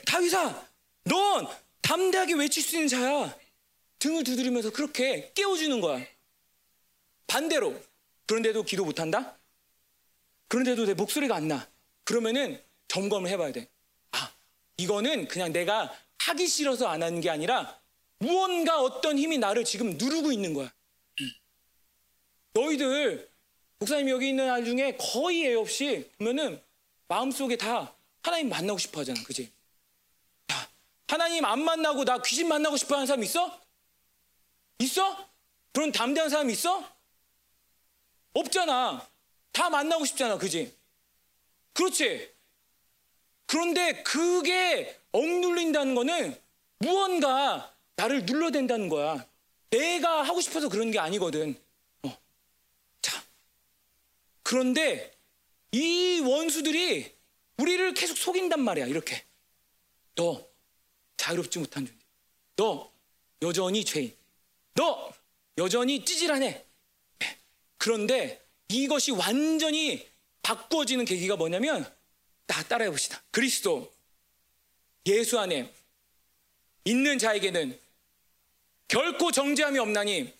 다윗아, 0.06 0.68
넌 1.04 1.48
담대하게 1.88 2.34
외칠 2.34 2.62
수 2.62 2.76
있는 2.76 2.86
자야. 2.86 3.34
등을 3.98 4.22
두드리면서 4.22 4.70
그렇게 4.72 5.32
깨워주는 5.34 5.80
거야. 5.80 6.04
반대로 7.26 7.80
그런데도 8.26 8.62
기도 8.64 8.84
못한다? 8.84 9.38
그런데도 10.48 10.84
내 10.84 10.92
목소리가 10.92 11.34
안 11.34 11.48
나. 11.48 11.66
그러면은 12.04 12.62
점검을 12.88 13.30
해봐야 13.30 13.52
돼. 13.52 13.70
아, 14.12 14.30
이거는 14.76 15.28
그냥 15.28 15.50
내가 15.50 15.90
하기 16.18 16.46
싫어서 16.46 16.88
안 16.88 17.02
하는 17.02 17.22
게 17.22 17.30
아니라 17.30 17.80
무언가 18.18 18.82
어떤 18.82 19.18
힘이 19.18 19.38
나를 19.38 19.64
지금 19.64 19.96
누르고 19.96 20.30
있는 20.30 20.52
거야. 20.52 20.70
너희들 22.52 23.30
목사님 23.78 24.10
여기 24.10 24.28
있는 24.28 24.50
알 24.50 24.62
중에 24.62 24.98
거의 25.00 25.46
애 25.46 25.54
없이 25.54 26.10
보면은 26.18 26.60
마음속에 27.06 27.56
다 27.56 27.96
하나님 28.22 28.50
만나고 28.50 28.78
싶어 28.78 29.00
하잖아. 29.00 29.22
그지? 29.24 29.50
야, 31.08 31.14
하나님 31.14 31.44
안 31.44 31.62
만나고 31.62 32.04
나 32.04 32.20
귀신 32.22 32.48
만나고 32.48 32.76
싶어 32.76 32.96
하는 32.96 33.06
사람 33.06 33.22
있어? 33.24 33.60
있어? 34.78 35.28
그런 35.72 35.90
담대한 35.90 36.28
사람 36.28 36.50
있어? 36.50 36.86
없잖아. 38.34 39.08
다 39.52 39.70
만나고 39.70 40.04
싶잖아. 40.04 40.38
그지? 40.38 40.76
그렇지? 41.72 42.32
그런데 43.46 44.02
그게 44.02 45.00
억눌린다는 45.12 45.94
거는 45.94 46.40
무언가 46.78 47.74
나를 47.96 48.26
눌러댄다는 48.26 48.88
거야. 48.88 49.26
내가 49.70 50.22
하고 50.22 50.40
싶어서 50.40 50.68
그런 50.68 50.90
게 50.90 50.98
아니거든. 50.98 51.60
어. 52.02 52.16
자. 53.00 53.22
그런데 54.42 55.18
이 55.72 56.20
원수들이 56.20 57.16
우리를 57.56 57.94
계속 57.94 58.16
속인단 58.16 58.60
말이야. 58.60 58.86
이렇게. 58.86 59.24
너 60.14 60.47
자유롭지 61.18 61.58
못한 61.58 61.84
존재. 61.86 62.02
너 62.56 62.90
여전히 63.42 63.84
죄인. 63.84 64.16
너 64.74 65.12
여전히 65.58 66.04
찌질하네. 66.04 66.64
네. 67.18 67.38
그런데 67.76 68.42
이것이 68.68 69.10
완전히 69.10 70.08
바꾸어지는 70.42 71.04
계기가 71.04 71.36
뭐냐면 71.36 71.84
나 72.46 72.62
따라해 72.62 72.90
봅시다. 72.90 73.20
그리스도 73.30 73.92
예수 75.06 75.38
안에 75.38 75.72
있는 76.84 77.18
자에게는 77.18 77.78
결코 78.86 79.30
정죄함이 79.30 79.78
없나니 79.78 80.32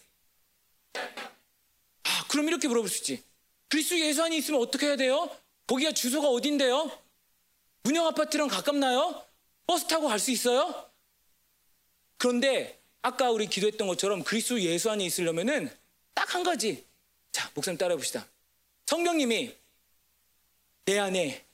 아 0.94 2.24
그럼 2.28 2.48
이렇게 2.48 2.68
물어볼 2.68 2.88
수 2.88 2.98
있지. 2.98 3.22
그리스도 3.68 3.98
예수 4.00 4.22
안에 4.22 4.38
있으면 4.38 4.62
어떻게 4.62 4.86
해야 4.86 4.96
돼요? 4.96 5.28
거기가 5.66 5.92
주소가 5.92 6.28
어딘데요? 6.28 6.90
문영 7.82 8.06
아파트랑 8.06 8.48
가깝나요? 8.48 9.27
버스 9.68 9.86
타고 9.86 10.08
갈 10.08 10.18
수 10.18 10.30
있어요? 10.30 10.90
그런데 12.16 12.80
아까 13.02 13.30
우리 13.30 13.46
기도했던 13.46 13.86
것처럼 13.86 14.24
그리스도 14.24 14.58
예수 14.62 14.90
안에 14.90 15.04
있으려면은 15.04 15.70
딱 16.14 16.34
한 16.34 16.42
가지. 16.42 16.86
자, 17.32 17.50
목사님 17.54 17.76
따라해 17.78 17.96
봅시다. 17.96 18.26
성령님이 18.86 19.54
내 20.86 20.98
안에 20.98 21.44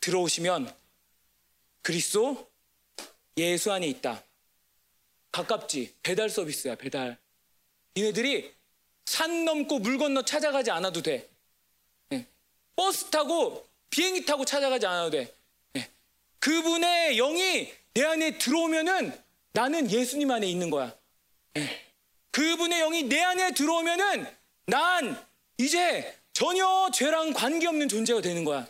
들어오시면 0.00 0.74
그리스도 1.82 2.50
예수 3.36 3.72
안에 3.72 3.86
있다. 3.86 4.22
가깝지. 5.30 5.94
배달 6.02 6.28
서비스야, 6.28 6.74
배달. 6.74 7.16
니네들이 7.96 8.52
산 9.06 9.44
넘고 9.44 9.78
물 9.78 9.98
건너 9.98 10.22
찾아가지 10.24 10.70
않아도 10.72 11.00
돼. 11.00 11.28
네. 12.08 12.26
버스 12.74 13.06
타고 13.10 13.66
비행기 13.88 14.24
타고 14.24 14.44
찾아가지 14.44 14.86
않아도 14.86 15.10
돼. 15.10 15.32
네. 16.40 16.50
그분의 16.50 17.16
영이 17.16 17.72
내 17.94 18.04
안에 18.04 18.38
들어오면은 18.38 19.12
나는 19.52 19.90
예수님 19.90 20.30
안에 20.30 20.46
있는 20.46 20.70
거야. 20.70 20.94
네. 21.54 21.68
그분의 22.32 22.80
영이 22.80 23.02
내 23.04 23.20
안에 23.20 23.52
들어오면은 23.52 24.26
난 24.66 25.26
이제 25.58 26.16
전혀 26.32 26.90
죄랑 26.92 27.32
관계없는 27.32 27.88
존재가 27.88 28.20
되는 28.20 28.44
거야. 28.44 28.66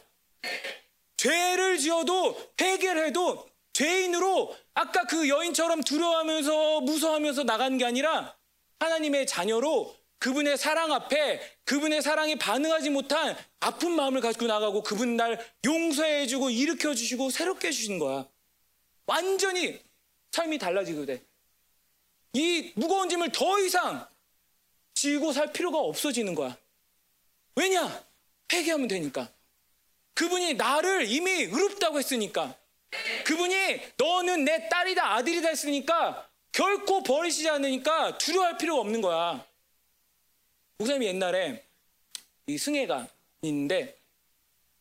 죄를 1.16 1.79
지어도 1.79 2.37
해결해도 2.59 3.49
죄인으로 3.73 4.57
아까 4.75 5.05
그 5.05 5.29
여인처럼 5.29 5.83
두려워하면서 5.83 6.81
무서워하면서 6.81 7.45
나간 7.45 7.79
게 7.79 7.85
아니라 7.85 8.35
하나님의 8.79 9.27
자녀로 9.27 9.95
그분의 10.21 10.59
사랑 10.59 10.93
앞에 10.93 11.41
그분의 11.64 12.03
사랑에 12.03 12.37
반응하지 12.37 12.91
못한 12.91 13.37
아픈 13.59 13.93
마음을 13.93 14.21
가지고 14.21 14.47
나가고 14.47 14.83
그분 14.83 15.16
날 15.16 15.45
용서해 15.64 16.27
주고 16.27 16.51
일으켜 16.51 16.95
주시고 16.95 17.31
새롭게 17.31 17.68
해주시는 17.68 17.99
거야. 17.99 18.29
완전히 19.07 19.83
삶이 20.31 20.59
달라지게 20.59 21.07
돼. 21.07 21.23
이 22.35 22.73
무거운 22.77 23.09
짐을 23.09 23.33
더 23.33 23.59
이상 23.61 24.07
지고 24.95 25.33
살 25.33 25.53
필요가 25.53 25.79
없어지는 25.79 26.35
거야. 26.35 26.57
왜냐? 27.57 28.05
회개하면 28.53 28.89
되니까. 28.89 29.33
그분이 30.14 30.55
나를 30.55 31.11
이미 31.11 31.31
의롭다고 31.31 31.99
했으니까. 31.99 32.55
그분이 33.25 33.81
너는 33.97 34.45
내 34.45 34.68
딸이다 34.68 35.14
아들이다 35.14 35.49
했으니까 35.49 36.29
결코 36.53 37.03
버리시지 37.03 37.49
않으니까 37.49 38.18
두려워할 38.18 38.59
필요가 38.59 38.83
없는 38.83 39.01
거야. 39.01 39.49
목사님이 40.81 41.09
옛날에 41.09 41.62
이 42.47 42.57
승혜가 42.57 43.07
있는데 43.43 43.99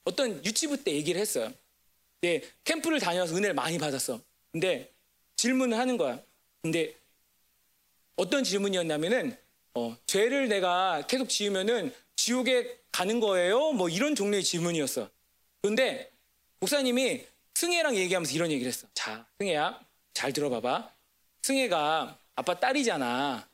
어떤 0.05 0.43
유치부 0.45 0.81
때 0.83 0.93
얘기를 0.93 1.19
했어요. 1.19 1.51
네, 2.21 2.41
캠프를 2.63 3.01
다녀서 3.01 3.35
은혜를 3.35 3.53
많이 3.53 3.77
받았어. 3.77 4.21
근데 4.53 4.93
질문을 5.35 5.77
하는 5.77 5.97
거야. 5.97 6.21
근데 6.61 6.95
어떤 8.15 8.45
질문이었냐면은 8.45 9.37
어, 9.73 9.95
죄를 10.05 10.47
내가 10.47 11.05
계속 11.05 11.27
지으면은 11.27 11.93
지옥에 12.15 12.79
가는 12.93 13.19
거예요? 13.19 13.73
뭐 13.73 13.89
이런 13.89 14.15
종류의 14.15 14.43
질문이었어. 14.43 15.09
그런데 15.61 16.11
목사님이 16.61 17.25
승혜랑 17.55 17.97
얘기하면서 17.97 18.33
이런 18.33 18.51
얘기를 18.51 18.71
했어. 18.71 18.87
자, 18.93 19.25
승혜야, 19.37 19.85
잘 20.13 20.31
들어봐봐. 20.31 20.93
승혜가 21.41 22.17
아빠 22.35 22.57
딸이잖아. 22.57 23.48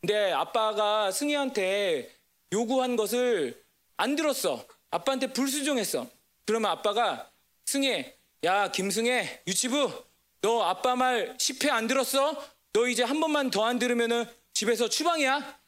근데 0.00 0.32
아빠가 0.32 1.10
승혜한테 1.10 2.14
요구한 2.52 2.96
것을 2.96 3.64
안 3.96 4.14
들었어. 4.16 4.64
아빠한테 4.90 5.32
불수종했어. 5.32 6.06
그러면 6.46 6.70
아빠가 6.70 7.30
승혜, 7.66 8.16
야 8.44 8.70
김승혜 8.70 9.42
유치부, 9.46 10.04
너 10.40 10.62
아빠 10.62 10.94
말 10.96 11.36
10회 11.36 11.70
안 11.70 11.86
들었어? 11.86 12.42
너 12.72 12.86
이제 12.86 13.02
한 13.02 13.20
번만 13.20 13.50
더 13.50 13.64
안 13.64 13.78
들으면은 13.78 14.24
집에서 14.52 14.88
추방이야. 14.88 15.58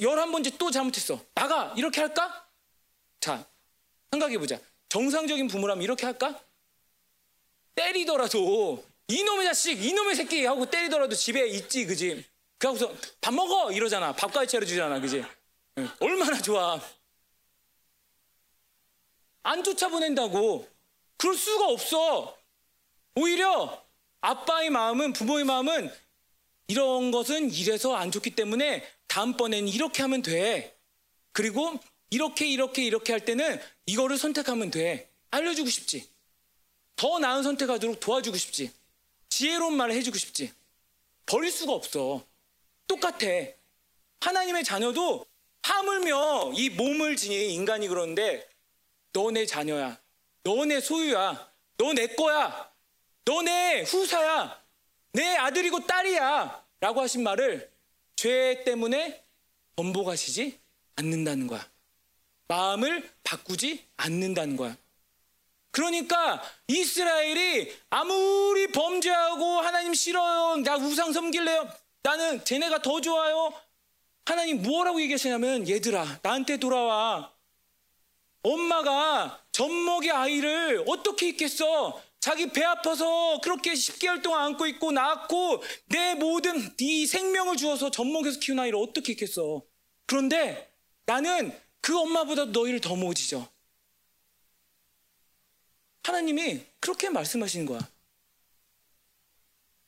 열한 0.00 0.32
번째 0.32 0.50
또 0.58 0.70
잘못했어. 0.70 1.20
나가 1.34 1.72
이렇게 1.76 2.00
할까? 2.00 2.48
자 3.20 3.46
생각해 4.10 4.38
보자. 4.38 4.58
정상적인 4.88 5.46
부모라면 5.46 5.84
이렇게 5.84 6.06
할까? 6.06 6.42
때리더라도 7.76 8.84
이놈의 9.06 9.46
자식, 9.46 9.84
이놈의 9.84 10.16
새끼 10.16 10.44
하고 10.44 10.66
때리더라도 10.68 11.14
집에 11.14 11.46
있지, 11.46 11.84
그지? 11.86 12.24
그하고서 12.60 12.94
밥 13.22 13.32
먹어 13.32 13.72
이러잖아. 13.72 14.12
밥까지 14.12 14.52
차려주잖아, 14.52 15.00
그지? 15.00 15.24
얼마나 15.98 16.40
좋아. 16.40 16.78
안 19.42 19.64
쫓아보낸다고. 19.64 20.68
그럴 21.16 21.34
수가 21.36 21.68
없어. 21.68 22.36
오히려 23.14 23.82
아빠의 24.20 24.68
마음은 24.68 25.14
부모의 25.14 25.44
마음은 25.44 25.90
이런 26.68 27.10
것은 27.10 27.50
이래서 27.50 27.94
안 27.96 28.12
좋기 28.12 28.34
때문에 28.34 28.86
다음번에는 29.06 29.66
이렇게 29.66 30.02
하면 30.02 30.20
돼. 30.20 30.78
그리고 31.32 31.80
이렇게 32.10 32.46
이렇게 32.46 32.84
이렇게 32.84 33.12
할 33.12 33.24
때는 33.24 33.58
이거를 33.86 34.18
선택하면 34.18 34.70
돼. 34.70 35.10
알려주고 35.30 35.70
싶지. 35.70 36.10
더 36.96 37.18
나은 37.18 37.42
선택하도록 37.42 38.00
도와주고 38.00 38.36
싶지. 38.36 38.70
지혜로운 39.30 39.78
말을 39.78 39.94
해주고 39.94 40.18
싶지. 40.18 40.52
버릴 41.24 41.50
수가 41.50 41.72
없어. 41.72 42.28
똑같아. 42.90 43.26
하나님의 44.20 44.64
자녀도 44.64 45.24
하물며 45.62 46.52
이 46.56 46.70
몸을 46.70 47.14
지닌 47.16 47.50
인간이 47.50 47.86
그러는데 47.86 48.48
너 49.12 49.30
내 49.30 49.46
자녀야. 49.46 49.96
너 50.42 50.64
내 50.66 50.80
소유야. 50.80 51.50
너 51.78 51.92
내 51.94 52.08
거야. 52.08 52.68
너 53.24 53.42
내 53.42 53.82
후사야. 53.82 54.60
내 55.12 55.36
아들이고 55.36 55.86
딸이야. 55.86 56.64
라고 56.80 57.00
하신 57.00 57.22
말을 57.22 57.70
죄 58.16 58.62
때문에 58.64 59.22
번복하시지 59.76 60.58
않는다는 60.96 61.46
거야. 61.46 61.64
마음을 62.48 63.08
바꾸지 63.22 63.86
않는다는 63.98 64.56
거야. 64.56 64.76
그러니까 65.70 66.42
이스라엘이 66.66 67.72
아무리 67.90 68.66
범죄하고 68.72 69.60
하나님 69.60 69.94
싫어요. 69.94 70.56
나 70.62 70.76
우상 70.76 71.12
섬길래요. 71.12 71.72
나는 72.02 72.44
쟤네가 72.44 72.82
더 72.82 73.00
좋아요. 73.00 73.52
하나님 74.24 74.62
뭐라고 74.62 75.00
얘기하시냐면 75.02 75.68
얘들아 75.68 76.20
나한테 76.22 76.56
돌아와. 76.58 77.32
엄마가 78.42 79.44
젖먹이 79.52 80.10
아이를 80.10 80.84
어떻게 80.86 81.28
있겠어? 81.30 82.00
자기 82.20 82.50
배 82.50 82.62
아파서 82.64 83.40
그렇게 83.42 83.72
10개월 83.72 84.22
동안 84.22 84.44
안고 84.46 84.66
있고 84.66 84.92
낳고 84.92 85.62
내 85.86 86.14
모든 86.14 86.74
이 86.78 87.06
생명을 87.06 87.56
주어서 87.56 87.90
젖먹여서 87.90 88.40
키운 88.40 88.60
아이를 88.60 88.78
어떻게 88.78 89.12
있겠어? 89.12 89.62
그런데 90.06 90.72
나는 91.06 91.58
그 91.80 91.98
엄마보다 91.98 92.46
너희를 92.46 92.80
더못 92.80 93.18
잊어. 93.18 93.48
하나님이 96.04 96.64
그렇게 96.78 97.08
말씀하시는 97.08 97.66
거야. 97.66 97.80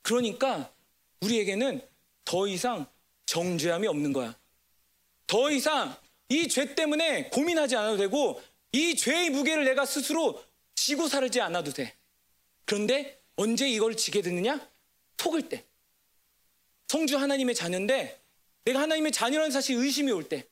그러니까 0.02 0.72
우리에게는 1.20 1.86
더 2.24 2.46
이상 2.46 2.86
정죄함이 3.26 3.86
없는 3.86 4.12
거야. 4.12 4.36
더 5.26 5.50
이상 5.50 5.96
이 6.28 6.48
죄 6.48 6.74
때문에 6.74 7.28
고민하지 7.30 7.76
않아도 7.76 7.96
되고 7.98 8.42
이 8.72 8.96
죄의 8.96 9.30
무게를 9.30 9.64
내가 9.64 9.84
스스로 9.84 10.42
지고 10.74 11.08
살지 11.08 11.40
않아도 11.40 11.72
돼. 11.72 11.96
그런데 12.64 13.22
언제 13.36 13.68
이걸 13.68 13.96
지게 13.96 14.22
되느냐? 14.22 14.66
속을 15.18 15.48
때. 15.48 15.64
성주 16.88 17.16
하나님의 17.18 17.54
자녀인데 17.54 18.20
내가 18.64 18.80
하나님의 18.80 19.12
자녀라는 19.12 19.50
사실 19.50 19.76
의심이 19.76 20.10
올 20.10 20.28
때. 20.28 20.46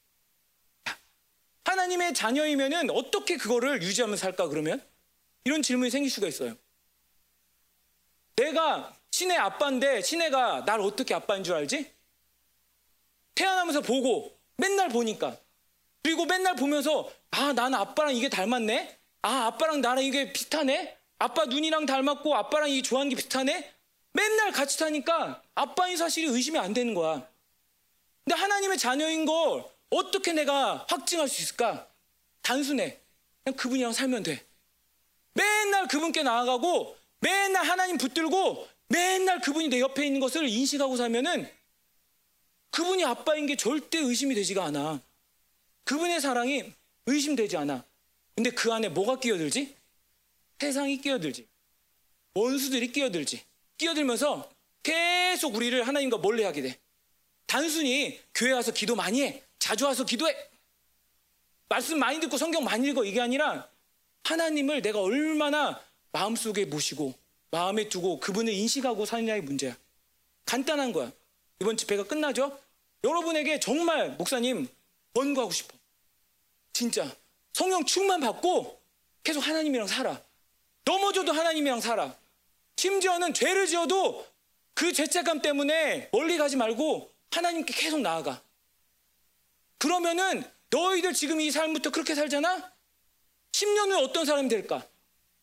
하나님의 1.65 2.15
자녀이면은 2.15 2.91
어떻게 2.91 3.37
그거를 3.37 3.83
유지하면서 3.83 4.21
살까 4.21 4.49
그러면? 4.49 4.85
이런 5.45 5.63
질문이 5.63 5.91
생길 5.91 6.11
수가 6.11 6.27
있어요. 6.29 6.57
내가 8.37 8.97
신의 9.11 9.37
아빠인데 9.37 10.03
신혜가 10.03 10.65
날 10.65 10.81
어떻게 10.81 11.15
아빠인 11.15 11.45
줄 11.45 11.55
알지? 11.55 11.93
태어나면서 13.35 13.81
보고 13.81 14.39
맨날 14.57 14.89
보니까. 14.89 15.37
그리고 16.03 16.25
맨날 16.25 16.57
보면서 16.57 17.11
아 17.31 17.53
나는 17.53 17.79
아빠랑 17.79 18.15
이게 18.15 18.29
닮았네? 18.29 18.99
아 19.23 19.47
아빠랑 19.47 19.81
나랑 19.81 20.05
이게 20.05 20.33
비슷하네? 20.33 20.97
아빠 21.19 21.45
눈이랑 21.45 21.87
닮았고 21.87 22.35
아빠랑 22.35 22.71
이 22.71 22.83
좋아하는 22.83 23.11
게 23.11 23.17
비슷하네? 23.17 23.75
맨날 24.13 24.53
같이 24.53 24.79
사니까 24.79 25.43
아빠인 25.55 25.97
사실이 25.97 26.27
의심이 26.27 26.59
안 26.59 26.73
되는 26.73 26.95
거야. 26.95 27.27
근데 28.25 28.39
하나님의 28.41 28.79
자녀인 28.79 29.25
걸 29.27 29.65
어떻게 29.91 30.33
내가 30.33 30.87
확증할 30.89 31.29
수 31.29 31.43
있을까? 31.43 31.89
단순해. 32.43 33.01
그냥 33.45 33.57
그분이랑 33.57 33.93
살면 33.93 34.23
돼. 34.23 34.45
맨날 35.35 35.87
그분께 35.89 36.23
나아가고 36.23 36.97
맨날 37.21 37.65
하나님 37.65 37.99
붙들고 37.99 38.67
맨날 38.91 39.41
그분이 39.41 39.69
내 39.69 39.81
옆에 39.81 40.05
있는 40.05 40.21
것을 40.21 40.49
인식하고 40.49 40.97
살면은 40.97 41.49
그분이 42.71 43.05
아빠인 43.05 43.47
게 43.47 43.57
절대 43.57 43.99
의심이 43.99 44.35
되지가 44.35 44.65
않아. 44.65 45.01
그분의 45.85 46.21
사랑이 46.21 46.73
의심되지 47.07 47.57
않아. 47.57 47.85
근데 48.35 48.51
그 48.51 48.73
안에 48.73 48.89
뭐가 48.89 49.21
끼어들지? 49.21 49.77
세상이 50.59 51.01
끼어들지. 51.01 51.47
원수들이 52.35 52.91
끼어들지. 52.93 53.45
끼어들면서 53.79 54.51
계속 54.83 55.55
우리를 55.55 55.87
하나님과 55.87 56.19
멀리 56.19 56.43
하게 56.43 56.63
돼. 56.63 56.79
단순히 57.47 58.21
교회 58.35 58.53
와서 58.53 58.73
기도 58.73 58.97
많이 58.97 59.23
해. 59.23 59.43
자주 59.59 59.85
와서 59.85 60.05
기도해. 60.05 60.35
말씀 61.69 61.99
많이 61.99 62.19
듣고 62.19 62.37
성경 62.37 62.65
많이 62.65 62.89
읽어. 62.89 63.05
이게 63.05 63.21
아니라 63.21 63.69
하나님을 64.25 64.83
내가 64.83 65.01
얼마나 65.01 65.81
마음속에 66.11 66.65
모시고 66.65 67.20
마음에 67.51 67.89
두고 67.89 68.21
그분을 68.21 68.53
인식하고 68.53 69.07
사느냐의 69.07 69.43
문제야. 69.43 69.77
간단한 70.45 70.93
거야. 70.93 71.13
이번 71.61 71.77
집회가 71.77 72.05
끝나죠? 72.05 72.59
여러분에게 73.05 73.61
정말 73.61 74.13
목사님 74.17 74.69
권고하고 75.15 75.53
싶어. 75.53 75.77
진짜 76.73 77.15
성령 77.53 77.85
충만 77.85 78.21
받고 78.21 78.81
계속 79.23 79.41
하나님이랑 79.41 79.87
살아. 79.87 80.23
넘어져도 80.85 81.33
하나님이랑 81.33 81.81
살아. 81.81 82.17
심지어는 82.77 83.35
죄를 83.35 83.67
지어도 83.67 84.27
그 84.75 84.93
죄책감 84.93 85.43
때문에 85.43 86.09
멀리 86.13 86.39
가지 86.39 86.57
말고 86.57 87.11
하나님께 87.31 87.75
계속 87.75 88.01
나아가. 88.01 88.43
그러면은 89.79 90.45
너희들 90.71 91.13
지금 91.13 91.41
이 91.41 91.51
삶부터 91.51 91.91
그렇게 91.91 92.15
살잖아? 92.15 92.73
10년 93.53 93.91
후에 93.91 94.03
어떤 94.03 94.25
사람이 94.25 94.49
될까? 94.49 94.87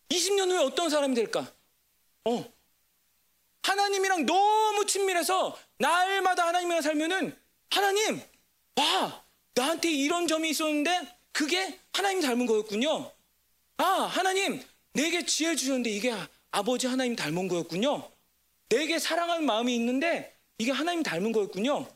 20년 0.10 0.49
후에 0.49 0.58
어떤 0.58 0.89
사람이 0.89 1.14
될까? 1.16 1.51
어. 2.28 2.54
하나님이랑 3.64 4.26
너무 4.26 4.86
친밀해서 4.86 5.58
날마다 5.78 6.48
하나님이랑 6.48 6.82
살면은 6.82 7.36
하나님, 7.70 8.22
와, 8.76 9.24
나한테 9.54 9.90
이런 9.90 10.28
점이 10.28 10.50
있었는데 10.50 11.18
그게 11.32 11.80
하나님 11.94 12.22
닮은 12.22 12.46
거였군요. 12.46 13.12
아, 13.78 13.84
하나님, 13.84 14.62
내게 14.94 15.26
지혜 15.26 15.56
주셨는데 15.56 15.90
이게 15.90 16.14
아버지 16.52 16.88
하나님 16.88 17.16
닮은 17.16 17.48
거였군요. 17.48 18.10
내게 18.70 19.00
사랑하는 19.00 19.46
마음이 19.46 19.74
있는데 19.76 20.36
이게 20.58 20.72
하나님 20.72 21.04
닮은 21.04 21.32
거였군요. 21.32 21.88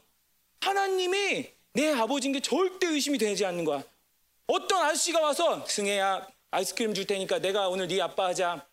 하나님이 0.61 1.51
내 1.73 1.91
아버지인 1.93 2.33
게 2.33 2.39
절대 2.39 2.87
의심이 2.87 3.17
되지 3.17 3.45
않는 3.45 3.65
거야. 3.65 3.83
어떤 4.47 4.83
아저씨가 4.83 5.19
와서 5.19 5.65
승혜야 5.65 6.27
아이스크림 6.51 6.93
줄 6.93 7.07
테니까 7.07 7.39
내가 7.39 7.69
오늘 7.69 7.87
네 7.87 8.01
아빠 8.01 8.27
하자. 8.27 8.70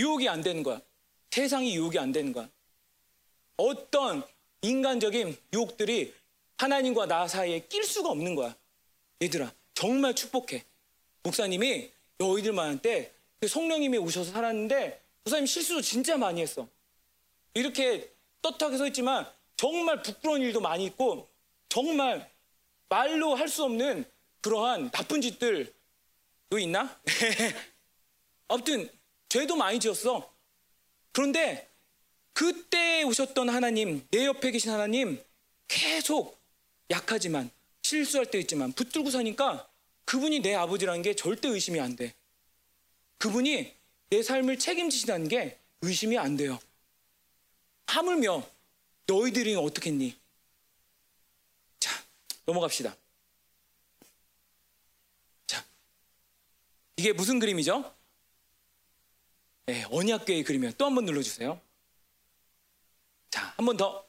유혹이 0.00 0.28
안 0.28 0.40
되는 0.40 0.62
거야. 0.62 0.80
세상이 1.30 1.76
유혹이 1.76 1.98
안 1.98 2.10
되는 2.10 2.32
거야. 2.32 2.48
어떤 3.56 4.24
인간적인 4.62 5.36
유혹들이 5.52 6.14
하나님과 6.56 7.06
나 7.06 7.28
사이에 7.28 7.66
낄 7.68 7.84
수가 7.84 8.08
없는 8.10 8.34
거야. 8.34 8.56
얘들아, 9.22 9.52
정말 9.74 10.14
축복해. 10.14 10.64
목사님이 11.22 11.90
너희들만한테 12.18 13.14
그 13.40 13.46
성령님이 13.48 13.98
오셔서 13.98 14.32
살았는데 14.32 15.02
목사님 15.24 15.46
실수도 15.46 15.82
진짜 15.82 16.16
많이 16.16 16.40
했어. 16.40 16.66
이렇게 17.54 18.10
떳하게 18.42 18.78
서 18.78 18.86
있지만 18.86 19.30
정말 19.56 20.00
부끄러운 20.02 20.40
일도 20.40 20.60
많이 20.60 20.86
있고 20.86 21.28
정말 21.68 22.30
말로 22.88 23.34
할 23.34 23.48
수 23.48 23.64
없는 23.64 24.04
그러한 24.40 24.90
나쁜 24.90 25.20
짓들도 25.20 26.58
있나? 26.58 26.98
아무튼 28.48 28.90
죄도 29.30 29.56
많이 29.56 29.80
지었어. 29.80 30.30
그런데 31.12 31.70
그때 32.34 33.02
오셨던 33.04 33.48
하나님, 33.48 34.06
내 34.10 34.26
옆에 34.26 34.50
계신 34.50 34.70
하나님 34.70 35.22
계속 35.68 36.38
약하지만 36.90 37.50
실수할 37.80 38.26
때 38.26 38.38
있지만 38.40 38.72
붙들고 38.72 39.10
사니까 39.10 39.70
그분이 40.04 40.40
내 40.40 40.54
아버지라는 40.54 41.02
게 41.02 41.14
절대 41.14 41.48
의심이 41.48 41.80
안 41.80 41.94
돼. 41.96 42.12
그분이 43.18 43.72
내 44.10 44.22
삶을 44.22 44.58
책임지시다는 44.58 45.28
게 45.28 45.58
의심이 45.82 46.18
안 46.18 46.36
돼요. 46.36 46.58
하물며 47.86 48.48
너희들이 49.06 49.54
어떻겠니? 49.54 50.18
자, 51.78 52.02
넘어갑시다. 52.46 52.96
자, 55.46 55.64
이게 56.96 57.12
무슨 57.12 57.38
그림이죠? 57.38 57.99
네, 59.70 59.84
언약궤의 59.90 60.42
그림이에요. 60.42 60.72
또 60.72 60.86
한 60.86 60.94
번 60.96 61.04
눌러주세요. 61.04 61.60
자, 63.30 63.54
한 63.56 63.64
번 63.66 63.76
더. 63.76 64.04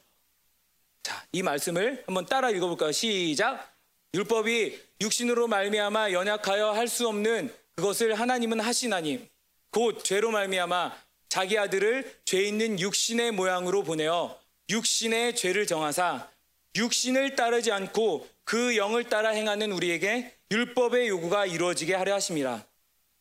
자, 1.04 1.24
이 1.32 1.42
말씀을 1.42 2.02
한번 2.06 2.26
따라 2.26 2.50
읽어볼까요? 2.50 2.90
시작. 2.92 3.72
율법이 4.14 4.80
육신으로 5.00 5.46
말미암아 5.46 6.12
연약하여 6.12 6.72
할 6.72 6.88
수 6.88 7.06
없는 7.08 7.54
그것을 7.76 8.14
하나님은 8.18 8.60
하시나니 8.60 9.28
곧 9.70 10.04
죄로 10.04 10.30
말미암아 10.32 10.96
자기 11.28 11.56
아들을 11.58 12.20
죄 12.24 12.42
있는 12.42 12.78
육신의 12.78 13.30
모양으로 13.32 13.84
보내어 13.84 14.38
육신의 14.68 15.34
죄를 15.36 15.66
정하사 15.66 16.28
육신을 16.76 17.36
따르지 17.36 17.72
않고 17.72 18.28
그 18.44 18.76
영을 18.76 19.04
따라 19.04 19.30
행하는 19.30 19.72
우리에게 19.72 20.36
율법의 20.50 21.08
요구가 21.08 21.46
이루어지게 21.46 21.94
하려 21.94 22.14
하심이라. 22.14 22.66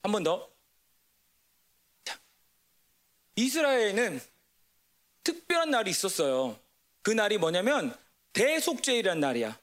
한 0.03 0.11
번 0.11 0.23
더. 0.23 0.50
자, 3.41 3.43
이스라엘은 3.43 4.21
특별한 5.23 5.71
날이 5.71 5.89
있었어요. 5.89 6.59
그 7.01 7.09
날이 7.09 7.39
뭐냐면 7.39 7.95
대속죄이란 8.33 9.19
날이야. 9.19 9.57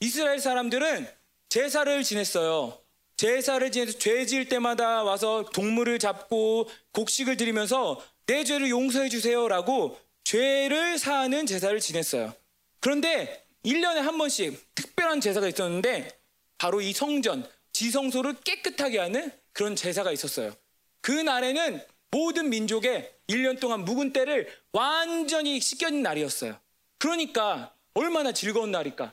이스라엘 0.00 0.40
사람들은 0.40 1.08
제사를 1.48 2.02
지냈어요. 2.02 2.78
제사를 3.16 3.70
지내서 3.70 3.98
죄 3.98 4.26
지을 4.26 4.48
때마다 4.48 5.04
와서 5.04 5.48
동물을 5.54 5.98
잡고 6.00 6.68
곡식을 6.92 7.36
드리면서 7.36 8.04
내 8.26 8.44
죄를 8.44 8.68
용서해 8.68 9.08
주세요라고 9.08 9.98
죄를 10.24 10.98
사하는 10.98 11.46
제사를 11.46 11.78
지냈어요. 11.78 12.34
그런데 12.80 13.44
1년에 13.64 14.00
한 14.00 14.18
번씩 14.18 14.74
특별한 14.74 15.20
제사가 15.20 15.48
있었는데 15.48 16.10
바로 16.58 16.80
이 16.80 16.92
성전, 16.92 17.48
지성소를 17.72 18.40
깨끗하게 18.44 18.98
하는 18.98 19.30
그런 19.52 19.76
제사가 19.76 20.12
있었어요. 20.12 20.54
그 21.00 21.12
날에는 21.12 21.80
모든 22.10 22.50
민족의 22.50 23.12
1년 23.28 23.60
동안 23.60 23.84
묵은 23.84 24.12
때를 24.12 24.48
완전히 24.72 25.60
씻겨진 25.60 26.02
날이었어요. 26.02 26.58
그러니까 26.98 27.74
얼마나 27.94 28.32
즐거운 28.32 28.70
날일까? 28.70 29.12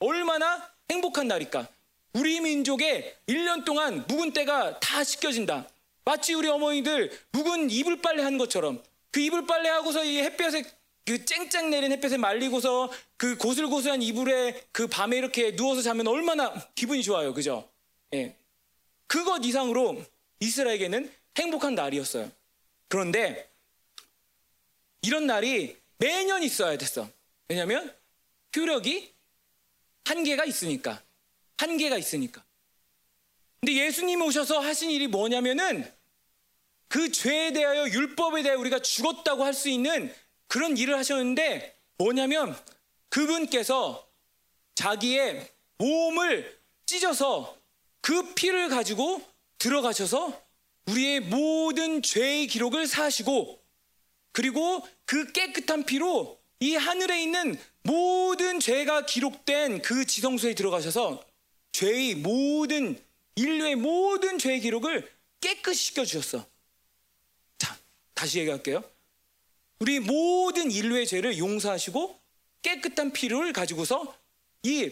얼마나 0.00 0.70
행복한 0.90 1.28
날일까? 1.28 1.68
우리 2.14 2.40
민족의 2.40 3.16
1년 3.28 3.64
동안 3.64 4.04
묵은 4.08 4.32
때가 4.32 4.80
다 4.80 5.04
씻겨진다. 5.04 5.66
마치 6.04 6.34
우리 6.34 6.48
어머니들 6.48 7.10
묵은 7.32 7.70
이불 7.70 8.00
빨래 8.00 8.22
하는 8.22 8.38
것처럼 8.38 8.82
그 9.10 9.20
이불 9.20 9.46
빨래 9.46 9.68
하고서 9.68 10.04
이 10.04 10.18
햇볕에 10.18 10.64
그 11.04 11.24
쨍쨍 11.24 11.70
내린 11.70 11.92
햇볕에 11.92 12.16
말리고서 12.16 12.90
그 13.16 13.36
고슬고슬한 13.36 14.02
이불에 14.02 14.64
그 14.72 14.86
밤에 14.86 15.18
이렇게 15.18 15.54
누워서 15.56 15.82
자면 15.82 16.06
얼마나 16.08 16.52
기분이 16.74 17.02
좋아요. 17.02 17.34
그죠? 17.34 17.68
예. 18.14 18.36
그것 19.06 19.44
이상으로 19.44 20.02
이스라엘에게는 20.40 21.10
행복한 21.40 21.74
날이었어요. 21.74 22.30
그런데 22.88 23.50
이런 25.02 25.26
날이 25.26 25.76
매년 25.98 26.42
있어야 26.42 26.76
됐어. 26.76 27.08
왜냐면 27.48 27.94
효력이 28.56 29.12
한계가 30.04 30.44
있으니까. 30.44 31.02
한계가 31.56 31.96
있으니까. 31.98 32.44
근데 33.60 33.74
예수님이 33.74 34.22
오셔서 34.22 34.58
하신 34.58 34.90
일이 34.90 35.06
뭐냐면은 35.06 35.90
그 36.88 37.12
죄에 37.12 37.52
대하여 37.52 37.88
율법에 37.88 38.42
대하여 38.42 38.58
우리가 38.58 38.80
죽었다고 38.80 39.44
할 39.44 39.54
수 39.54 39.68
있는 39.68 40.12
그런 40.46 40.76
일을 40.76 40.96
하셨는데 40.98 41.76
뭐냐면 41.98 42.56
그분께서 43.08 44.08
자기의 44.74 45.48
몸을 45.78 46.58
찢어서 46.86 47.56
그 48.00 48.34
피를 48.34 48.68
가지고 48.68 49.22
들어가셔서 49.58 50.49
우리의 50.90 51.20
모든 51.20 52.02
죄의 52.02 52.46
기록을 52.48 52.86
사시고 52.86 53.60
그리고 54.32 54.86
그 55.04 55.32
깨끗한 55.32 55.84
피로 55.84 56.38
이 56.60 56.74
하늘에 56.74 57.22
있는 57.22 57.58
모든 57.82 58.60
죄가 58.60 59.06
기록된 59.06 59.82
그 59.82 60.04
지성소에 60.04 60.54
들어가셔서 60.54 61.24
죄의 61.72 62.16
모든 62.16 63.00
인류의 63.36 63.76
모든 63.76 64.38
죄의 64.38 64.60
기록을 64.60 65.10
깨끗이 65.40 65.84
시켜 65.84 66.04
주셨어. 66.04 66.46
자, 67.56 67.78
다시 68.12 68.40
얘기할게요. 68.40 68.84
우리 69.78 69.98
모든 69.98 70.70
인류의 70.70 71.06
죄를 71.06 71.38
용서하시고 71.38 72.20
깨끗한 72.62 73.12
피를 73.12 73.52
가지고서 73.52 74.14
이 74.62 74.90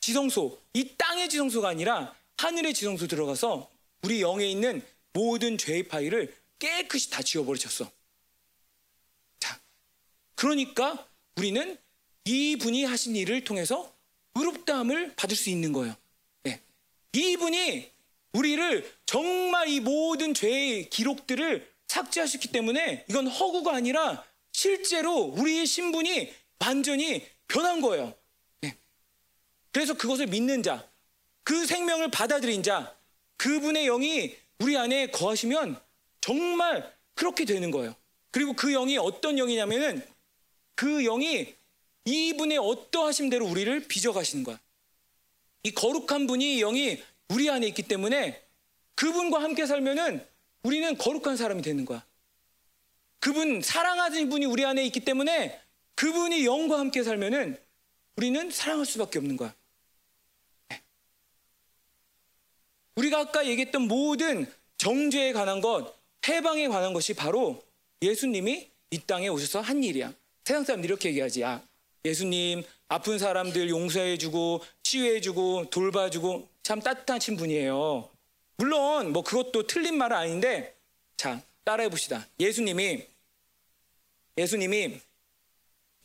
지성소, 0.00 0.58
이 0.72 0.96
땅의 0.96 1.28
지성소가 1.28 1.68
아니라 1.68 2.14
하늘의 2.38 2.74
지성소 2.74 3.06
들어가서 3.06 3.70
우리 4.02 4.20
영에 4.20 4.46
있는 4.46 4.82
모든 5.14 5.56
죄의 5.56 5.84
파일을 5.84 6.36
깨끗이 6.58 7.08
다 7.08 7.22
지워버리셨어. 7.22 7.90
자, 9.40 9.60
그러니까 10.34 11.08
우리는 11.36 11.78
이분이 12.24 12.84
하신 12.84 13.16
일을 13.16 13.44
통해서 13.44 13.94
의롭다함을 14.34 15.14
받을 15.14 15.36
수 15.36 15.50
있는 15.50 15.72
거예요. 15.72 15.96
네. 16.42 16.60
이분이 17.12 17.90
우리를 18.32 18.92
정말 19.06 19.68
이 19.68 19.80
모든 19.80 20.34
죄의 20.34 20.90
기록들을 20.90 21.72
삭제하셨기 21.86 22.48
때문에 22.48 23.04
이건 23.08 23.28
허구가 23.28 23.74
아니라 23.74 24.24
실제로 24.52 25.14
우리의 25.14 25.66
신분이 25.66 26.32
완전히 26.58 27.24
변한 27.46 27.80
거예요. 27.80 28.14
네. 28.60 28.76
그래서 29.70 29.94
그것을 29.94 30.26
믿는 30.26 30.62
자, 30.62 30.88
그 31.44 31.66
생명을 31.66 32.10
받아들인 32.10 32.62
자, 32.62 32.96
그분의 33.36 33.86
영이 33.86 34.36
우리 34.60 34.76
안에 34.76 35.08
거하시면 35.08 35.80
정말 36.20 36.92
그렇게 37.14 37.44
되는 37.44 37.70
거예요. 37.70 37.94
그리고 38.30 38.52
그 38.54 38.72
영이 38.72 38.96
어떤 38.98 39.36
영이냐면은 39.36 40.04
그 40.74 41.02
영이 41.02 41.54
이분의 42.04 42.58
어떠하심대로 42.58 43.46
우리를 43.46 43.86
빚어가시는 43.86 44.44
거야. 44.44 44.58
이 45.62 45.70
거룩한 45.70 46.26
분이 46.26 46.58
영이 46.58 47.02
우리 47.28 47.48
안에 47.48 47.66
있기 47.68 47.82
때문에 47.84 48.42
그분과 48.94 49.42
함께 49.42 49.66
살면은 49.66 50.26
우리는 50.62 50.96
거룩한 50.96 51.36
사람이 51.36 51.62
되는 51.62 51.84
거야. 51.84 52.04
그분 53.20 53.62
사랑하는 53.62 54.28
분이 54.28 54.44
우리 54.44 54.64
안에 54.64 54.84
있기 54.86 55.00
때문에 55.00 55.60
그분이 55.94 56.44
영과 56.44 56.78
함께 56.78 57.02
살면은 57.02 57.58
우리는 58.16 58.50
사랑할 58.50 58.84
수밖에 58.84 59.18
없는 59.18 59.36
거야. 59.36 59.54
네. 60.68 60.82
우리가 62.96 63.20
아까 63.20 63.46
얘기했던 63.46 63.82
모든 63.82 64.46
정죄에 64.76 65.32
관한 65.32 65.60
것, 65.60 65.94
해방에 66.28 66.68
관한 66.68 66.92
것이 66.92 67.14
바로 67.14 67.62
예수님이 68.02 68.70
이 68.90 68.98
땅에 69.06 69.28
오셔서 69.28 69.60
한 69.60 69.82
일이야. 69.82 70.12
세상 70.44 70.64
사람들이 70.64 70.90
이렇게 70.90 71.08
얘기하지. 71.10 71.44
아, 71.44 71.62
예수님 72.04 72.62
아픈 72.88 73.18
사람들 73.18 73.68
용서해주고 73.68 74.62
치유해주고 74.82 75.70
돌봐주고 75.70 76.48
참 76.62 76.80
따뜻하신 76.80 77.36
분이에요. 77.36 78.10
물론 78.56 79.12
뭐 79.12 79.22
그것도 79.22 79.66
틀린 79.66 79.96
말은 79.96 80.16
아닌데 80.16 80.76
자 81.16 81.42
따라해 81.64 81.88
봅시다. 81.88 82.26
예수님이 82.38 83.04
예수님이 84.36 85.00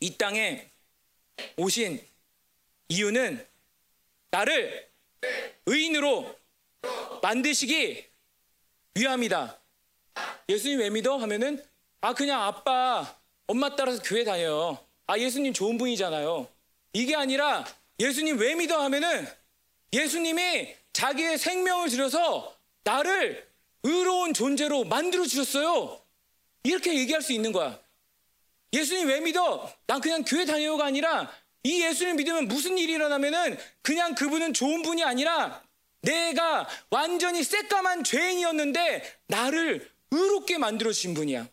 이 0.00 0.16
땅에 0.16 0.68
오신 1.56 2.02
이유는 2.88 3.46
나를 4.30 4.88
의인으로 5.66 6.34
만드시기 7.22 8.10
위함이다. 8.94 9.58
예수님 10.48 10.80
왜 10.80 10.90
믿어? 10.90 11.16
하면은 11.16 11.64
아 12.00 12.14
그냥 12.14 12.42
아빠 12.42 13.16
엄마 13.46 13.74
따라서 13.76 14.02
교회 14.02 14.24
다녀요. 14.24 14.78
아 15.06 15.18
예수님 15.18 15.52
좋은 15.52 15.78
분이잖아요. 15.78 16.48
이게 16.92 17.14
아니라 17.14 17.64
예수님 17.98 18.38
왜 18.38 18.54
믿어? 18.54 18.80
하면은 18.82 19.26
예수님이 19.92 20.74
자기의 20.92 21.38
생명을 21.38 21.88
들여서 21.88 22.56
나를 22.84 23.48
의로운 23.82 24.34
존재로 24.34 24.84
만들어 24.84 25.24
주셨어요. 25.24 26.00
이렇게 26.64 26.94
얘기할 26.98 27.22
수 27.22 27.32
있는 27.32 27.52
거야. 27.52 27.78
예수님 28.72 29.08
왜 29.08 29.20
믿어? 29.20 29.72
난 29.86 30.00
그냥 30.00 30.24
교회 30.24 30.44
다녀요가 30.44 30.86
아니라 30.86 31.30
이 31.62 31.82
예수님 31.82 32.16
믿으면 32.16 32.48
무슨 32.48 32.78
일이 32.78 32.92
일어나면은 32.94 33.58
그냥 33.82 34.14
그분은 34.14 34.52
좋은 34.52 34.82
분이 34.82 35.02
아니라 35.02 35.62
내가 36.02 36.68
완전히 36.90 37.42
새까만 37.44 38.04
죄인이었는데 38.04 39.18
나를 39.26 39.90
의롭게 40.10 40.58
만들어 40.58 40.92
주신 40.92 41.14
분이야. 41.14 41.48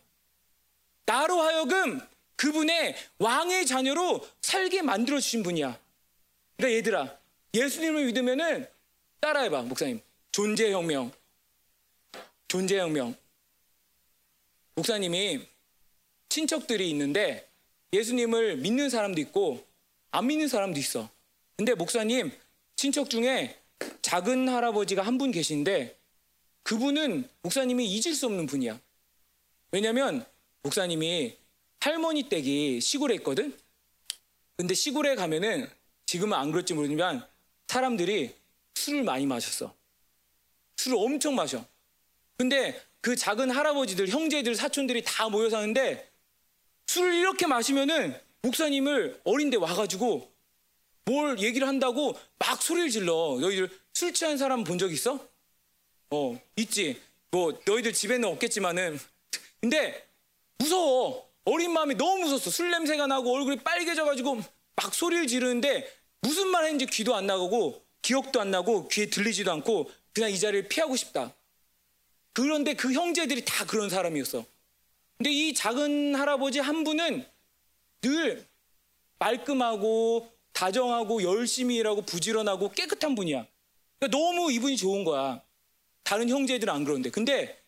나로 1.06 1.40
하여금 1.40 2.00
그분의 2.36 2.96
왕의 3.18 3.66
자녀로 3.66 4.26
살게 4.40 4.82
만들어 4.82 5.20
주신 5.20 5.42
분이야. 5.42 5.78
그러니까 6.56 6.76
얘들아, 6.76 7.18
예수님을 7.54 8.06
믿으면은 8.06 8.68
따라해 9.20 9.50
봐, 9.50 9.62
목사님. 9.62 10.00
존재 10.32 10.70
혁명. 10.72 11.10
존재 12.46 12.78
혁명. 12.78 13.16
목사님이 14.74 15.46
친척들이 16.28 16.88
있는데 16.90 17.50
예수님을 17.92 18.58
믿는 18.58 18.90
사람도 18.90 19.20
있고 19.22 19.66
안 20.10 20.26
믿는 20.26 20.46
사람도 20.48 20.78
있어. 20.78 21.08
근데 21.56 21.74
목사님 21.74 22.30
친척 22.76 23.10
중에 23.10 23.58
작은 24.02 24.48
할아버지가 24.48 25.02
한 25.02 25.18
분 25.18 25.30
계신데 25.30 25.98
그분은 26.62 27.28
목사님이 27.42 27.86
잊을 27.86 28.14
수 28.14 28.26
없는 28.26 28.46
분이야. 28.46 28.78
왜냐면 29.72 30.24
목사님이 30.62 31.36
할머니 31.80 32.24
댁이 32.28 32.80
시골에 32.80 33.14
있거든. 33.16 33.56
근데 34.56 34.74
시골에 34.74 35.14
가면은 35.14 35.68
지금은 36.06 36.36
안 36.36 36.50
그럴지 36.50 36.74
모르지만 36.74 37.26
사람들이 37.68 38.34
술을 38.74 39.02
많이 39.04 39.26
마셨어. 39.26 39.74
술을 40.76 40.98
엄청 40.98 41.34
마셔. 41.34 41.64
근데 42.36 42.80
그 43.00 43.16
작은 43.16 43.50
할아버지들, 43.50 44.08
형제들, 44.08 44.54
사촌들이 44.54 45.02
다 45.04 45.28
모여 45.28 45.48
사는데 45.50 46.10
술을 46.86 47.14
이렇게 47.14 47.46
마시면은 47.46 48.18
목사님을 48.42 49.20
어린데 49.24 49.56
와가지고 49.56 50.30
뭘 51.08 51.38
얘기를 51.40 51.66
한다고 51.66 52.14
막 52.38 52.60
소리를 52.62 52.90
질러. 52.90 53.38
너희들 53.40 53.70
술 53.94 54.12
취한 54.12 54.36
사람 54.36 54.62
본 54.62 54.78
적 54.78 54.92
있어? 54.92 55.18
어, 56.10 56.40
있지. 56.56 57.00
뭐 57.30 57.58
너희들 57.66 57.94
집에는 57.94 58.28
없겠지만은. 58.28 58.98
근데 59.60 60.06
무서워. 60.58 61.26
어린 61.46 61.72
마음이 61.72 61.94
너무 61.94 62.24
무서웠어. 62.24 62.50
술 62.50 62.70
냄새가 62.70 63.06
나고 63.06 63.34
얼굴이 63.34 63.60
빨개져 63.60 64.04
가지고 64.04 64.42
막 64.76 64.94
소리를 64.94 65.26
지르는데 65.26 65.90
무슨 66.20 66.48
말 66.48 66.64
했는지 66.64 66.84
귀도 66.84 67.14
안 67.14 67.26
나가고 67.26 67.82
기억도 68.02 68.40
안 68.40 68.50
나고 68.50 68.88
귀에 68.88 69.06
들리지도 69.06 69.50
않고 69.52 69.90
그냥 70.12 70.30
이 70.30 70.38
자리를 70.38 70.68
피하고 70.68 70.94
싶다. 70.94 71.34
그런데 72.34 72.74
그 72.74 72.92
형제들이 72.92 73.44
다 73.46 73.64
그런 73.64 73.88
사람이었어. 73.88 74.44
근데 75.16 75.30
이 75.32 75.54
작은 75.54 76.14
할아버지 76.14 76.58
한 76.58 76.84
분은 76.84 77.26
늘 78.02 78.46
말끔하고 79.18 80.30
다정하고 80.58 81.22
열심히 81.22 81.76
일하고 81.76 82.02
부지런하고 82.02 82.72
깨끗한 82.72 83.14
분이야. 83.14 83.46
그러니까 84.00 84.18
너무 84.18 84.50
이분이 84.50 84.76
좋은 84.76 85.04
거야. 85.04 85.40
다른 86.02 86.28
형제들은 86.28 86.74
안 86.74 86.84
그런데. 86.84 87.10
근데 87.10 87.62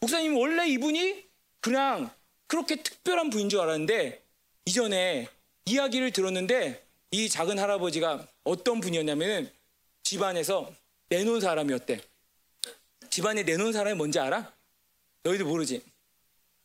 목사님 0.00 0.36
원래 0.36 0.66
이분이 0.66 1.24
그냥 1.60 2.10
그렇게 2.48 2.82
특별한 2.82 3.30
분인 3.30 3.48
줄 3.48 3.60
알았는데 3.60 4.20
이전에 4.64 5.28
이야기를 5.66 6.10
들었는데 6.10 6.84
이 7.12 7.28
작은 7.28 7.56
할아버지가 7.56 8.26
어떤 8.42 8.80
분이었냐면은 8.80 9.48
집안에서 10.02 10.72
내놓은 11.10 11.40
사람이었대. 11.40 12.00
집안에 13.10 13.44
내놓은 13.44 13.72
사람이 13.72 13.96
뭔지 13.96 14.18
알아? 14.18 14.52
너희들 15.22 15.46
모르지? 15.46 15.82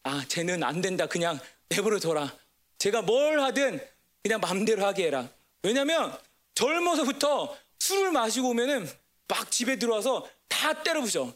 아, 0.01 0.25
쟤는 0.27 0.63
안 0.63 0.81
된다. 0.81 1.05
그냥 1.05 1.39
내버려 1.69 1.99
둬라. 1.99 2.35
제가 2.79 3.03
뭘 3.03 3.39
하든 3.39 3.79
그냥 4.23 4.39
마음대로 4.41 4.83
하게 4.83 5.05
해라. 5.05 5.29
왜냐면 5.63 6.15
젊어서부터 6.55 7.55
술을 7.79 8.11
마시고 8.11 8.49
오면은 8.49 8.89
막 9.27 9.49
집에 9.49 9.77
들어와서 9.79 10.29
다 10.47 10.83
때려부셔. 10.83 11.33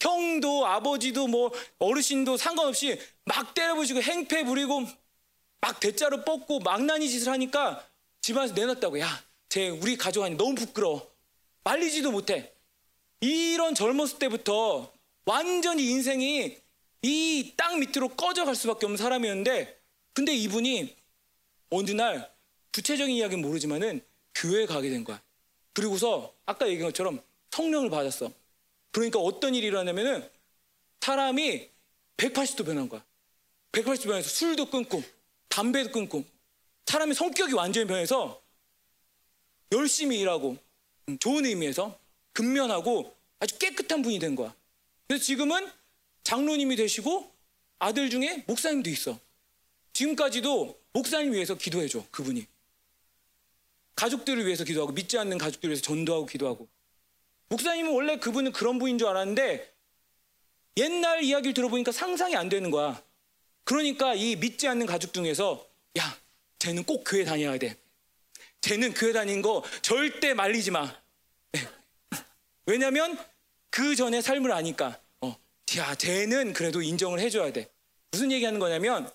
형도 0.00 0.66
아버지도 0.66 1.28
뭐 1.28 1.52
어르신도 1.78 2.36
상관없이 2.36 2.98
막 3.24 3.54
때려부시고 3.54 4.02
행패 4.02 4.44
부리고 4.44 4.84
막 5.60 5.78
대자로 5.78 6.24
뻗고 6.24 6.58
망나니 6.60 7.08
짓을 7.08 7.30
하니까 7.30 7.86
집안에서 8.20 8.54
내놨다고. 8.54 8.98
야, 8.98 9.22
쟤 9.48 9.68
우리 9.68 9.96
가족 9.96 10.24
아니 10.24 10.34
너무 10.34 10.54
부끄러워. 10.56 11.08
말리지도 11.62 12.10
못해. 12.10 12.52
이런 13.20 13.74
젊었을 13.76 14.18
때부터 14.18 14.92
완전히 15.24 15.84
인생이 15.90 16.56
이 17.04 17.54
땅 17.56 17.78
밑으로 17.80 18.08
꺼져갈 18.08 18.56
수밖에 18.56 18.86
없는 18.86 18.96
사람이었는데 18.96 19.80
근데 20.14 20.34
이분이 20.34 20.96
어느 21.70 21.90
날 21.92 22.31
구체적인 22.72 23.14
이야기는 23.14 23.42
모르지만은 23.42 24.02
교회에 24.34 24.66
가게 24.66 24.90
된 24.90 25.04
거야. 25.04 25.20
그리고서 25.72 26.34
아까 26.46 26.68
얘기한 26.68 26.90
것처럼 26.90 27.22
성령을 27.50 27.90
받았어. 27.90 28.32
그러니까 28.90 29.18
어떤 29.18 29.54
일이 29.54 29.66
일어나냐면은 29.66 30.28
사람이 31.00 31.68
180도 32.16 32.64
변한 32.64 32.88
거야. 32.88 33.04
180도 33.72 34.04
변해서 34.04 34.28
술도 34.28 34.70
끊고 34.70 35.02
담배도 35.48 35.92
끊고 35.92 36.24
사람의 36.86 37.14
성격이 37.14 37.54
완전히 37.54 37.86
변해서 37.86 38.42
열심히 39.72 40.20
일하고 40.20 40.56
음, 41.08 41.18
좋은 41.18 41.44
의미에서 41.46 41.98
근면하고 42.32 43.14
아주 43.38 43.58
깨끗한 43.58 44.02
분이 44.02 44.18
된 44.18 44.34
거야. 44.36 44.54
그래서 45.06 45.24
지금은 45.24 45.70
장로님이 46.24 46.76
되시고 46.76 47.32
아들 47.78 48.10
중에 48.10 48.44
목사님도 48.46 48.88
있어. 48.90 49.18
지금까지도 49.92 50.80
목사님 50.92 51.32
위해서 51.32 51.54
기도해줘 51.54 52.04
그분이. 52.10 52.46
가족들을 53.94 54.44
위해서 54.46 54.64
기도하고 54.64 54.92
믿지 54.92 55.18
않는 55.18 55.38
가족들을 55.38 55.70
위해서 55.70 55.82
전도하고 55.82 56.26
기도하고. 56.26 56.68
목사님은 57.48 57.92
원래 57.92 58.18
그분은 58.18 58.52
그런 58.52 58.78
분인 58.78 58.98
줄 58.98 59.08
알았는데 59.08 59.72
옛날 60.78 61.22
이야기를 61.22 61.54
들어보니까 61.54 61.92
상상이 61.92 62.34
안 62.34 62.48
되는 62.48 62.70
거야. 62.70 63.02
그러니까 63.64 64.14
이 64.14 64.36
믿지 64.36 64.66
않는 64.68 64.86
가족 64.86 65.12
중에서 65.12 65.66
야, 65.98 66.18
쟤는 66.58 66.84
꼭 66.84 67.04
교회 67.06 67.24
다녀야 67.24 67.58
돼. 67.58 67.76
쟤는 68.62 68.94
교회 68.94 69.12
다닌 69.12 69.42
거 69.42 69.62
절대 69.82 70.34
말리지 70.34 70.70
마. 70.70 70.94
네. 71.52 71.60
왜냐면 72.66 73.18
그 73.70 73.94
전에 73.96 74.22
삶을 74.22 74.52
아니까. 74.52 74.98
어, 75.20 75.36
야, 75.76 75.94
쟤는 75.94 76.52
그래도 76.52 76.80
인정을 76.80 77.20
해줘야 77.20 77.52
돼. 77.52 77.70
무슨 78.10 78.32
얘기하는 78.32 78.58
거냐면 78.58 79.10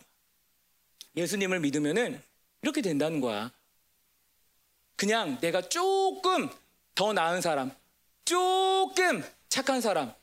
예수님을 1.16 1.60
믿으면은 1.62 2.22
이렇게 2.62 2.82
된다는 2.82 3.22
거야. 3.22 3.52
그냥 4.98 5.40
내가 5.40 5.62
조금 5.62 6.50
더 6.96 7.14
나은 7.14 7.40
사람, 7.40 7.72
조금 8.26 9.24
착한 9.48 9.80
사람 9.80 10.14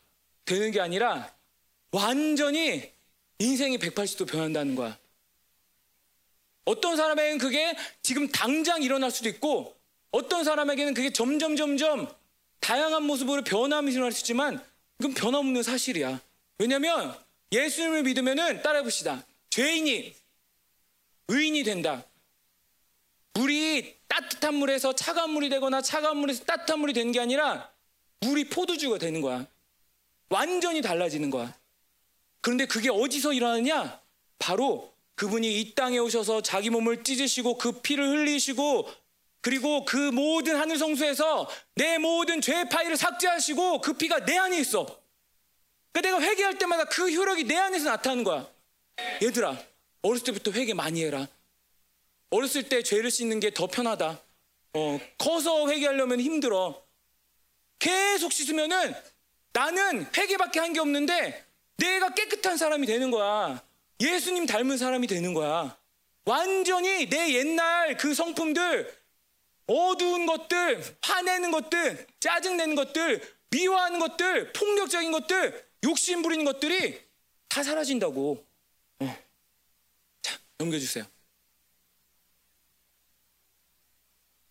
되는 0.44 0.70
게 0.70 0.80
아니라 0.80 1.32
완전히 1.92 2.92
인생이 3.38 3.78
180도 3.78 4.28
변한다는 4.28 4.74
거야. 4.74 4.98
어떤 6.64 6.96
사람에게는 6.96 7.38
그게 7.38 7.74
지금 8.02 8.28
당장 8.28 8.82
일어날 8.82 9.10
수도 9.10 9.28
있고 9.28 9.76
어떤 10.10 10.44
사람에게는 10.44 10.94
그게 10.94 11.12
점점 11.12 11.56
점점 11.56 12.12
다양한 12.60 13.02
모습으로 13.04 13.44
변함이 13.44 13.92
일어날 13.92 14.12
수 14.12 14.20
있지만 14.20 14.64
그건 14.96 15.14
변함없는 15.14 15.62
사실이야. 15.62 16.20
왜냐하면 16.58 17.16
예수님을 17.52 18.02
믿으면은 18.02 18.62
따라해 18.62 18.82
봅시다. 18.82 19.24
죄인이 19.50 20.14
의인이 21.28 21.62
된다. 21.62 22.04
따뜻한 24.14 24.54
물에서 24.54 24.94
차가운 24.94 25.30
물이 25.30 25.48
되거나 25.48 25.82
차가운 25.82 26.18
물에서 26.18 26.44
따뜻한 26.44 26.78
물이 26.78 26.92
되는 26.92 27.10
게 27.10 27.18
아니라 27.18 27.70
물이 28.20 28.48
포도주가 28.48 28.98
되는 28.98 29.20
거야. 29.20 29.44
완전히 30.28 30.80
달라지는 30.80 31.30
거야. 31.30 31.52
그런데 32.40 32.66
그게 32.66 32.90
어디서 32.90 33.32
일어나느냐? 33.32 34.00
바로 34.38 34.94
그분이 35.16 35.60
이 35.60 35.74
땅에 35.74 35.98
오셔서 35.98 36.42
자기 36.42 36.70
몸을 36.70 37.02
찢으시고 37.02 37.58
그 37.58 37.80
피를 37.80 38.08
흘리시고 38.08 38.88
그리고 39.40 39.84
그 39.84 39.96
모든 39.96 40.56
하늘 40.56 40.78
성수에서 40.78 41.48
내 41.74 41.98
모든 41.98 42.40
죄의 42.40 42.68
파일을 42.68 42.96
삭제하시고 42.96 43.80
그 43.80 43.94
피가 43.94 44.24
내 44.24 44.38
안에 44.38 44.58
있어. 44.60 44.86
그러니까 45.92 46.00
내가 46.00 46.20
회개할 46.20 46.58
때마다 46.58 46.84
그 46.84 47.10
효력이 47.12 47.44
내 47.44 47.56
안에서 47.56 47.90
나타나는 47.90 48.24
거야. 48.24 48.48
얘들아, 49.22 49.56
어렸을 50.02 50.24
때부터 50.24 50.52
회개 50.52 50.72
많이 50.72 51.04
해라. 51.04 51.26
어렸을 52.30 52.68
때 52.68 52.82
죄를 52.82 53.10
씻는 53.10 53.40
게 53.40 53.50
더 53.50 53.66
편하다. 53.66 54.20
어, 54.74 55.00
커서 55.18 55.68
회개하려면 55.68 56.20
힘들어. 56.20 56.84
계속 57.78 58.32
씻으면은 58.32 58.94
나는 59.52 60.06
회개밖에 60.16 60.58
한 60.60 60.72
게 60.72 60.80
없는데 60.80 61.44
내가 61.76 62.14
깨끗한 62.14 62.56
사람이 62.56 62.86
되는 62.86 63.10
거야. 63.10 63.62
예수님 64.00 64.46
닮은 64.46 64.78
사람이 64.78 65.06
되는 65.06 65.32
거야. 65.34 65.78
완전히 66.24 67.08
내 67.08 67.34
옛날 67.34 67.96
그 67.96 68.14
성품들, 68.14 68.92
어두운 69.66 70.26
것들, 70.26 70.98
화내는 71.02 71.50
것들, 71.50 72.06
짜증내는 72.20 72.74
것들, 72.74 73.20
미워하는 73.50 74.00
것들, 74.00 74.52
폭력적인 74.52 75.12
것들, 75.12 75.64
욕심 75.84 76.22
부리는 76.22 76.44
것들이 76.44 77.00
다 77.48 77.62
사라진다고. 77.62 78.44
어. 79.00 79.16
자, 80.22 80.38
넘겨주세요. 80.58 81.04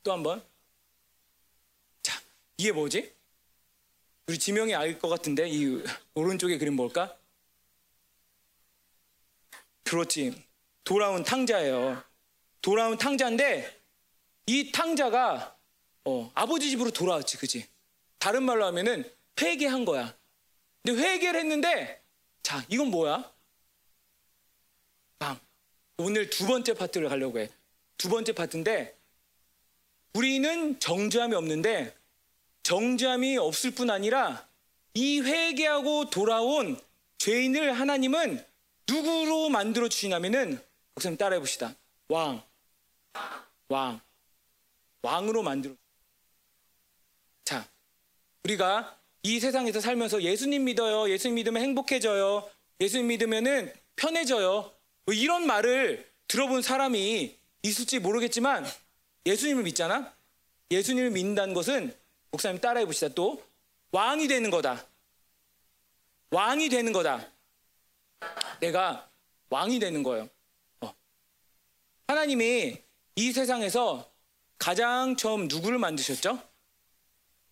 또 0.03 0.11
한 0.11 0.21
번. 0.21 0.43
자, 2.01 2.19
이게 2.57 2.71
뭐지? 2.71 3.13
우리 4.27 4.37
지명이 4.37 4.75
알 4.75 4.99
것 4.99 5.09
같은데 5.09 5.49
이 5.49 5.81
오른쪽에 6.13 6.57
그림 6.57 6.75
뭘까? 6.75 7.17
그렇지. 9.83 10.43
돌아온 10.83 11.23
탕자예요. 11.23 12.03
돌아온 12.61 12.97
탕자인데 12.97 13.81
이 14.47 14.71
탕자가 14.71 15.57
어, 16.05 16.31
아버지 16.33 16.69
집으로 16.69 16.91
돌아왔지, 16.91 17.37
그지? 17.37 17.65
다른 18.19 18.43
말로 18.43 18.65
하면은 18.65 19.09
회개한 19.41 19.85
거야. 19.85 20.13
근데 20.83 21.01
회개를 21.01 21.39
했는데 21.39 22.01
자, 22.41 22.63
이건 22.67 22.87
뭐야? 22.87 23.31
방. 25.19 25.39
오늘 25.97 26.29
두 26.29 26.45
번째 26.45 26.73
파트를 26.73 27.07
가려고 27.07 27.39
해. 27.39 27.49
두 27.97 28.09
번째 28.09 28.33
파트인데 28.33 28.97
우리는 30.13 30.79
정죄함이 30.79 31.35
없는데 31.35 31.95
정죄함이 32.63 33.37
없을 33.37 33.71
뿐 33.71 33.89
아니라 33.89 34.47
이 34.93 35.19
회개하고 35.19 36.09
돌아온 36.09 36.79
죄인을 37.17 37.73
하나님은 37.73 38.45
누구로 38.87 39.49
만들어 39.49 39.89
주시냐면은 39.89 40.61
목사님 40.93 41.17
따라해 41.17 41.39
봅시다. 41.39 41.73
왕, 42.09 42.43
왕, 43.69 43.99
왕으로 45.01 45.41
만들어. 45.41 45.73
자, 47.43 47.67
우리가 48.43 48.99
이 49.23 49.39
세상에서 49.39 49.79
살면서 49.81 50.21
예수님 50.21 50.65
믿어요. 50.65 51.09
예수님 51.09 51.35
믿으면 51.35 51.61
행복해져요. 51.63 52.49
예수님 52.79 53.07
믿으면은 53.07 53.73
편해져요. 53.95 54.71
뭐 55.05 55.15
이런 55.15 55.47
말을 55.47 56.11
들어본 56.27 56.61
사람이 56.61 57.37
있을지 57.63 57.99
모르겠지만 57.99 58.65
예수님을 59.25 59.63
믿잖아. 59.63 60.13
예수님을 60.71 61.11
믿는다는 61.11 61.53
것은 61.53 61.95
목사님 62.31 62.59
따라해 62.59 62.85
봅시다. 62.85 63.13
또 63.13 63.43
왕이 63.91 64.27
되는 64.27 64.49
거다. 64.49 64.85
왕이 66.31 66.69
되는 66.69 66.91
거다. 66.91 67.27
내가 68.59 69.09
왕이 69.49 69.79
되는 69.79 70.01
거예요. 70.03 70.27
어. 70.81 70.93
하나님이 72.07 72.81
이 73.15 73.31
세상에서 73.31 74.11
가장 74.57 75.15
처음 75.15 75.47
누구를 75.47 75.77
만드셨죠? 75.77 76.41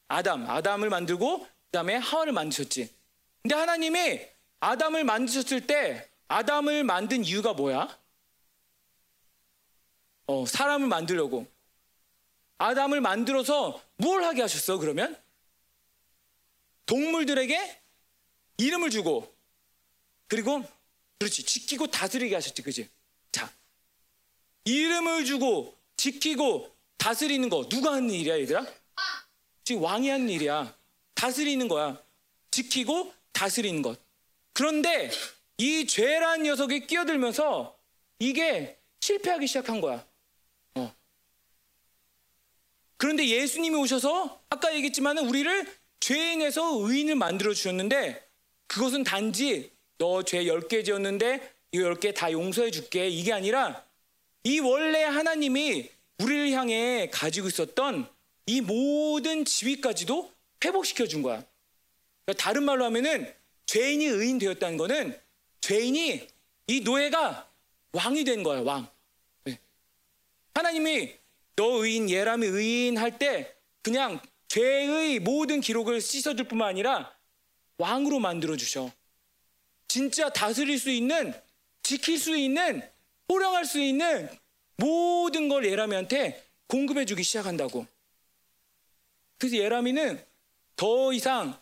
아담, 0.08 0.50
아담을 0.50 0.90
만들고 0.90 1.48
그다음에 1.66 1.96
하와를 1.96 2.34
만드셨지. 2.34 2.94
근데 3.44 3.56
하나님이 3.56 4.22
아담을 4.60 5.04
만드셨을 5.04 5.68
때 5.68 6.10
아담을 6.28 6.84
만든 6.84 7.24
이유가 7.24 7.54
뭐야? 7.54 8.00
어, 10.28 10.46
사람을 10.46 10.88
만들려고. 10.88 11.46
아담을 12.62 13.02
만들어서 13.02 13.82
뭘 13.98 14.24
하게 14.24 14.42
하셨어, 14.44 14.78
그러면? 14.78 15.20
동물들에게 16.86 17.82
이름을 18.58 18.92
주고, 18.92 19.36
그리고 20.28 20.64
그렇지. 21.18 21.44
지키고 21.44 21.88
다스리게 21.88 22.36
하셨지. 22.36 22.62
그지? 22.62 22.88
자. 23.32 23.52
이름을 24.66 25.26
주고 25.26 25.76
지키고 25.98 26.72
다스리는 26.98 27.50
거 27.50 27.68
누가 27.68 27.94
하는 27.94 28.12
일이야, 28.12 28.40
얘들아? 28.40 28.66
즉 29.64 29.82
왕이 29.82 30.10
하는 30.10 30.30
일이야. 30.30 30.76
다스리는 31.16 31.68
거야. 31.68 32.00
지키고 32.52 33.12
다스리는 33.32 33.82
것. 33.82 34.00
그런데 34.54 35.10
이 35.58 35.88
죄란 35.88 36.44
녀석이 36.44 36.86
끼어들면서 36.86 37.76
이게 38.20 38.78
실패하기 39.00 39.48
시작한 39.48 39.82
거야. 39.82 40.06
어. 43.02 43.04
그런데 43.04 43.28
예수님이 43.28 43.76
오셔서 43.78 44.44
아까 44.50 44.74
얘기했지만 44.76 45.18
우리를 45.18 45.66
죄인에서 46.00 46.78
의인을 46.88 47.16
만들어 47.16 47.52
주셨는데 47.52 48.24
그것은 48.68 49.04
단지 49.04 49.72
너 49.98 50.22
죄 50.22 50.44
10개 50.44 50.86
지었는데 50.86 51.54
이 51.72 51.80
10개 51.80 52.14
다 52.14 52.32
용서해 52.32 52.70
줄게. 52.70 53.08
이게 53.10 53.34
아니라 53.34 53.84
이 54.44 54.60
원래 54.60 55.04
하나님이 55.04 55.90
우리를 56.20 56.52
향해 56.52 57.10
가지고 57.12 57.48
있었던 57.48 58.08
이 58.46 58.62
모든 58.62 59.46
지위까지도 59.46 60.32
회복시켜 60.64 61.08
준 61.08 61.24
거야. 61.24 61.44
그러니까 62.26 62.44
다른 62.44 62.64
말로 62.64 62.86
하면은 62.86 63.34
죄인이 63.66 64.06
의인 64.06 64.38
되었다는 64.38 64.78
거는 64.78 65.20
죄인이 65.62 66.28
이 66.68 66.80
노예가 66.82 67.50
왕이 67.94 68.24
된 68.26 68.44
거야, 68.44 68.62
왕. 68.62 68.88
네. 69.44 69.60
하나님이 70.54 71.21
너 71.62 71.86
의인, 71.86 72.10
예람이 72.10 72.48
의인 72.48 72.98
할 72.98 73.20
때 73.20 73.56
그냥 73.84 74.20
죄의 74.48 75.20
모든 75.20 75.62
기록을 75.62 76.02
씻어줄 76.02 76.48
뿐만 76.48 76.70
아니라 76.70 77.16
왕으로 77.78 78.18
만들어 78.20 78.58
주셔. 78.58 78.92
진짜 79.88 80.30
다스릴 80.30 80.80
수 80.80 80.90
있는, 80.90 81.34
지킬 81.84 82.18
수 82.18 82.36
있는, 82.36 82.82
호령할 83.30 83.66
수 83.66 83.80
있는 83.80 84.28
모든 84.78 85.50
걸 85.50 85.66
예람이한테 85.66 86.44
공급해 86.66 87.06
주기 87.06 87.22
시작한다고. 87.22 87.86
그래서 89.38 89.58
예람이는 89.58 90.26
더 90.76 91.14
이상 91.14 91.60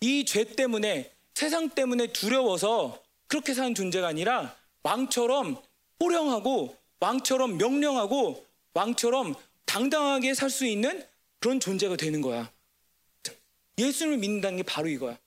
이 0.00 0.24
죄 0.24 0.44
때문에 0.44 1.12
세상 1.34 1.70
때문에 1.70 2.12
두려워서 2.12 3.02
그렇게 3.26 3.52
사는 3.52 3.74
존재가 3.74 4.06
아니라 4.06 4.54
왕처럼 4.84 5.60
호령하고 6.00 6.76
왕처럼 7.00 7.58
명령하고 7.58 8.47
왕처럼 8.78 9.34
당당하게 9.64 10.34
살 10.34 10.50
수 10.50 10.64
있는 10.64 11.04
그런 11.40 11.58
존재가 11.58 11.96
되는 11.96 12.20
거야. 12.20 12.50
예수를 13.76 14.16
믿는다는 14.18 14.58
게 14.58 14.62
바로 14.62 14.88
이거야. 14.88 15.18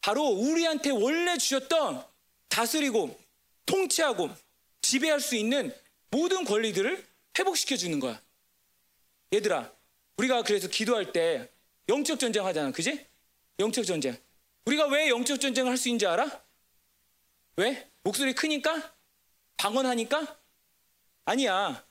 바로 0.00 0.22
우리한테 0.28 0.90
원래 0.90 1.36
주셨던 1.36 2.04
다스리고 2.48 3.18
통치하고 3.66 4.30
지배할 4.80 5.20
수 5.20 5.34
있는 5.34 5.74
모든 6.10 6.44
권리들을 6.44 7.04
회복시켜 7.38 7.76
주는 7.76 7.98
거야. 7.98 8.20
얘들아, 9.32 9.72
우리가 10.16 10.42
그래서 10.42 10.68
기도할 10.68 11.12
때 11.12 11.50
영적 11.88 12.18
전쟁 12.20 12.46
하잖아. 12.46 12.70
그지? 12.70 13.06
영적 13.58 13.84
전쟁. 13.84 14.16
우리가 14.66 14.86
왜 14.86 15.08
영적 15.08 15.40
전쟁을 15.40 15.70
할 15.70 15.76
수 15.76 15.88
있는지 15.88 16.06
알아? 16.06 16.42
왜? 17.56 17.88
목소리 18.04 18.34
크니까? 18.34 18.94
방언하니까? 19.56 20.38
아니야. 21.24 21.84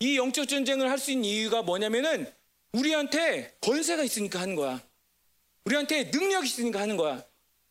이 0.00 0.16
영적 0.16 0.48
전쟁을 0.48 0.90
할 0.90 0.98
수 0.98 1.10
있는 1.10 1.28
이유가 1.28 1.62
뭐냐면은 1.62 2.30
우리한테 2.72 3.56
권세가 3.60 4.02
있으니까 4.02 4.40
하는 4.40 4.54
거야. 4.54 4.82
우리한테 5.64 6.04
능력이 6.04 6.46
있으니까 6.46 6.80
하는 6.80 6.96
거야. 6.96 7.24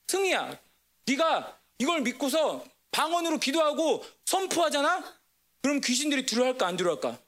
승희야, 0.08 0.60
네가 1.06 1.60
이걸 1.80 2.02
믿고서 2.02 2.66
방언으로 2.92 3.40
기도하고 3.40 4.04
선포하잖아? 4.26 5.04
그럼 5.62 5.82
귀신들이 5.82 6.26
두려워할까 6.26 6.68
안 6.68 6.78
두려워할까? 6.78 7.20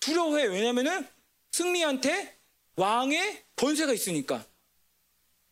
두려워해. 0.00 0.46
왜냐면은 0.46 1.06
승리한테 1.52 2.36
왕의 2.76 3.44
권세가 3.56 3.92
있으니까. 3.92 4.44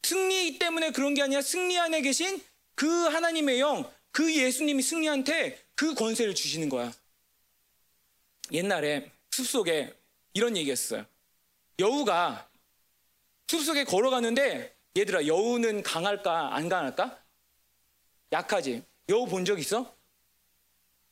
승리 0.02 0.58
때문에 0.58 0.92
그런 0.92 1.14
게 1.14 1.22
아니라 1.22 1.42
승리 1.42 1.78
안에 1.78 2.00
계신 2.02 2.42
그 2.74 2.86
하나님의 2.86 3.60
영, 3.60 3.90
그 4.10 4.34
예수님이 4.34 4.82
승리한테 4.82 5.58
그 5.74 5.94
권세를 5.94 6.34
주시는 6.34 6.68
거야. 6.68 6.92
옛날에 8.52 9.10
숲속에 9.30 9.94
이런 10.34 10.56
얘기 10.56 10.70
했어요. 10.70 11.04
여우가 11.78 12.48
숲속에 13.46 13.84
걸어가는데 13.84 14.76
얘들아 14.96 15.26
여우는 15.26 15.82
강할까 15.82 16.54
안 16.54 16.68
강할까? 16.68 17.22
약하지. 18.32 18.82
여우 19.08 19.26
본 19.26 19.44
적 19.44 19.58
있어? 19.58 19.94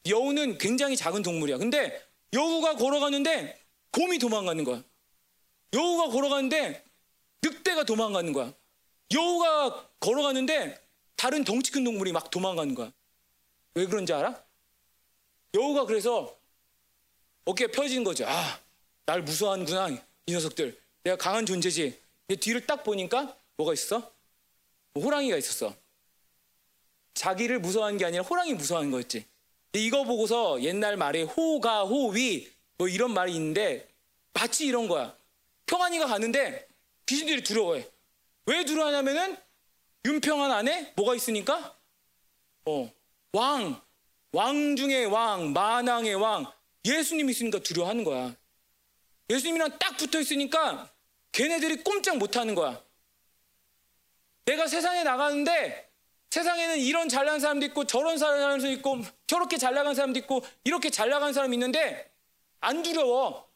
여우는 0.08 0.58
굉장히 0.58 0.96
작은 0.96 1.22
동물이야. 1.22 1.58
근데 1.58 2.04
여우가 2.32 2.76
걸어가는데 2.76 3.58
곰이 3.90 4.18
도망가는 4.18 4.62
거야. 4.64 4.82
여우가 5.72 6.08
걸어가는데 6.08 6.84
늑대가 7.42 7.84
도망가는 7.84 8.32
거야. 8.32 8.52
여우가 9.12 9.88
걸어가는데 10.00 10.80
다른 11.16 11.44
덩치 11.44 11.72
큰 11.72 11.84
동물이 11.84 12.12
막 12.12 12.30
도망가는 12.30 12.74
거야. 12.74 12.92
왜 13.74 13.86
그런지 13.86 14.12
알아? 14.12 14.44
여우가 15.54 15.86
그래서 15.86 16.36
어깨가 17.46 17.72
펴진 17.72 18.04
거죠. 18.04 18.26
아, 18.26 18.60
날 19.06 19.22
무서워하는구나, 19.22 19.88
이 20.26 20.32
녀석들. 20.32 20.78
내가 21.04 21.16
강한 21.16 21.46
존재지. 21.46 21.98
뒤를 22.40 22.66
딱 22.66 22.82
보니까 22.82 23.36
뭐가 23.56 23.72
있어? 23.72 24.12
뭐 24.92 25.04
호랑이가 25.04 25.36
있었어. 25.36 25.74
자기를 27.14 27.60
무서워하는 27.60 27.98
게 27.98 28.04
아니라 28.04 28.24
호랑이 28.24 28.54
무서워하는 28.54 28.90
거였지. 28.90 29.24
이거 29.74 30.04
보고서 30.04 30.60
옛날 30.62 30.96
말에 30.96 31.22
호가 31.22 31.84
호위 31.84 32.50
뭐 32.78 32.88
이런 32.88 33.14
말이 33.14 33.32
있는데 33.34 33.88
마치 34.32 34.66
이런 34.66 34.88
거야. 34.88 35.16
평안이가 35.66 36.06
가는데 36.06 36.68
귀신들이 37.06 37.42
두려워해. 37.42 37.88
왜 38.46 38.64
두려워하냐면은 38.64 39.36
윤평안 40.04 40.50
안에 40.50 40.92
뭐가 40.96 41.14
있으니까? 41.14 41.76
어, 42.64 42.92
왕, 43.32 43.80
왕 44.32 44.76
중의 44.76 45.06
왕, 45.06 45.52
만왕의 45.52 46.14
왕, 46.16 46.52
예수님이 46.86 47.32
있으니까 47.32 47.58
두려워하는 47.58 48.04
거야. 48.04 48.34
예수님이랑 49.28 49.78
딱 49.78 49.96
붙어 49.96 50.20
있으니까 50.20 50.90
걔네들이 51.32 51.82
꼼짝 51.82 52.16
못 52.18 52.36
하는 52.36 52.54
거야. 52.54 52.80
내가 54.44 54.68
세상에 54.68 55.02
나가는데 55.02 55.90
세상에는 56.30 56.78
이런 56.78 57.08
잘난 57.08 57.40
사람도 57.40 57.66
있고 57.66 57.84
저런 57.84 58.18
사람도 58.18 58.68
있고 58.72 59.00
저렇게 59.26 59.58
잘 59.58 59.74
나간 59.74 59.94
사람도 59.94 60.18
있고 60.20 60.44
이렇게 60.64 60.90
잘 60.90 61.08
나간 61.08 61.32
사람이 61.32 61.56
있는데 61.56 62.12
안 62.60 62.82
두려워. 62.82 63.48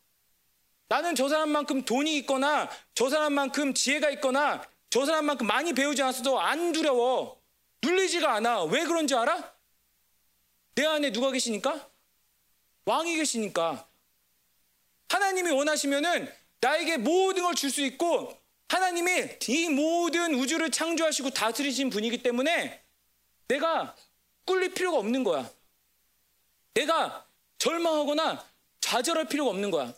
나는 0.89 1.15
저 1.15 1.29
사람만큼 1.29 1.85
돈이 1.85 2.17
있거나 2.19 2.69
저 2.95 3.09
사람만큼 3.09 3.75
지혜가 3.75 4.11
있거나 4.11 4.67
저 4.89 5.07
사람만큼 5.07 5.47
많이 5.47 5.73
배우지 5.73 6.03
않았어도 6.03 6.41
안 6.41 6.73
두려워. 6.73 7.41
눌리지가 7.83 8.35
않아. 8.35 8.65
왜 8.65 8.85
그런지 8.85 9.15
알아? 9.15 9.55
내 10.75 10.85
안에 10.85 11.13
누가 11.13 11.31
계시니까? 11.31 11.90
왕이 12.91 13.15
계시니까. 13.17 13.87
하나님이 15.09 15.53
원하시면은 15.53 16.33
나에게 16.61 16.97
모든 16.97 17.45
걸 17.45 17.55
줄 17.55 17.71
수 17.71 17.83
있고 17.83 18.37
하나님이 18.69 19.39
이 19.49 19.69
모든 19.69 20.35
우주를 20.35 20.71
창조하시고 20.73 21.31
다스리신 21.31 21.91
분이기 21.91 22.21
때문에 22.23 22.83
내가 23.47 23.95
꿀릴 24.45 24.75
필요가 24.75 24.99
없는 24.99 25.23
거야. 25.23 25.49
내가 26.75 27.27
절망하거나 27.59 28.45
좌절할 28.81 29.29
필요가 29.29 29.51
없는 29.51 29.71
거야. 29.71 29.95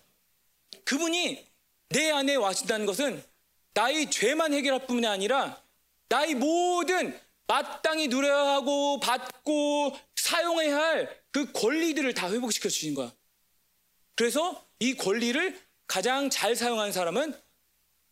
그분이 0.84 1.46
내 1.88 2.10
안에 2.10 2.34
와신다는 2.34 2.84
것은 2.84 3.24
나의 3.72 4.10
죄만 4.10 4.52
해결할 4.52 4.86
뿐만이 4.86 5.06
아니라 5.06 5.62
나의 6.08 6.34
모든 6.34 7.18
마땅히 7.46 8.08
누려야 8.08 8.54
하고 8.54 9.00
받고 9.00 9.96
사용해야 10.16 10.76
할 10.76 11.21
그 11.32 11.50
권리들을 11.52 12.14
다 12.14 12.30
회복시켜 12.30 12.68
주신 12.68 12.94
거야. 12.94 13.12
그래서 14.14 14.64
이 14.78 14.94
권리를 14.94 15.60
가장 15.86 16.30
잘 16.30 16.54
사용하는 16.54 16.92
사람은 16.92 17.34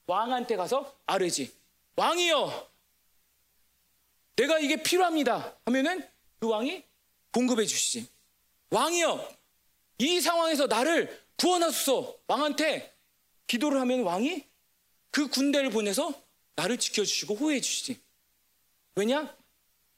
왕한테 0.07 0.57
가서 0.57 0.99
아뢰지. 1.07 1.55
왕이여, 1.97 2.71
내가 4.37 4.59
이게 4.59 4.83
필요합니다. 4.83 5.57
하면은 5.67 6.09
그 6.39 6.49
왕이 6.49 6.83
공급해 7.33 7.67
주시지. 7.67 8.09
왕이여, 8.71 9.39
이 9.99 10.21
상황에서 10.21 10.67
나를 10.67 11.25
구원하소서. 11.37 12.21
왕한테 12.27 12.97
기도를 13.47 13.81
하면 13.81 14.03
왕이 14.03 14.45
그 15.11 15.29
군대를 15.29 15.71
보내서 15.71 16.13
나를 16.57 16.79
지켜주시고 16.79 17.35
호해해 17.35 17.61
주시지. 17.61 18.01
왜냐? 18.95 19.37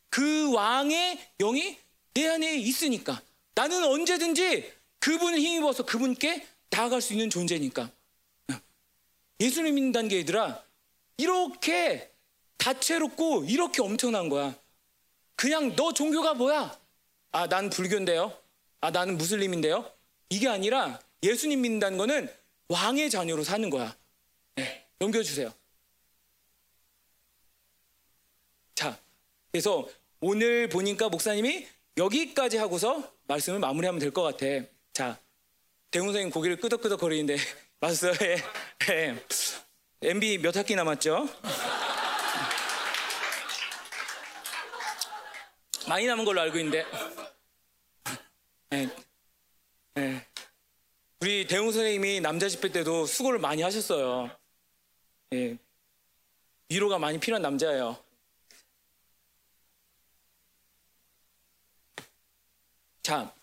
그 0.09 0.53
왕의 0.53 1.19
영이 1.39 1.79
내 2.15 2.29
안에 2.29 2.57
있으니까. 2.57 3.23
나는 3.55 3.85
언제든지 3.85 4.73
그분을 4.99 5.39
힘입어서 5.39 5.85
그분께 5.85 6.47
나아갈 6.71 7.01
수 7.01 7.13
있는 7.13 7.31
존재니까. 7.31 7.91
예수를 9.41 9.73
믿는다는 9.73 10.09
게 10.09 10.19
얘들아, 10.19 10.65
이렇게 11.17 12.11
다채롭고 12.57 13.45
이렇게 13.45 13.83
엄청난 13.83 14.29
거야. 14.29 14.57
그냥 15.35 15.75
너 15.75 15.93
종교가 15.93 16.35
뭐야? 16.35 16.79
아, 17.33 17.49
난 17.49 17.69
불교인데요. 17.69 18.37
아, 18.81 18.91
나는 18.91 19.19
무슬림인데요. 19.19 19.91
이게 20.29 20.49
아니라 20.49 21.01
예수님 21.23 21.61
믿는다는 21.61 21.99
거는 21.99 22.33
왕의 22.69 23.11
자녀로 23.11 23.43
사는 23.43 23.69
거야. 23.69 23.97
네, 24.55 24.87
넘겨주세요. 24.99 25.53
자, 28.75 28.99
그래서 29.51 29.89
오늘 30.21 30.69
보니까 30.69 31.09
목사님이 31.09 31.67
여기까지 31.97 32.57
하고서 32.57 33.13
말씀을 33.27 33.59
마무리하면 33.59 33.99
될 34.01 34.11
것 34.13 34.23
같아. 34.23 34.47
자, 34.93 35.19
대웅 35.91 36.07
선생님 36.07 36.31
고개를 36.31 36.57
끄덕끄덕 36.57 37.01
거리는데 37.01 37.37
맞았어요? 37.81 38.13
예. 38.23 38.37
예. 38.91 39.25
MB 40.09 40.39
몇 40.39 40.57
학기 40.57 40.75
남았죠? 40.75 41.29
많이 45.89 46.07
남은 46.07 46.25
걸로 46.25 46.41
알고 46.41 46.59
있는데. 46.59 46.87
예. 48.73 48.89
예. 49.99 50.27
우리 51.21 51.47
대웅 51.47 51.71
선생님이 51.71 52.21
남자 52.21 52.49
집회 52.49 52.71
때도 52.71 53.07
수고를 53.07 53.39
많이 53.39 53.63
하셨어요. 53.63 54.31
예. 55.35 55.57
위로가 56.69 56.99
많이 56.99 57.19
필요한 57.21 57.43
남자예요. 57.43 57.97
자, 63.03 63.35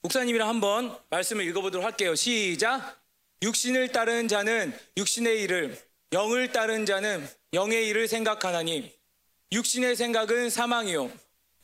목사님이랑 0.00 0.48
한번 0.48 0.98
말씀을 1.10 1.44
읽어보도록 1.44 1.84
할게요. 1.84 2.14
시작. 2.14 2.98
육신을 3.42 3.92
따른 3.92 4.26
자는 4.26 4.76
육신의 4.96 5.42
일을, 5.42 5.78
영을 6.12 6.50
따른 6.50 6.86
자는 6.86 7.28
영의 7.52 7.86
일을 7.88 8.08
생각하나니, 8.08 8.90
육신의 9.52 9.96
생각은 9.96 10.48
사망이요, 10.48 11.12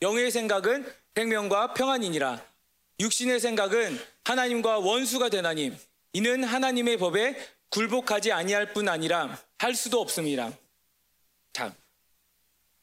영의 0.03 0.29
생각은 0.29 0.93
생명과 1.15 1.73
평안이니라. 1.73 2.45
육신의 2.99 3.39
생각은 3.39 3.99
하나님과 4.23 4.77
원수가 4.77 5.29
되나니, 5.29 5.75
이는 6.13 6.43
하나님의 6.43 6.97
법에 6.97 7.35
굴복하지 7.69 8.31
아니할 8.31 8.73
뿐 8.73 8.87
아니라 8.87 9.41
할 9.57 9.73
수도 9.73 9.99
없습니다. 10.01 10.51
자, 11.51 11.73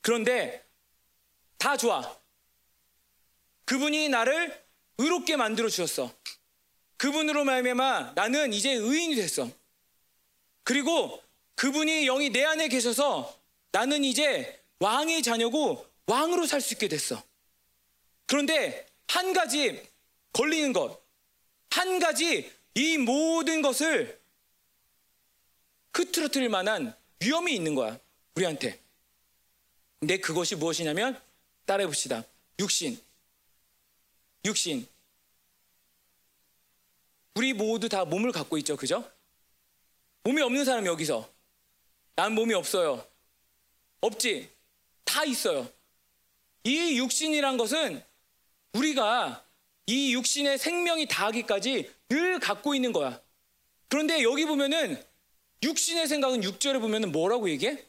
그런데 0.01 0.65
다 1.57 1.77
좋아. 1.77 2.19
그분이 3.69 4.09
나를 4.09 4.65
의롭게 4.97 5.37
만들어 5.37 5.69
주셨어. 5.69 6.11
그분으로 6.97 7.45
말미암아 7.45 8.13
나는 8.15 8.55
이제 8.55 8.73
의인이 8.73 9.15
됐어. 9.15 9.47
그리고 10.65 11.23
그분이 11.55 12.07
영이 12.07 12.31
내 12.31 12.45
안에 12.45 12.69
계셔서 12.69 13.39
나는 13.71 14.05
이제 14.05 14.59
왕의 14.79 15.23
자녀고 15.23 15.87
왕으로 16.07 16.47
살 16.47 16.63
수 16.63 16.73
있게 16.73 16.89
됐어. 16.89 17.23
그런데 18.25 18.87
한 19.07 19.35
가지 19.35 19.87
걸리는 20.33 20.73
것, 20.73 21.03
한 21.69 21.99
가지 21.99 22.51
이 22.75 22.97
모든 22.97 23.61
것을 23.61 24.19
흐트러뜨릴 25.93 26.49
만한 26.49 26.97
위험이 27.21 27.55
있는 27.55 27.75
거야. 27.75 28.01
우리한테. 28.35 28.81
근데 30.01 30.17
그것이 30.17 30.57
무엇이냐면 30.57 31.21
따라해 31.67 31.87
봅시다. 31.87 32.25
육신. 32.59 33.08
육신. 34.49 34.87
우리 37.35 37.53
모두 37.53 37.89
다 37.89 38.05
몸을 38.05 38.33
갖고 38.33 38.59
있죠. 38.59 38.77
그죠? 38.77 39.09
몸이 40.25 40.43
없는 40.43 40.65
사람 40.65 40.87
여기서. 40.87 41.29
난 42.17 42.35
몸이 42.35 42.55
없어요. 42.55 43.07
없지? 44.01 44.51
다 45.05 45.25
있어요. 45.25 45.71
이 46.65 46.99
육신이란 46.99 47.57
것은 47.57 48.03
우리가 48.73 49.45
이 49.87 50.13
육신의 50.15 50.59
생명이 50.59 51.07
다하기까지 51.07 51.91
늘 52.09 52.41
갖고 52.41 52.75
있는 52.75 52.93
거야. 52.93 53.21
그런데 53.89 54.23
여기 54.23 54.45
보면은 54.45 55.03
육신의 55.63 56.09
생각은 56.09 56.41
6절에 56.41 56.81
보면은 56.81 57.13
뭐라고 57.13 57.49
얘기해? 57.51 57.85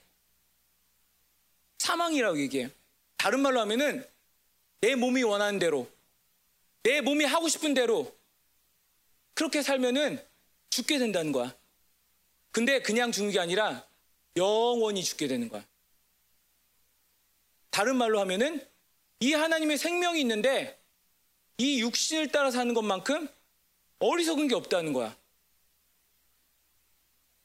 사망이라고 1.79 2.39
얘기해. 2.39 2.69
다른 3.17 3.41
말로 3.41 3.59
하면은 3.61 4.07
내 4.81 4.95
몸이 4.95 5.23
원하는 5.23 5.59
대로, 5.59 5.89
내 6.83 7.01
몸이 7.01 7.25
하고 7.25 7.47
싶은 7.47 7.73
대로 7.73 8.15
그렇게 9.33 9.61
살면은 9.61 10.23
죽게 10.69 10.99
된다는 10.99 11.31
거야. 11.31 11.55
근데 12.51 12.81
그냥 12.81 13.11
죽는 13.11 13.31
게 13.31 13.39
아니라 13.39 13.87
영원히 14.35 15.03
죽게 15.03 15.27
되는 15.27 15.49
거야. 15.49 15.65
다른 17.69 17.95
말로 17.95 18.19
하면은 18.19 18.65
이 19.19 19.33
하나님의 19.33 19.77
생명이 19.77 20.19
있는데 20.21 20.79
이 21.57 21.81
육신을 21.81 22.29
따라 22.29 22.51
사는 22.51 22.73
것만큼 22.73 23.27
어리석은 23.99 24.47
게 24.47 24.55
없다는 24.55 24.93
거야. 24.93 25.15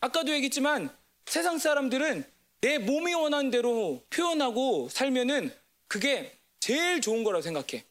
아까도 0.00 0.32
얘기했지만 0.32 0.96
세상 1.26 1.58
사람들은 1.58 2.24
내 2.60 2.78
몸이 2.78 3.14
원하는 3.14 3.50
대로 3.50 4.04
표현하고 4.10 4.88
살면은 4.88 5.54
그게 5.88 6.38
제일 6.60 7.00
좋은 7.00 7.24
거라고 7.24 7.42
생각해. 7.42 7.84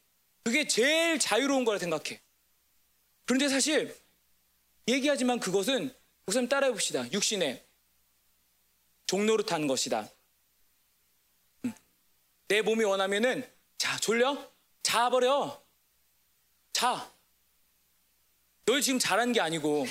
그게 0.44 0.68
제일 0.68 1.20
자유로운 1.20 1.65
거라 1.65 1.80
생각해. 1.80 2.22
그런데 3.26 3.48
사실 3.48 3.95
얘기하지만 4.88 5.40
그것은 5.40 5.95
우선 6.26 6.49
따라해 6.49 6.72
봅시다. 6.72 7.10
육신의 7.11 7.65
종로로 9.06 9.44
탄 9.44 9.68
것이다. 9.68 10.10
음. 11.65 11.74
내 12.48 12.61
몸이 12.61 12.84
원하면은 12.84 13.49
자 13.78 13.98
졸려? 13.98 14.52
자 14.82 15.10
버려. 15.10 15.61
자. 16.74 17.10
널 18.65 18.82
지금 18.82 18.99
잘한 18.99 19.32
게 19.34 19.40
아니고. 19.40 19.86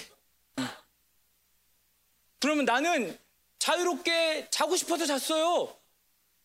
음. 0.58 0.68
그러면 2.40 2.64
나는 2.64 3.18
자유롭게 3.58 4.48
자고 4.50 4.76
싶어서 4.76 5.06
잤어요. 5.06 5.76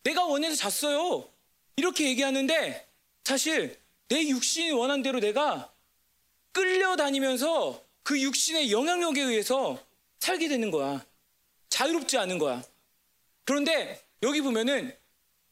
내가 0.03 0.25
원해서 0.25 0.55
잤어요. 0.55 1.29
이렇게 1.75 2.05
얘기하는데 2.05 2.87
사실 3.23 3.81
내 4.09 4.27
육신이 4.27 4.71
원한 4.71 5.01
대로 5.01 5.19
내가 5.19 5.73
끌려다니면서 6.51 7.83
그 8.03 8.19
육신의 8.21 8.71
영향력에 8.71 9.21
의해서 9.21 9.83
살게 10.19 10.47
되는 10.47 10.71
거야. 10.71 11.05
자유롭지 11.69 12.17
않은 12.17 12.39
거야. 12.39 12.63
그런데 13.43 14.01
여기 14.23 14.41
보면은 14.41 14.97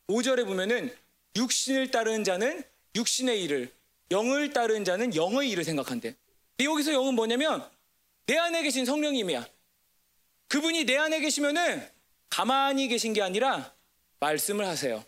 5절에 0.07 0.45
보면은 0.45 0.95
육신을 1.35 1.91
따르는 1.91 2.23
자는 2.23 2.63
육신의 2.95 3.43
일을, 3.43 3.73
영을 4.11 4.53
따르는 4.53 4.85
자는 4.85 5.15
영의 5.15 5.49
일을 5.49 5.63
생각한대. 5.63 6.15
근데 6.55 6.71
여기서 6.71 6.93
영은 6.93 7.15
뭐냐면 7.15 7.69
내 8.25 8.37
안에 8.37 8.63
계신 8.63 8.85
성령님이야. 8.85 9.47
그분이 10.47 10.85
내 10.85 10.95
안에 10.95 11.19
계시면은 11.19 11.87
가만히 12.29 12.87
계신 12.87 13.13
게 13.13 13.21
아니라 13.21 13.73
말씀을 14.19 14.65
하세요. 14.65 15.03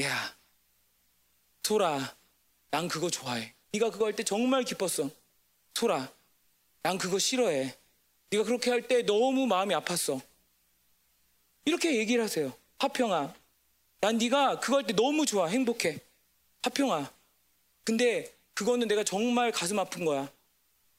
야, 0.00 0.36
소라, 1.62 2.15
난 2.70 2.88
그거 2.88 3.10
좋아해. 3.10 3.54
네가 3.72 3.90
그거 3.90 4.06
할 4.06 4.14
때 4.14 4.22
정말 4.22 4.64
기뻤어. 4.64 5.10
소라, 5.74 6.10
난 6.82 6.98
그거 6.98 7.18
싫어해. 7.18 7.76
네가 8.30 8.44
그렇게 8.44 8.70
할 8.70 8.82
때 8.88 9.02
너무 9.02 9.46
마음이 9.46 9.74
아팠어. 9.74 10.20
이렇게 11.64 11.96
얘기를 11.96 12.22
하세요. 12.22 12.52
화평아, 12.78 13.34
난 14.00 14.18
네가 14.18 14.60
그거 14.60 14.78
할 14.78 14.86
때 14.86 14.92
너무 14.94 15.26
좋아, 15.26 15.46
행복해. 15.48 15.98
화평아, 16.62 17.12
근데 17.84 18.32
그거는 18.54 18.88
내가 18.88 19.04
정말 19.04 19.52
가슴 19.52 19.78
아픈 19.78 20.04
거야. 20.04 20.30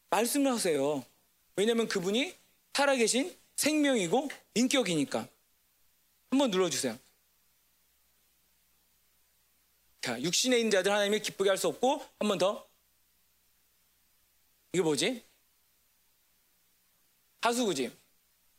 말씀을 0.10 0.52
하세요. 0.52 1.04
왜냐면 1.56 1.88
그분이 1.88 2.36
살아계신 2.74 3.36
생명이고 3.56 4.30
인격이니까. 4.54 5.28
한번 6.30 6.52
눌러주세요. 6.52 6.98
자, 10.08 10.22
육신에 10.22 10.58
있는 10.58 10.72
자들 10.72 10.90
하나님이 10.90 11.20
기쁘게 11.20 11.50
할 11.50 11.58
수 11.58 11.68
없고 11.68 12.00
한 12.18 12.30
번 12.30 12.38
더. 12.38 12.66
이게 14.72 14.82
뭐지? 14.82 15.22
하수구지. 17.42 17.92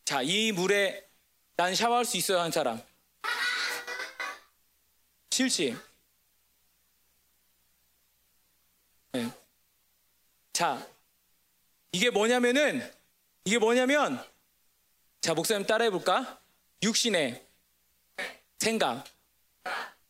자, 0.05 0.21
이 0.21 0.53
물에 0.53 1.09
난 1.57 1.75
샤워할 1.75 2.05
수 2.05 2.19
있어야 2.19 2.41
하는 2.41 2.51
사람. 2.51 2.83
싫지? 5.31 5.75
네. 9.13 9.33
자, 10.53 10.87
이게 11.93 12.11
뭐냐면은, 12.11 12.95
이게 13.47 13.57
뭐냐면, 13.57 14.23
자, 15.23 15.33
목사님 15.33 15.67
따라해 15.67 15.89
볼까? 15.89 16.43
육신의 16.83 17.43
생각. 18.59 19.07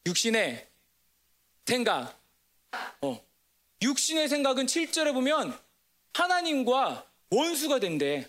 육신의 0.04 0.68
생각. 1.68 2.18
어. 3.02 3.22
육신의 3.82 4.30
생각은 4.30 4.64
7절에 4.64 5.12
보면 5.12 5.56
하나님과 6.14 7.06
원수가 7.30 7.78
된대. 7.78 8.26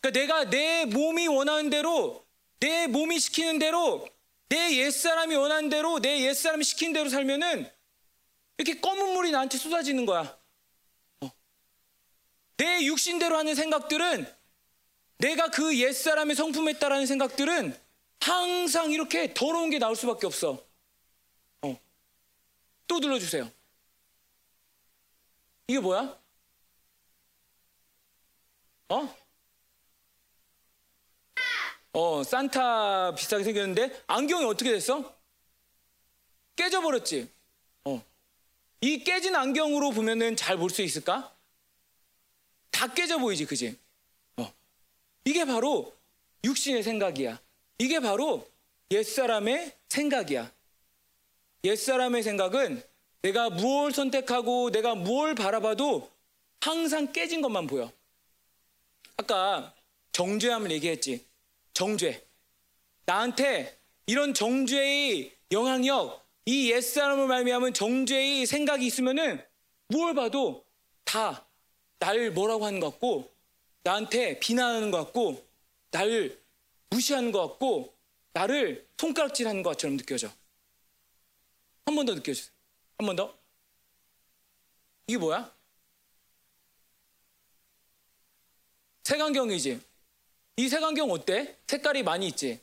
그러니까 0.00 0.20
내가 0.20 0.50
내 0.50 0.84
몸이 0.84 1.26
원하는 1.26 1.70
대로, 1.70 2.24
내 2.60 2.86
몸이 2.86 3.18
시키는 3.18 3.58
대로, 3.58 4.08
내 4.48 4.76
옛사람이 4.76 5.34
원하는 5.34 5.68
대로, 5.68 5.98
내 5.98 6.20
옛사람이 6.20 6.62
시킨 6.62 6.92
대로 6.92 7.08
살면은 7.08 7.68
이렇게 8.58 8.80
검은 8.80 9.14
물이 9.14 9.32
나한테 9.32 9.58
쏟아지는 9.58 10.06
거야. 10.06 10.38
어. 11.22 11.30
내 12.58 12.84
육신대로 12.84 13.36
하는 13.36 13.56
생각들은 13.56 14.24
내가 15.18 15.50
그 15.50 15.76
옛사람의 15.76 16.36
성품했다라는 16.36 17.06
생각들은 17.06 17.76
항상 18.20 18.92
이렇게 18.92 19.34
더러운 19.34 19.70
게 19.70 19.80
나올 19.80 19.96
수밖에 19.96 20.26
없어. 20.26 20.50
어. 20.52 20.65
또 22.86 22.98
눌러주세요. 22.98 23.50
이게 25.68 25.80
뭐야? 25.80 26.18
어? 28.88 29.16
어, 31.92 32.22
산타 32.22 33.14
비슷하게 33.14 33.44
생겼는데 33.44 34.04
안경이 34.06 34.44
어떻게 34.44 34.70
됐어? 34.70 35.14
깨져버렸지. 36.54 37.28
어. 37.84 38.02
이 38.80 39.02
깨진 39.02 39.34
안경으로 39.34 39.90
보면은 39.90 40.36
잘 40.36 40.56
볼 40.58 40.70
수 40.70 40.82
있을까? 40.82 41.34
다 42.70 42.92
깨져 42.92 43.18
보이지, 43.18 43.46
그지? 43.46 43.78
어. 44.36 44.52
이게 45.24 45.44
바로 45.46 45.96
육신의 46.44 46.82
생각이야. 46.82 47.40
이게 47.78 48.00
바로 48.00 48.46
옛사람의 48.90 49.76
생각이야. 49.88 50.52
옛사람의 51.66 52.22
생각은 52.22 52.82
내가 53.22 53.50
무엇을 53.50 53.92
선택하고 53.92 54.70
내가 54.70 54.94
무엇을 54.94 55.34
바라봐도 55.34 56.10
항상 56.60 57.12
깨진 57.12 57.40
것만 57.40 57.66
보여. 57.66 57.90
아까 59.16 59.74
정죄함을 60.12 60.70
얘기했지. 60.72 61.24
정죄. 61.74 62.24
나한테 63.04 63.78
이런 64.06 64.34
정죄의 64.34 65.32
영향력, 65.52 66.24
이 66.46 66.70
옛사람을 66.72 67.26
말미암은 67.26 67.74
정죄의 67.74 68.46
생각이 68.46 68.86
있으면은 68.86 69.44
무엇을 69.88 70.14
봐도 70.14 70.64
다 71.04 71.46
날 71.98 72.30
뭐라고 72.30 72.66
하는 72.66 72.80
것 72.80 72.90
같고 72.90 73.30
나한테 73.82 74.38
비난하는 74.38 74.90
것 74.90 74.98
같고 74.98 75.44
나를 75.90 76.40
무시하는 76.90 77.32
것 77.32 77.40
같고 77.40 77.94
나를 78.32 78.86
손가락질하는 78.98 79.62
것 79.62 79.70
같처럼 79.70 79.96
느껴져. 79.96 80.30
한 81.86 81.94
번 81.94 82.04
더 82.06 82.14
느껴주세요. 82.14 82.52
한 82.98 83.06
번 83.06 83.16
더. 83.16 83.36
이게 85.06 85.18
뭐야? 85.18 85.54
색안경이지. 89.04 89.80
이 90.56 90.68
색안경 90.68 91.10
어때? 91.10 91.56
색깔이 91.66 92.02
많이 92.02 92.26
있지. 92.28 92.60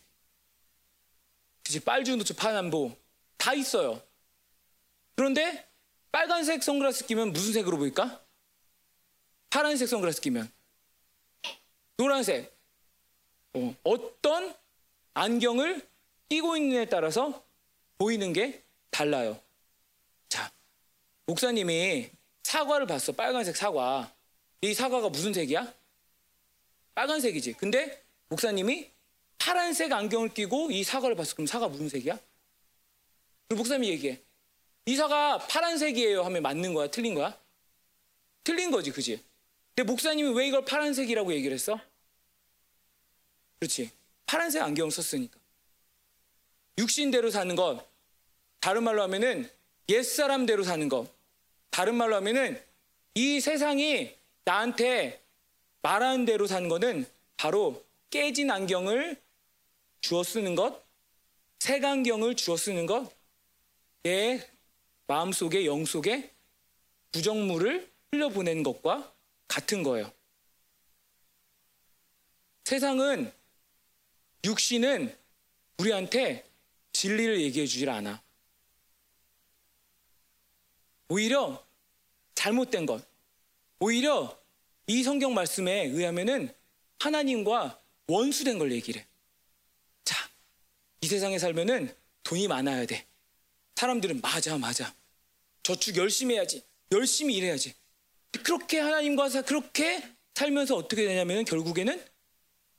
그치 1.64 1.80
빨주, 1.80 2.16
노초, 2.18 2.34
파남보 2.36 2.96
다 3.38 3.54
있어요. 3.54 4.02
그런데 5.16 5.70
빨간색 6.12 6.62
선글라스 6.64 7.06
끼면 7.06 7.32
무슨 7.32 7.54
색으로 7.54 7.78
보일까? 7.78 8.22
파란색 9.50 9.88
선글라스 9.88 10.20
끼면 10.22 10.52
노란색. 11.98 12.52
어, 13.54 13.76
어떤 13.84 14.54
안경을 15.14 15.88
끼고 16.28 16.58
있느냐에 16.58 16.86
따라서 16.86 17.46
보이는 18.00 18.34
게 18.34 18.63
달라요. 18.94 19.42
자, 20.30 20.52
목사님이 21.26 22.10
사과를 22.44 22.88
봤어. 22.88 23.12
빨간색 23.12 23.58
사과. 23.58 24.14
이 24.62 24.74
사과가 24.74 25.10
무슨 25.10 25.34
색이야? 25.34 25.74
빨간색이지. 26.96 27.54
근데 27.54 28.02
목사님이 28.30 28.92
파란색 29.38 29.92
안경을 29.92 30.34
끼고 30.34 30.72
이 30.72 30.84
사과를 30.84 31.16
봤어. 31.16 31.34
그럼 31.36 31.48
사과 31.48 31.68
무슨 31.68 31.90
색이야? 31.90 32.18
그리고 33.48 33.60
목사님이 33.60 33.90
얘기해. 33.90 34.22
이 34.86 34.96
사과 34.96 35.40
파란색이에요 35.40 36.24
하면 36.24 36.42
맞는 36.44 36.74
거야? 36.74 36.90
틀린 36.90 37.16
거야? 37.16 37.38
틀린 38.44 38.72
거지, 38.72 38.92
그지? 38.92 39.24
근데 39.76 39.92
목사님이 39.92 40.30
왜 40.38 40.48
이걸 40.48 40.64
파란색이라고 40.66 41.34
얘기를 41.34 41.54
했어? 41.54 41.80
그렇지. 43.60 43.92
파란색 44.26 44.62
안경을 44.62 44.92
썼으니까. 44.92 45.40
육신대로 46.78 47.32
사는 47.32 47.56
것, 47.56 47.86
다른 48.64 48.86
말로 48.86 49.02
하면은 49.02 49.52
옛사람대로 49.90 50.64
사는 50.64 50.88
것, 50.88 51.12
다른 51.70 51.96
말로 51.96 52.16
하면은 52.16 52.64
이 53.14 53.42
세상이 53.42 54.16
나한테 54.46 55.22
말하는 55.82 56.24
대로 56.24 56.48
사는 56.48 56.70
것은 56.70 57.06
바로 57.36 57.84
깨진 58.10 58.50
안경을 58.50 59.22
주어 60.00 60.24
쓰는 60.24 60.56
것, 60.56 60.82
색안경을 61.60 62.38
주어 62.38 62.56
쓰는 62.56 62.86
것, 62.86 63.12
내 64.04 64.50
마음속에 65.08 65.66
영 65.66 65.84
속에 65.84 66.32
부정물을 67.12 67.92
흘려보내는 68.14 68.64
것과 68.64 69.14
같은 69.50 69.84
거예요. 69.84 70.10
세상은 72.64 73.30
육신은 74.46 75.18
우리한테 75.80 76.50
진리를 76.94 77.42
얘기해 77.42 77.66
주질 77.66 77.90
않아. 77.90 78.24
오히려 81.10 81.66
잘못된 82.36 82.86
것, 82.86 83.06
오히려 83.80 84.38
이 84.88 85.04
성경 85.04 85.34
말씀에 85.34 85.86
의하면은 85.86 86.54
하나님과 87.00 87.80
원수된 88.08 88.60
걸 88.60 88.72
얘기를 88.72 89.02
해. 89.02 89.06
자, 90.04 90.30
이 91.02 91.08
세상에 91.08 91.40
살면은 91.40 91.94
돈이 92.24 92.48
많아야 92.48 92.86
돼. 92.86 93.06
사람들은 93.76 94.22
맞아, 94.22 94.58
맞아. 94.58 94.94
저축 95.62 95.98
열심히 95.98 96.36
해야지. 96.36 96.64
열심히 96.92 97.36
일해야지. 97.36 97.74
그렇게 98.44 98.80
하나님과 98.80 99.30
사, 99.30 99.42
그렇게 99.42 100.04
살면서 100.34 100.76
어떻게 100.76 101.06
되냐면은 101.06 101.46
결국에는 101.46 102.04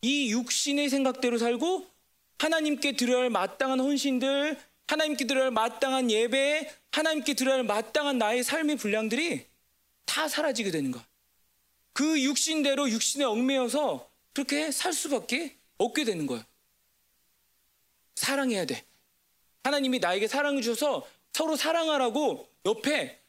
이 0.03 0.31
육신의 0.33 0.89
생각대로 0.89 1.39
살고 1.39 1.87
하나님께 2.39 2.97
드려야 2.97 3.23
할 3.23 3.31
마땅한 3.31 3.81
헌신들, 3.81 4.59
하나님께 4.87 5.27
드려야 5.27 5.45
할 5.45 5.51
마땅한 5.51 6.11
예배, 6.11 6.71
하나님께 6.93 7.35
드려야 7.35 7.57
할 7.57 7.65
마땅한 7.65 8.19
나의 8.19 8.45
삶의 8.45 8.77
분량들이 8.77 9.47
다 10.05 10.29
사라지게 10.29 10.71
되는 10.71 10.91
거야. 10.91 11.07
그 11.93 12.21
육신대로 12.21 12.91
육신에 12.91 13.25
얽매여서 13.25 14.09
그렇게 14.33 14.71
살 14.71 14.93
수밖에 14.93 15.57
없게 15.79 16.05
되는 16.05 16.27
거예요. 16.27 16.45
사랑해야 18.17 18.65
돼. 18.67 18.85
하나님이 19.63 19.99
나에게 20.01 20.29
사랑을 20.29 20.61
주셔서 20.63 21.07
서로 21.33 21.57
사랑하라고 21.57 22.49
옆에 22.67 23.21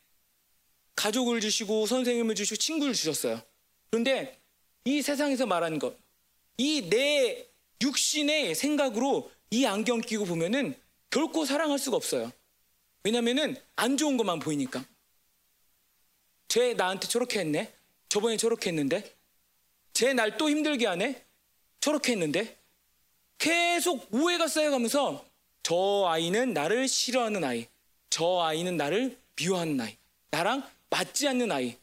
가족을 0.95 1.41
주시고 1.41 1.85
선생님을 1.85 2.35
주시고 2.35 2.57
친구를 2.57 2.93
주셨어요. 2.93 3.41
그런데 3.89 4.39
이 4.83 5.01
세상에서 5.01 5.45
말하는 5.45 5.79
것, 5.79 5.97
이 6.57 6.81
내 6.89 7.47
육신의 7.81 8.55
생각으로 8.55 9.31
이 9.51 9.65
안경 9.65 10.01
끼고 10.01 10.25
보면은 10.25 10.75
결코 11.15 11.45
사랑할 11.45 11.79
수가 11.79 11.95
없어요. 11.95 12.29
왜냐면은 13.05 13.55
안 13.77 13.95
좋은 13.95 14.17
것만 14.17 14.39
보이니까. 14.39 14.83
쟤 16.49 16.73
나한테 16.73 17.07
저렇게 17.07 17.39
했네. 17.39 17.73
저번에 18.09 18.35
저렇게 18.35 18.69
했는데. 18.69 19.15
쟤 19.93 20.11
날 20.11 20.37
또 20.37 20.49
힘들게 20.49 20.85
하네. 20.87 21.25
저렇게 21.79 22.11
했는데. 22.11 22.59
계속 23.37 24.13
오해가 24.13 24.49
쌓여가면서 24.49 25.25
저 25.63 26.05
아이는 26.05 26.51
나를 26.51 26.89
싫어하는 26.89 27.45
아이. 27.45 27.69
저 28.09 28.41
아이는 28.41 28.75
나를 28.75 29.17
미워하는 29.37 29.79
아이. 29.79 29.97
나랑 30.31 30.69
맞지 30.89 31.29
않는 31.29 31.49
아이. 31.49 31.77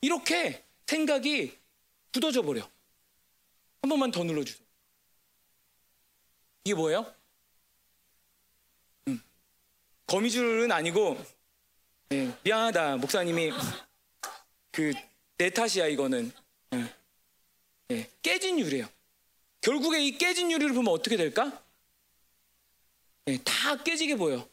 이렇게 0.00 0.64
생각이 0.88 1.56
굳어져 2.12 2.42
버려. 2.42 2.68
한 3.82 3.88
번만 3.88 4.10
더 4.10 4.24
눌러주세요. 4.24 4.66
이게 6.64 6.74
뭐예요? 6.74 7.15
음. 10.06 10.12
거미줄은 10.12 10.72
아니고 10.72 11.24
네, 12.08 12.36
미안하다 12.42 12.96
목사님이 12.96 13.52
그 14.72 14.92
내 15.38 15.50
탓이야 15.50 15.86
이거는 15.88 16.32
네. 16.70 16.94
네, 17.88 18.10
깨진 18.22 18.58
유리예요. 18.58 18.88
결국에 19.60 20.02
이 20.04 20.16
깨진 20.16 20.50
유리를 20.50 20.72
보면 20.74 20.92
어떻게 20.92 21.16
될까? 21.16 21.62
다 23.44 23.82
깨지게 23.82 24.16
보여. 24.16 24.48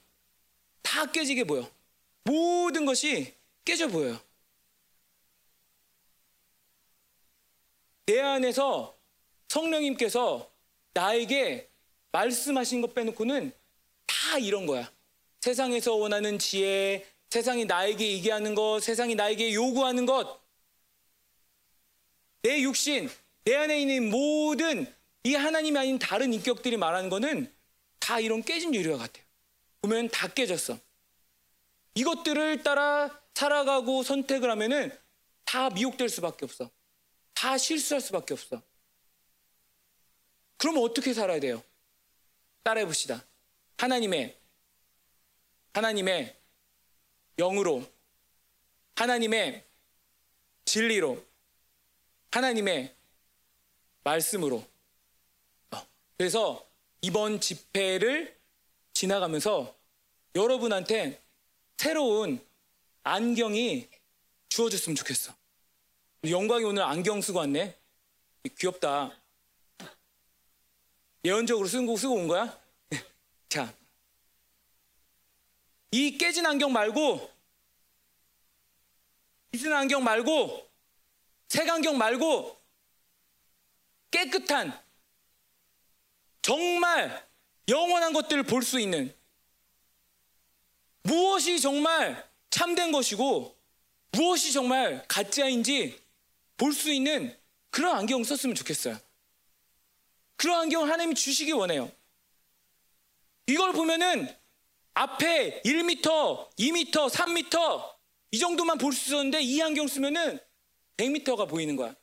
다 0.81 1.05
깨지게 1.05 1.45
보여. 1.45 1.69
모든 2.23 2.85
것이 2.85 3.33
깨져 3.63 3.87
보여요. 3.87 4.19
내 8.05 8.19
안에서 8.19 8.97
성령님께서 9.47 10.51
나에게 10.93 11.69
말씀하신 12.11 12.81
것 12.81 12.93
빼놓고는 12.93 13.53
다 14.05 14.37
이런 14.37 14.65
거야. 14.65 14.91
세상에서 15.43 15.95
원하는 15.95 16.39
지혜, 16.39 17.05
세상이 17.29 17.65
나에게 17.65 18.13
얘기하는 18.13 18.55
것, 18.55 18.79
세상이 18.81 19.15
나에게 19.15 19.53
요구하는 19.53 20.05
것, 20.05 20.41
내 22.43 22.61
육신, 22.61 23.09
내 23.43 23.55
안에 23.55 23.81
있는 23.81 24.09
모든 24.09 24.87
이 25.25 25.35
하나님이 25.35 25.77
아닌 25.77 25.99
다른 25.99 26.33
인격들이 26.33 26.77
말하는 26.77 27.09
거는 27.09 27.53
다 27.99 28.21
이런 28.21 28.41
깨진 28.41 28.73
유리와 28.73 28.97
같아요. 28.97 29.25
보면 29.81 30.07
다 30.07 30.29
깨졌어. 30.29 30.79
이것들을 31.95 32.63
따라 32.63 33.21
살아가고 33.33 34.03
선택을 34.03 34.49
하면은 34.49 34.97
다 35.43 35.69
미혹될 35.71 36.07
수밖에 36.07 36.45
없어. 36.45 36.71
다 37.33 37.57
실수할 37.57 37.99
수밖에 37.99 38.33
없어. 38.33 38.61
그러면 40.55 40.83
어떻게 40.83 41.13
살아야 41.13 41.41
돼요? 41.41 41.61
따라해 42.63 42.85
봅시다. 42.85 43.25
하나님의 43.75 44.41
하나님의 45.73 46.35
영으로 47.37 47.83
하나님의 48.95 49.65
진리로 50.65 51.23
하나님의 52.31 52.95
말씀으로 54.03 54.65
어, 55.71 55.87
그래서 56.17 56.65
이번 57.01 57.39
집회를 57.39 58.39
지나가면서 58.93 59.75
여러분한테 60.35 61.21
새로운 61.77 62.39
안경이 63.03 63.89
주어졌으면 64.49 64.95
좋겠어. 64.95 65.33
영광이 66.25 66.63
오늘 66.63 66.83
안경 66.83 67.21
쓰고 67.21 67.39
왔네. 67.39 67.77
귀엽다. 68.57 69.11
예언적으로 71.25 71.67
쓰고, 71.67 71.97
쓰고 71.97 72.15
온 72.15 72.27
거야? 72.27 72.57
자. 73.49 73.73
이 75.93 76.17
깨진 76.17 76.43
안경 76.43 76.73
말고, 76.73 77.31
빚은 79.51 79.71
안경 79.71 80.03
말고, 80.03 80.67
색 81.49 81.69
안경 81.69 81.99
말고, 81.99 82.59
깨끗한, 84.09 84.75
정말 86.41 87.29
영원한 87.67 88.11
것들을 88.11 88.41
볼 88.41 88.63
수 88.63 88.79
있는, 88.79 89.15
무엇이 91.03 91.59
정말 91.59 92.27
참된 92.49 92.91
것이고, 92.91 93.55
무엇이 94.13 94.51
정말 94.51 95.05
가짜인지 95.07 96.01
볼 96.57 96.73
수 96.73 96.91
있는 96.91 97.37
그런 97.69 97.95
안경 97.97 98.23
썼으면 98.23 98.55
좋겠어요. 98.55 98.99
그런 100.37 100.61
안경 100.61 100.89
하나님이 100.89 101.13
주시기 101.13 101.51
원해요. 101.51 101.91
이걸 103.45 103.73
보면은 103.73 104.42
앞에 104.93 105.61
1m, 105.63 106.55
2m, 106.57 107.09
3m 107.09 107.93
이 108.31 108.39
정도만 108.39 108.77
볼 108.77 108.93
수 108.93 109.09
있었는데 109.09 109.41
이 109.41 109.61
안경 109.61 109.87
쓰면은 109.87 110.39
100m가 110.97 111.47
보이는 111.47 111.75
거야. 111.75 111.95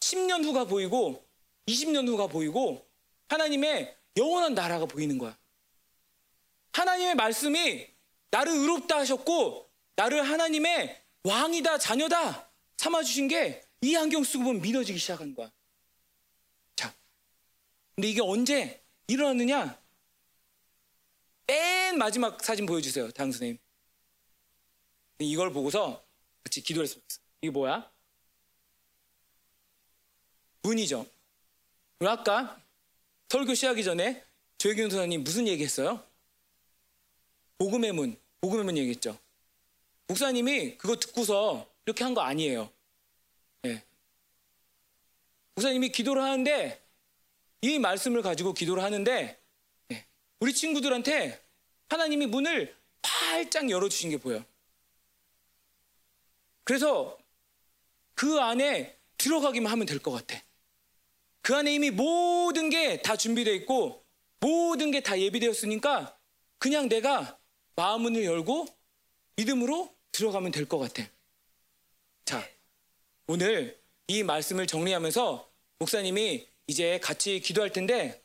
10년 0.00 0.44
후가 0.44 0.64
보이고 0.64 1.26
20년 1.66 2.06
후가 2.08 2.26
보이고 2.26 2.86
하나님의 3.28 3.96
영원한 4.16 4.54
나라가 4.54 4.86
보이는 4.86 5.16
거야. 5.18 5.38
하나님의 6.72 7.14
말씀이 7.14 7.86
나를 8.30 8.52
의롭다 8.52 8.98
하셨고 8.98 9.70
나를 9.96 10.22
하나님의 10.28 11.02
왕이다 11.24 11.78
자녀다 11.78 12.50
삼아주신 12.78 13.28
게 13.28 13.62
이 13.82 13.96
안경 13.96 14.22
쓰고 14.22 14.44
보면 14.44 14.62
믿어지기 14.62 14.98
시작한 14.98 15.34
거야. 15.34 15.50
자, 16.76 16.94
근데 17.96 18.08
이게 18.08 18.20
언제 18.22 18.82
일어났느냐? 19.08 19.81
맨 21.52 21.98
마지막 21.98 22.42
사진 22.42 22.64
보여주세요, 22.64 23.10
당 23.10 23.30
선생님. 23.30 23.58
이걸 25.18 25.52
보고서 25.52 26.02
같이 26.42 26.62
기도를 26.62 26.84
했습니다. 26.84 27.14
이게 27.42 27.50
뭐야? 27.50 27.92
문이죠. 30.62 31.04
아까 32.00 32.58
설교 33.28 33.52
시작하기 33.52 33.84
전에 33.84 34.24
조혜경 34.56 34.88
선생님 34.88 35.24
무슨 35.24 35.46
얘기했어요? 35.46 36.02
복음의 37.58 37.92
문, 37.92 38.18
복음의 38.40 38.64
문 38.64 38.78
얘기했죠. 38.78 39.18
목사님이 40.08 40.78
그거 40.78 40.96
듣고서 40.96 41.70
이렇게 41.84 42.02
한 42.02 42.14
거 42.14 42.22
아니에요. 42.22 42.72
네. 43.60 43.84
목사님이 45.54 45.90
기도를 45.90 46.22
하는데 46.22 46.82
이 47.60 47.78
말씀을 47.78 48.22
가지고 48.22 48.54
기도를 48.54 48.82
하는데 48.82 49.38
네. 49.88 50.06
우리 50.40 50.54
친구들한테 50.54 51.41
하나님이 51.92 52.26
문을 52.26 52.74
활짝 53.02 53.68
열어주신 53.68 54.10
게 54.10 54.16
보여. 54.16 54.42
그래서 56.64 57.18
그 58.14 58.40
안에 58.40 58.98
들어가기만 59.18 59.70
하면 59.72 59.86
될 59.86 59.98
것 59.98 60.10
같아. 60.12 60.42
그 61.42 61.54
안에 61.54 61.74
이미 61.74 61.90
모든 61.90 62.70
게 62.70 63.02
다 63.02 63.16
준비되어 63.16 63.52
있고 63.54 64.04
모든 64.40 64.90
게 64.90 65.00
다 65.02 65.18
예비되었으니까 65.20 66.16
그냥 66.58 66.88
내가 66.88 67.38
마음문을 67.76 68.24
열고 68.24 68.66
믿음으로 69.36 69.94
들어가면 70.12 70.50
될 70.52 70.66
것 70.66 70.78
같아. 70.78 71.02
자, 72.24 72.48
오늘 73.26 73.80
이 74.06 74.22
말씀을 74.22 74.66
정리하면서 74.66 75.50
목사님이 75.78 76.48
이제 76.68 77.00
같이 77.00 77.40
기도할 77.40 77.70
텐데 77.70 78.22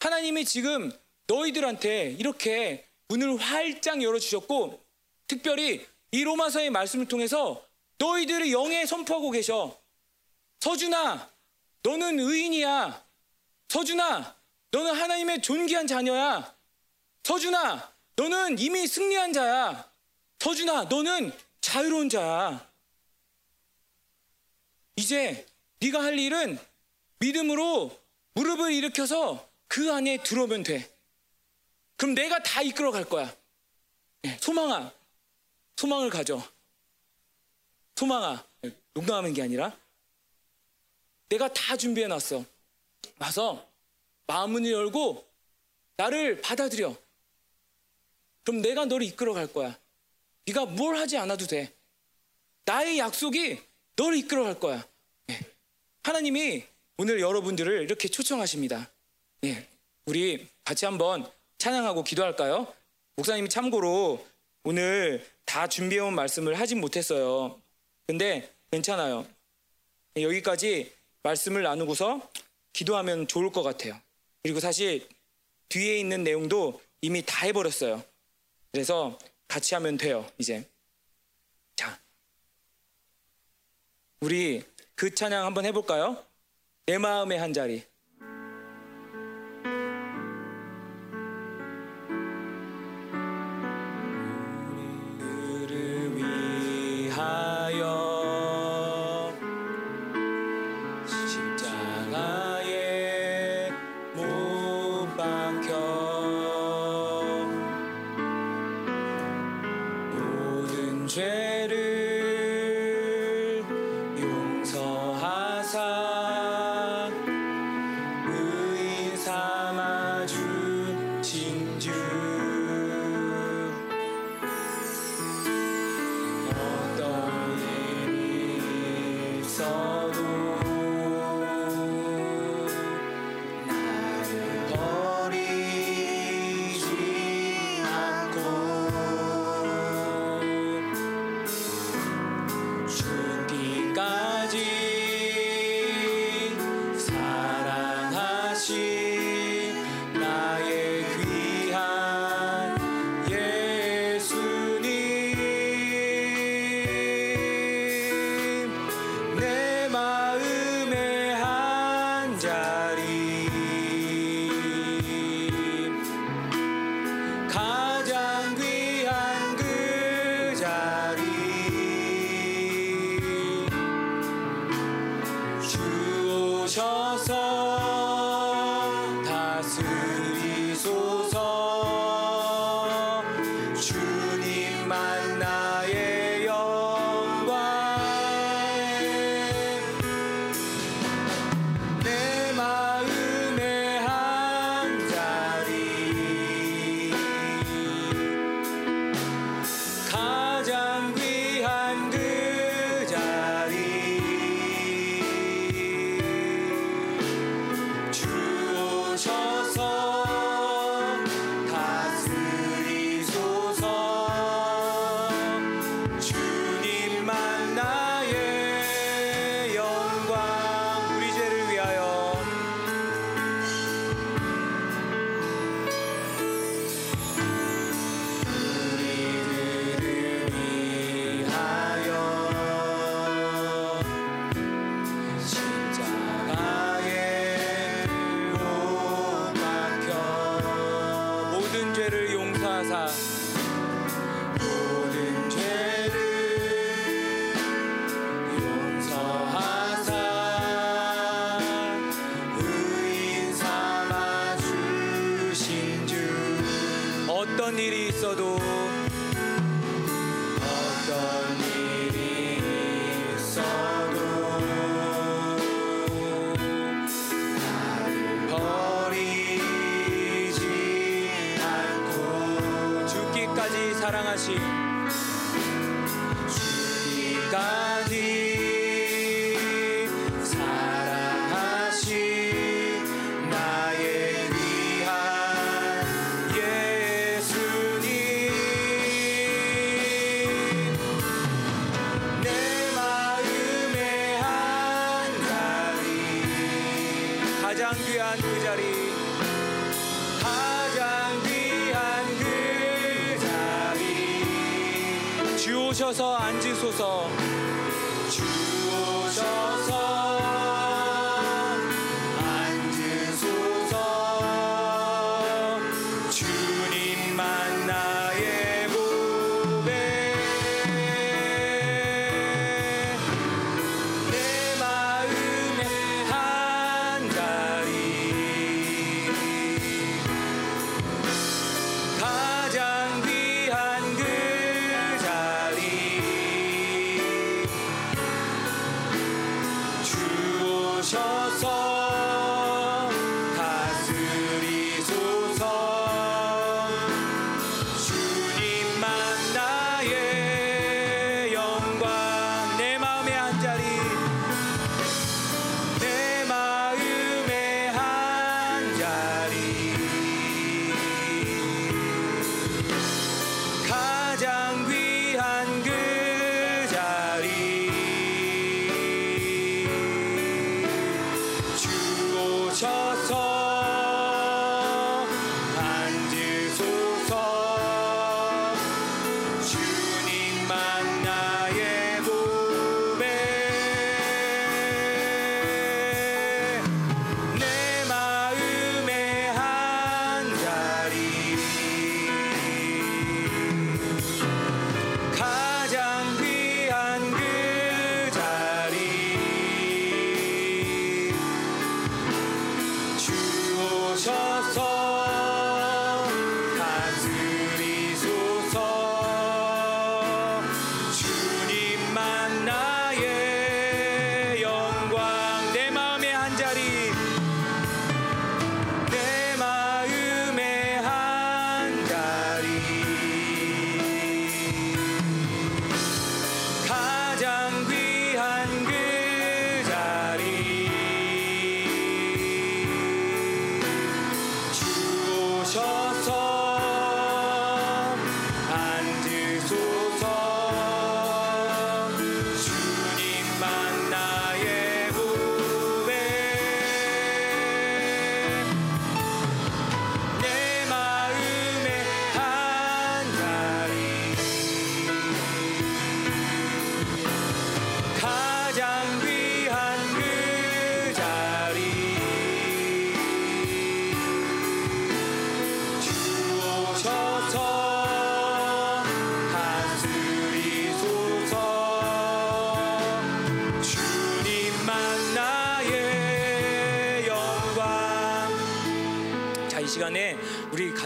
하나님이 0.00 0.44
지금 0.44 0.90
너희들한테 1.26 2.16
이렇게 2.18 2.88
문을 3.08 3.36
활짝 3.36 4.02
열어주셨고 4.02 4.82
특별히 5.26 5.86
이 6.10 6.24
로마서의 6.24 6.70
말씀을 6.70 7.06
통해서 7.06 7.66
너희들이 7.98 8.52
영에 8.52 8.84
선포하고 8.86 9.30
계셔. 9.30 9.80
서준아, 10.60 11.30
너는 11.82 12.20
의인이야. 12.20 13.06
서준아, 13.68 14.36
너는 14.70 14.94
하나님의 14.94 15.42
존귀한 15.42 15.86
자녀야. 15.86 16.56
서준아, 17.24 17.92
너는 18.16 18.58
이미 18.58 18.86
승리한 18.86 19.32
자야. 19.32 19.90
서준아, 20.38 20.84
너는 20.84 21.32
자유로운 21.60 22.08
자야. 22.08 22.70
이제 24.96 25.46
네가 25.80 26.02
할 26.02 26.18
일은 26.18 26.58
믿음으로 27.18 27.98
무릎을 28.34 28.72
일으켜서 28.72 29.48
그 29.68 29.92
안에 29.92 30.22
들어오면 30.22 30.64
돼. 30.64 30.91
그럼 32.02 32.16
내가 32.16 32.42
다 32.42 32.62
이끌어 32.62 32.90
갈 32.90 33.04
거야. 33.04 33.32
네, 34.22 34.36
소망아, 34.40 34.92
소망을 35.76 36.10
가져. 36.10 36.42
소망아, 37.94 38.44
농담하는 38.92 39.32
게 39.32 39.40
아니라 39.40 39.78
내가 41.28 41.52
다 41.52 41.76
준비해 41.76 42.08
놨어. 42.08 42.44
와서 43.20 43.64
마음을 44.26 44.68
열고 44.68 45.24
나를 45.96 46.40
받아들여. 46.40 46.96
그럼 48.42 48.62
내가 48.62 48.84
너를 48.84 49.06
이끌어 49.06 49.32
갈 49.32 49.46
거야. 49.46 49.78
네가 50.46 50.66
뭘 50.66 50.96
하지 50.96 51.16
않아도 51.18 51.46
돼. 51.46 51.72
나의 52.64 52.98
약속이 52.98 53.62
너를 53.94 54.18
이끌어 54.18 54.42
갈 54.42 54.58
거야. 54.58 54.84
네. 55.28 55.38
하나님이 56.02 56.64
오늘 56.96 57.20
여러분들을 57.20 57.84
이렇게 57.84 58.08
초청하십니다. 58.08 58.90
네. 59.42 59.68
우리 60.06 60.48
같이 60.64 60.84
한번 60.84 61.30
찬양하고 61.62 62.02
기도할까요? 62.02 62.66
목사님이 63.14 63.48
참고로 63.48 64.26
오늘 64.64 65.24
다 65.44 65.68
준비해온 65.68 66.12
말씀을 66.12 66.58
하진 66.58 66.80
못했어요. 66.80 67.56
근데 68.04 68.52
괜찮아요. 68.72 69.24
여기까지 70.16 70.92
말씀을 71.22 71.62
나누고서 71.62 72.28
기도하면 72.72 73.28
좋을 73.28 73.52
것 73.52 73.62
같아요. 73.62 73.96
그리고 74.42 74.58
사실 74.58 75.08
뒤에 75.68 76.00
있는 76.00 76.24
내용도 76.24 76.82
이미 77.00 77.22
다 77.24 77.46
해버렸어요. 77.46 78.02
그래서 78.72 79.16
같이 79.46 79.76
하면 79.76 79.96
돼요, 79.96 80.28
이제. 80.38 80.68
자. 81.76 81.96
우리 84.18 84.64
그 84.96 85.14
찬양 85.14 85.46
한번 85.46 85.64
해볼까요? 85.66 86.26
내 86.86 86.98
마음의 86.98 87.38
한 87.38 87.52
자리. 87.52 87.84
위 97.22 97.51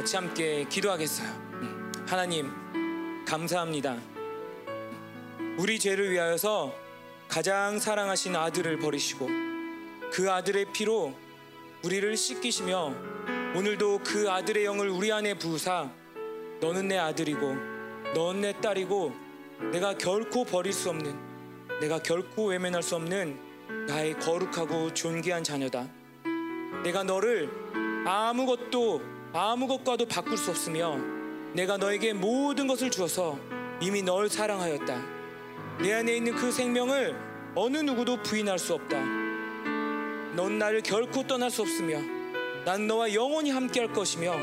같이 0.07 0.15
함께 0.15 0.65
기도하겠어요. 0.69 1.27
음, 1.27 1.93
하나님, 2.07 2.53
감사합니다. 3.25 3.97
우리 5.59 5.81
죄를 5.81 6.13
위하여서 6.13 6.73
가장 7.27 7.81
사랑하신 7.81 8.37
아들을 8.37 8.79
버리시고 8.79 9.27
그 10.13 10.31
아들의 10.31 10.67
피로 10.73 11.13
우리를 11.83 12.17
씻기시며 12.17 12.95
오늘도 13.57 14.03
그 14.05 14.31
아들의 14.31 14.65
영을 14.65 14.89
우리 14.91 15.11
안에 15.11 15.35
부으사 15.35 15.91
너는 16.61 16.87
내 16.87 16.99
아들이고 16.99 17.57
너는 18.15 18.43
내 18.43 18.61
딸이고 18.61 19.13
내가 19.73 19.99
결코 19.99 20.45
버릴 20.45 20.73
수 20.73 20.89
없는 20.91 21.19
내가 21.81 21.99
결코 21.99 22.47
외면할 22.47 22.85
수 22.85 22.95
없는 22.95 23.87
나의 23.89 24.17
거룩하고 24.21 24.95
존귀한 24.95 25.43
자녀다. 25.43 25.89
내가 26.85 27.03
너를 27.03 27.51
아무것도 28.07 29.16
아무것과도 29.37 30.07
바꿀 30.07 30.39
수 30.39 30.51
없으며 30.51 30.97
내가 31.53 31.77
너에게 31.77 32.15
모든 32.15 32.67
것을 32.67 32.91
주어서 32.91 33.39
이미 33.83 34.03
널 34.03 34.31
사랑하였다. 34.31 35.17
내 35.83 35.93
안에 35.93 36.17
있는 36.17 36.35
그 36.35 36.51
생명을 36.51 37.15
어느 37.55 37.77
누구도 37.79 38.23
부인할 38.23 38.59
수 38.59 38.73
없다. 38.73 38.99
넌 40.35 40.59
나를 40.59 40.81
결코 40.81 41.27
떠날 41.27 41.51
수 41.51 41.63
없으며 41.63 42.01
난 42.65 42.87
너와 42.87 43.13
영원히 43.13 43.51
함께할 43.51 43.93
것이며 43.93 44.35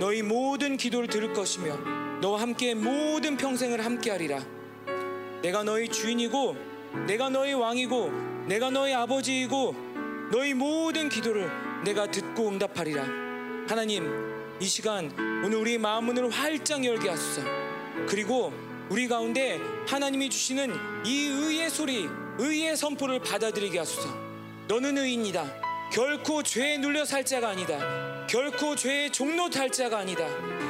너희 0.00 0.22
모든 0.22 0.78
기도를 0.78 1.08
들을 1.08 1.34
것이며 1.34 1.76
너와 2.20 2.40
함께 2.40 2.74
모든 2.74 3.36
평생을 3.36 3.84
함께하리라. 3.84 4.40
내가 5.42 5.62
너희 5.62 5.88
주인이고 5.88 6.56
내가 7.06 7.28
너희 7.28 7.52
왕이고 7.52 8.10
내가 8.46 8.70
너희 8.70 8.94
아버지이고 8.94 9.74
너희 10.32 10.54
모든 10.54 11.10
기도를 11.10 11.50
내가 11.84 12.10
듣고 12.10 12.48
응답하리라. 12.48 13.04
하나님, 13.68 14.29
이 14.62 14.66
시간 14.66 15.10
오늘 15.42 15.56
우리 15.56 15.78
마음 15.78 16.04
문을 16.04 16.28
활짝 16.28 16.84
열게 16.84 17.08
하소서. 17.08 17.40
그리고 18.06 18.52
우리 18.90 19.08
가운데 19.08 19.58
하나님이 19.88 20.28
주시는 20.28 21.06
이 21.06 21.28
의의 21.28 21.70
소리, 21.70 22.06
의의 22.36 22.76
선포를 22.76 23.20
받아들이게 23.20 23.78
하소서. 23.78 24.14
너는 24.68 24.98
의인이다. 24.98 25.90
결코 25.90 26.42
죄에 26.42 26.76
눌려 26.76 27.06
살 27.06 27.24
자가 27.24 27.48
아니다. 27.48 28.26
결코 28.28 28.76
죄의 28.76 29.10
종로 29.12 29.48
탈 29.48 29.70
자가 29.70 30.00
아니다. 30.00 30.26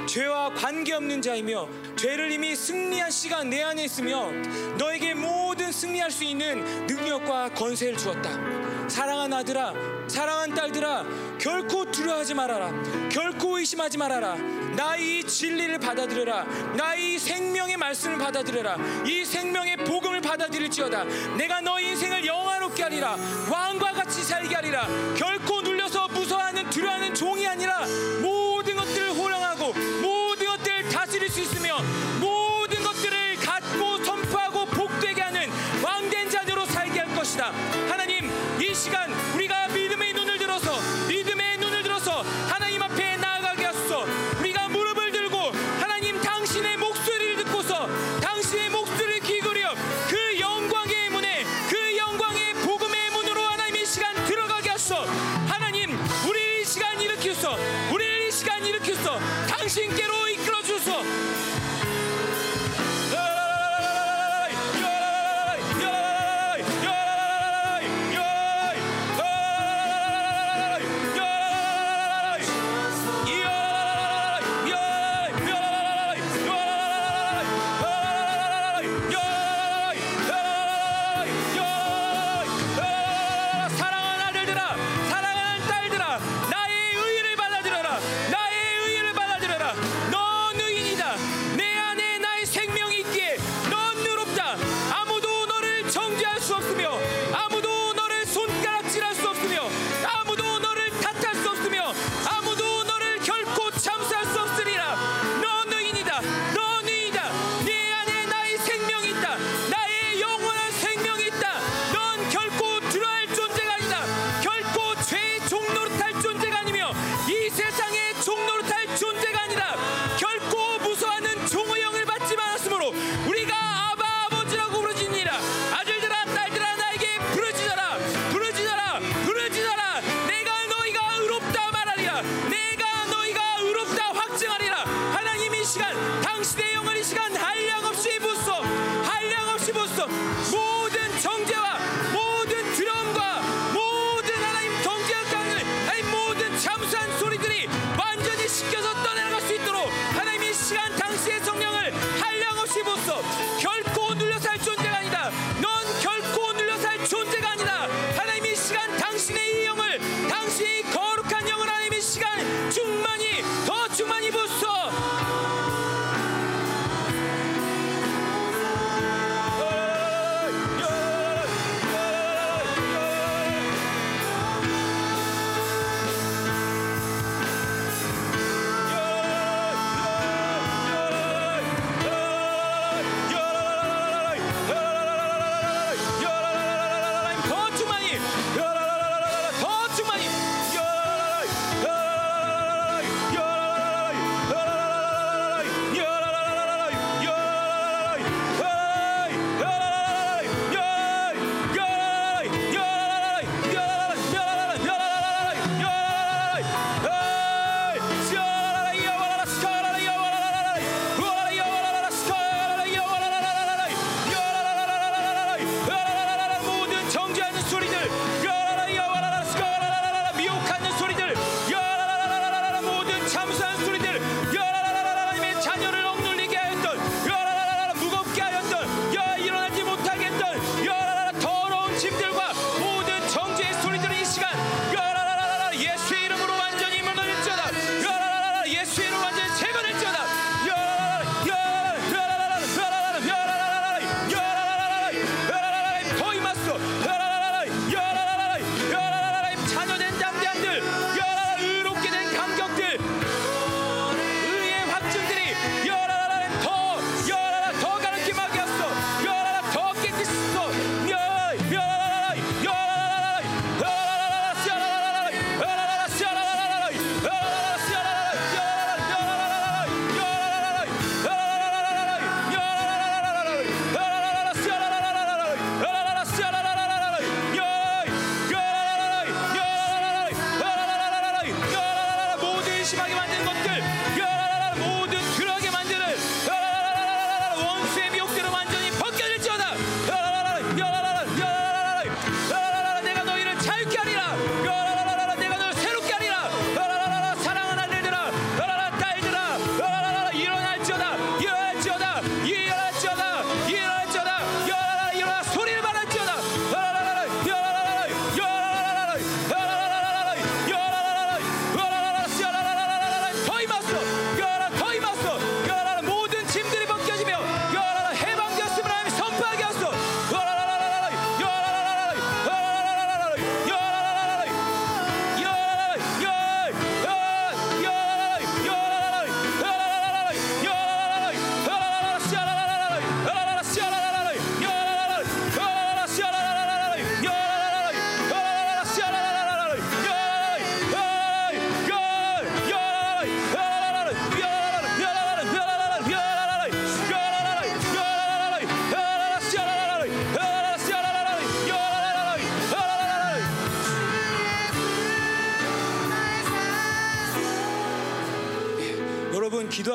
죄와 0.07 0.55
관계없는 0.55 1.21
자이며 1.21 1.69
죄를 1.97 2.31
이미 2.31 2.55
승리한 2.55 3.11
씨가 3.11 3.43
내 3.43 3.61
안에 3.62 3.85
있으며 3.85 4.31
너에게 4.79 5.15
모든 5.15 5.73
승리할 5.73 6.12
수 6.12 6.23
있는 6.23 6.87
능력과 6.87 7.55
권세를 7.55 7.99
주었다. 7.99 8.60
사랑한 8.91 9.33
아들아, 9.33 9.73
사랑한 10.09 10.53
딸들아, 10.53 11.05
결코 11.39 11.91
두려워하지 11.91 12.35
말아라. 12.35 12.71
결코 13.09 13.59
의심하지 13.59 13.97
말아라. 13.97 14.35
나의 14.77 15.21
이 15.21 15.25
진리를 15.25 15.79
받아들여라. 15.79 16.45
나의 16.77 17.15
이 17.15 17.19
생명의 17.19 17.77
말씀을 17.77 18.19
받아들여라. 18.19 18.77
이 19.07 19.25
생명의 19.25 19.77
복음을 19.79 20.21
받아들일지어다. 20.21 21.05
내가 21.37 21.61
너의 21.61 21.91
인생을 21.91 22.27
영화롭게 22.27 22.83
하리라. 22.83 23.17
왕과 23.51 23.93
같이 23.93 24.23
살게 24.25 24.55
하리라. 24.57 24.87
결 25.17 25.39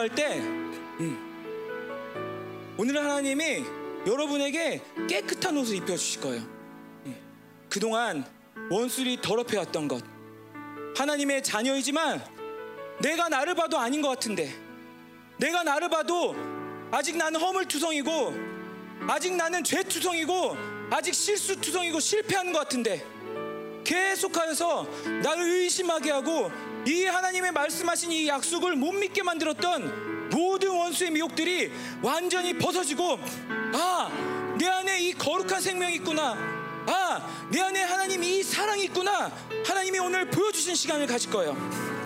기도할 0.06 0.10
때 0.10 0.38
음, 0.40 1.18
오늘 2.78 2.98
하나님이 2.98 3.64
여러분에게 4.06 4.82
깨끗한 5.10 5.58
옷을 5.58 5.76
입혀주실 5.78 6.22
거예요. 6.22 6.42
음, 7.06 7.16
그동안 7.70 8.26
원수들이 8.70 9.22
더럽혀왔던 9.22 9.88
것 9.88 10.04
하나님의 10.96 11.44
자녀이지만 11.44 12.24
내가 13.02 13.30
나를 13.30 13.56
봐도 13.56 13.78
아닌 13.80 14.02
것 14.02 14.10
같은데 14.10 14.54
내가 15.38 15.64
나를 15.64 15.90
봐도 15.90 16.36
아직 16.92 17.18
나는 17.18 17.40
허물투성이고 17.40 18.34
아직 19.08 19.36
나는 19.36 19.64
죄투성이고 19.64 20.56
아직 20.92 21.14
실수투성이고 21.14 22.00
실패하는 22.00 22.54
것 22.54 22.60
같은데 22.60 23.04
계속하여서 23.86 24.88
나를 25.24 25.44
의심하게 25.44 26.12
하고 26.12 26.52
이 26.86 27.06
하나님의 27.06 27.52
말씀하신 27.54 28.12
이 28.12 28.28
약속을 28.28 28.76
못 28.76 28.92
믿게 28.92 29.24
만들었던 29.24 30.30
모든 30.32 30.72
원수의 30.72 31.12
미혹들이 31.12 31.72
완전히 32.02 32.58
벗어지고 32.58 33.20
아 33.74 34.36
내 34.58 34.68
안에 34.68 35.02
이 35.02 35.14
거룩한 35.14 35.62
생명이 35.62 35.96
있구나 35.96 36.34
아 36.88 37.36
내 37.52 37.62
안에 37.62 37.84
하나님 37.84 38.24
이 38.24 38.42
사랑이 38.42 38.86
있구나 38.86 39.32
하나님이 39.66 40.00
오늘 40.00 40.30
보여주신 40.30 40.76
시간을 40.76 41.06
가질 41.08 41.30
거예요 41.30 41.56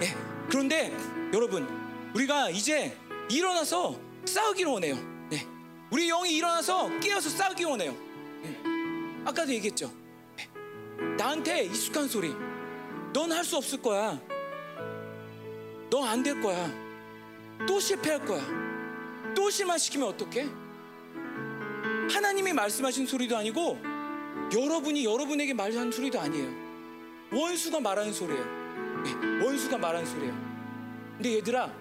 예. 0.02 0.16
그런데 0.50 0.92
여러분 1.34 1.68
우리가 2.14 2.50
이제 2.50 2.98
일어나서 3.30 3.98
싸우기를 4.26 4.72
원해요 4.72 4.96
네. 5.30 5.46
우리 5.92 6.08
영이 6.08 6.36
일어나서 6.36 7.00
깨어서 7.00 7.30
싸우기 7.30 7.64
원해요 7.64 7.96
예. 8.44 8.58
아까도 9.26 9.54
얘기했죠 9.54 9.92
예. 9.94 9.99
나한테 11.18 11.64
익숙한 11.66 12.08
소리. 12.08 12.34
넌 13.14 13.32
할 13.32 13.44
수 13.44 13.58
없을 13.58 13.82
거야. 13.82 14.20
너 15.90 16.04
안 16.06 16.22
될 16.24 16.40
거야. 16.42 16.70
또 17.68 17.80
실패할 17.80 18.26
거야. 18.26 18.42
또 19.36 19.50
실망시키면 19.50 20.08
어떡해? 20.10 20.48
하나님이 22.14 22.54
말씀하신 22.54 23.06
소리도 23.06 23.36
아니고 23.38 23.80
여러분이 24.56 25.04
여러분에게 25.06 25.54
말하는 25.54 25.92
소리도 25.92 26.20
아니에요. 26.20 26.50
원수가 27.32 27.80
말하는 27.80 28.12
소리예요. 28.14 28.44
네, 29.04 29.12
원수가 29.46 29.78
말하는 29.78 30.06
소리예요. 30.06 30.34
근데 31.16 31.36
얘들아 31.38 31.72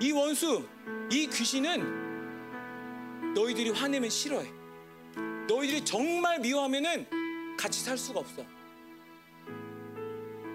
이 0.00 0.12
원수 0.12 0.64
이 1.10 1.26
귀신은 1.26 2.04
너희들이 3.34 3.70
화내면 3.70 4.10
싫어해. 4.10 4.48
너희들이 5.48 5.84
정말 5.84 6.38
미워하면은 6.40 7.06
같이 7.56 7.80
살 7.82 7.96
수가 7.96 8.20
없어. 8.20 8.44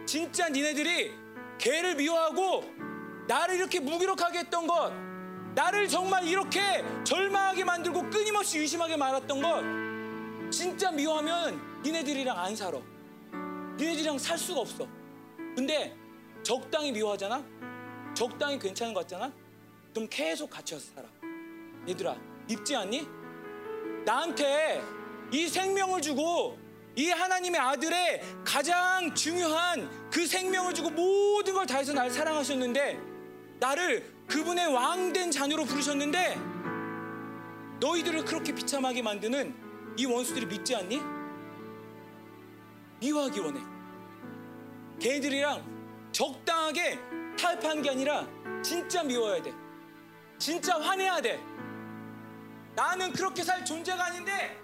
진짜 0.06 0.50
니네들이 0.50 1.14
개를 1.58 1.96
미워하고 1.96 2.64
나를 3.28 3.56
이렇게 3.56 3.80
무기력하게 3.80 4.40
했던 4.40 4.66
것 4.66 4.92
나를 5.54 5.88
정말 5.88 6.26
이렇게 6.26 6.84
절망하게 7.04 7.64
만들고 7.64 8.10
끊임없이 8.10 8.60
의심하게 8.60 8.98
말았던 8.98 9.42
것 9.42 10.52
진짜 10.52 10.92
미워하면 10.92 11.82
니네들이랑 11.84 12.38
안 12.38 12.56
살아. 12.56 12.80
니네들이랑 13.78 14.18
살 14.18 14.38
수가 14.38 14.62
없어. 14.62 14.88
근데 15.56 15.96
적당히 16.44 16.92
미워하잖아? 16.92 17.44
적당히 18.16 18.58
괜찮은 18.58 18.94
것 18.94 19.02
같잖아? 19.02 19.32
그럼 19.94 20.08
계속 20.10 20.50
같이 20.50 20.74
와서 20.74 20.88
살아. 20.96 21.08
얘들아 21.88 22.16
입지 22.48 22.76
않니? 22.76 23.08
나한테 24.06 24.82
이 25.32 25.48
생명을 25.48 26.02
주고 26.02 26.58
이 27.00 27.12
하나님의 27.12 27.62
아들의 27.62 28.22
가장 28.44 29.16
중요한 29.16 29.90
그 30.12 30.28
생명을 30.28 30.74
주고 30.74 30.90
모든 30.90 31.54
걸 31.54 31.66
다해서 31.66 31.94
날 31.94 32.12
사랑하셨는데 32.12 33.00
나를 33.58 34.14
그분의 34.28 34.68
왕된 34.68 35.32
자녀로 35.32 35.64
부르셨는데 35.64 36.36
너희들을 37.80 38.26
그렇게 38.26 38.54
비참하게 38.54 39.02
만드는 39.02 39.96
이 39.96 40.06
원수들이 40.06 40.46
믿지 40.48 40.76
않니? 40.76 41.02
미워하기 43.00 43.40
원해. 43.40 43.62
걔들이랑 45.00 46.10
적당하게 46.12 47.00
타협한 47.40 47.82
게 47.82 47.92
아니라 47.92 48.28
진짜 48.62 49.04
미워야 49.04 49.42
돼. 49.42 49.54
진짜 50.38 50.78
화내야 50.78 51.22
돼. 51.22 51.40
나는 52.76 53.14
그렇게 53.14 53.42
살 53.42 53.64
존재가 53.64 54.08
아닌데 54.08 54.58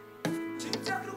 진짜 0.59 1.01
그렇게 1.01 1.14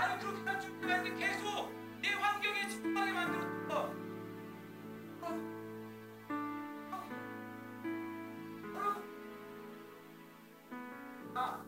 나는 0.00 0.18
그렇게 0.18 0.42
살 0.44 0.58
존재가 0.58 0.94
아닌데 0.94 1.26
계속 1.26 1.70
내 2.00 2.08
환경에 2.14 2.66
집중하게 2.68 3.12
만들었던 3.12 3.68
거. 3.68 4.00
아, 11.34 11.62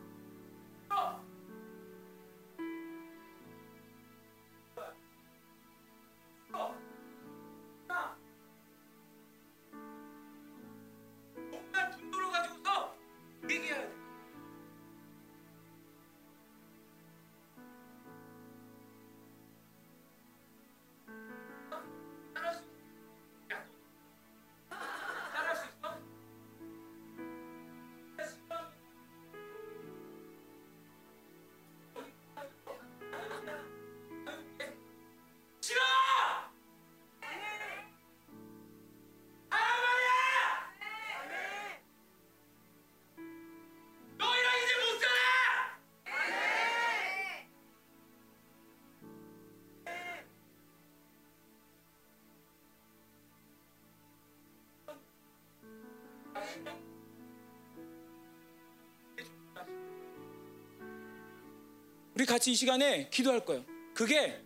우리 62.14 62.26
같이 62.26 62.52
이 62.52 62.54
시간에 62.54 63.08
기도할 63.10 63.44
거예요. 63.44 63.64
그게 63.94 64.40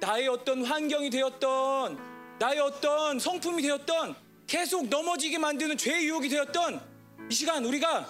나의 0.00 0.28
어떤 0.28 0.64
환경이 0.64 1.10
되었던 1.10 2.38
나의 2.38 2.60
어떤 2.60 3.18
성품이 3.18 3.62
되었던 3.62 4.16
계속 4.46 4.88
넘어지게 4.88 5.38
만드는 5.38 5.76
죄의 5.76 6.06
유혹이 6.06 6.28
되었던 6.28 6.80
이 7.30 7.34
시간 7.34 7.64
우리가 7.64 8.08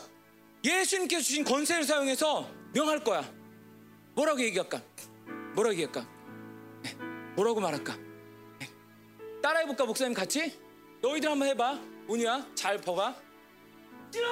예수님께서 0.65 1.23
주신 1.23 1.45
권세를 1.45 1.85
사용해서 1.85 2.49
명할 2.73 3.03
거야. 3.03 3.29
뭐라고 4.15 4.41
얘기할까? 4.43 4.81
뭐라고 5.55 5.73
얘기할까? 5.73 6.07
네, 6.83 6.95
뭐라고 7.35 7.61
말할까? 7.61 7.97
네. 8.59 8.69
따라해볼까 9.43 9.85
목사님 9.85 10.15
같이? 10.15 10.59
너희들 11.03 11.31
한번 11.31 11.49
해봐. 11.49 11.81
문이야 12.07 12.47
잘 12.55 12.79
봐봐. 12.79 13.15
싫어! 14.13 14.27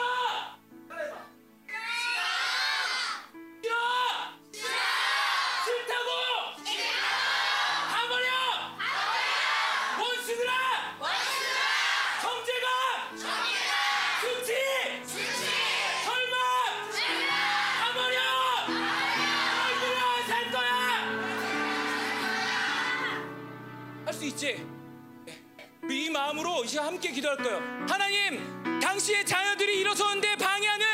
이제 26.65 26.79
함께 26.79 27.11
기도할 27.11 27.37
거예요. 27.37 27.61
하나님, 27.89 28.81
당신의 28.81 29.25
자녀들이 29.25 29.81
일어서는데 29.81 30.37
방해하는 30.37 30.88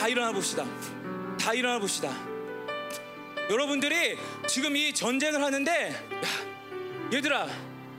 다 0.00 0.08
일어나 0.08 0.32
봅시다. 0.32 0.64
다 1.38 1.52
일어나 1.52 1.78
봅시다. 1.78 2.10
여러분들이 3.50 4.16
지금 4.48 4.74
이 4.74 4.94
전쟁을 4.94 5.44
하는데, 5.44 5.90
야, 5.90 7.12
얘들아, 7.12 7.46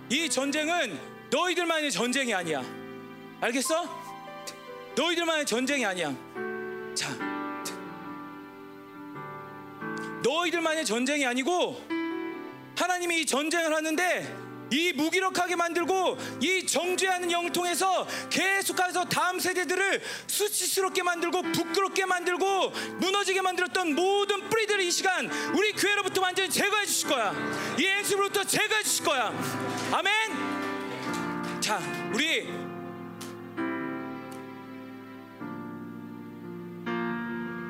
이 0.09 0.27
전쟁은 0.27 0.99
너희들만의 1.29 1.91
전쟁이 1.91 2.33
아니야. 2.33 2.63
알겠어? 3.39 3.87
너희들만의 4.95 5.45
전쟁이 5.45 5.85
아니야. 5.85 6.11
자, 6.95 7.09
너희들만의 10.23 10.83
전쟁이 10.83 11.23
아니고 11.23 11.87
하나님이 12.75 13.21
이 13.21 13.25
전쟁을 13.27 13.75
하는데 13.75 14.40
이 14.71 14.93
무기력하게 14.93 15.55
만들고 15.57 16.17
이 16.41 16.65
정죄하는 16.65 17.31
영을 17.31 17.51
통해서 17.51 18.07
계속해서 18.29 19.05
다음 19.05 19.39
세대들을 19.39 20.01
수치스럽게 20.27 21.03
만들고 21.03 21.41
부끄럽게 21.41 22.05
만들고 22.05 22.69
무너지게 22.99 23.41
만들었던 23.41 23.93
모든 23.95 24.49
뿌리들을 24.49 24.81
이 24.81 24.91
시간 24.91 25.29
우리 25.53 25.73
교회로부터 25.73 26.21
완전히 26.21 26.49
제거해 26.49 26.85
주실 26.85 27.09
거야. 27.09 27.33
이 27.77 27.85
엔습으로부터 27.85 28.43
제거해 28.45 28.83
주실 28.83 29.05
거야. 29.05 29.33
아멘. 29.91 30.11
자 31.59 31.79
우리 32.13 32.47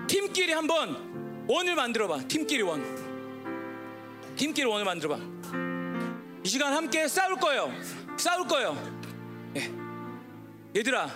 팀끼리 0.08 0.54
한번 0.54 1.46
원을 1.48 1.76
만들어 1.76 2.08
봐. 2.08 2.20
팀끼리 2.28 2.62
원. 2.62 3.12
팀끼리 4.36 4.66
원을 4.68 4.86
만들어 4.86 5.18
봐 5.18 5.41
이 6.44 6.48
시간 6.50 6.74
함께 6.74 7.08
싸울 7.08 7.38
거예요. 7.38 7.72
싸울 8.18 8.48
거예요. 8.48 8.76
예. 9.56 9.72
얘들아, 10.76 11.10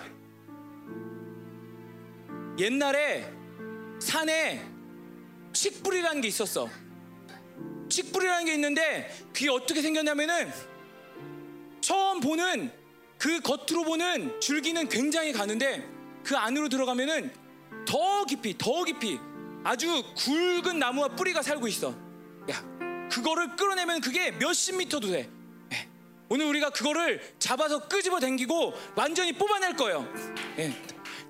옛날에 2.58 3.32
산에 3.98 4.64
칡뿌리라는 5.52 6.20
게 6.20 6.28
있었어. 6.28 6.68
칡뿌리라는 7.88 8.44
게 8.44 8.54
있는데 8.54 9.16
그게 9.32 9.50
어떻게 9.50 9.82
생겼냐면은 9.82 10.52
처음 11.80 12.20
보는 12.20 12.70
그 13.18 13.40
겉으로 13.40 13.84
보는 13.84 14.40
줄기는 14.40 14.88
굉장히 14.88 15.32
가는데 15.32 15.88
그 16.22 16.36
안으로 16.36 16.68
들어가면은 16.68 17.32
더 17.86 18.24
깊이 18.24 18.56
더 18.58 18.84
깊이 18.84 19.18
아주 19.64 20.02
굵은 20.16 20.78
나무와 20.78 21.08
뿌리가 21.08 21.42
살고 21.42 21.66
있어. 21.68 21.94
야, 22.50 22.75
그거를 23.10 23.56
끌어내면 23.56 24.00
그게 24.00 24.30
몇십 24.32 24.76
미터도 24.76 25.08
돼. 25.08 25.28
예. 25.72 25.88
오늘 26.28 26.46
우리가 26.46 26.70
그거를 26.70 27.20
잡아서 27.38 27.88
끄집어 27.88 28.20
당기고 28.20 28.74
완전히 28.94 29.32
뽑아낼 29.32 29.74
거예요. 29.76 30.06
예. 30.58 30.72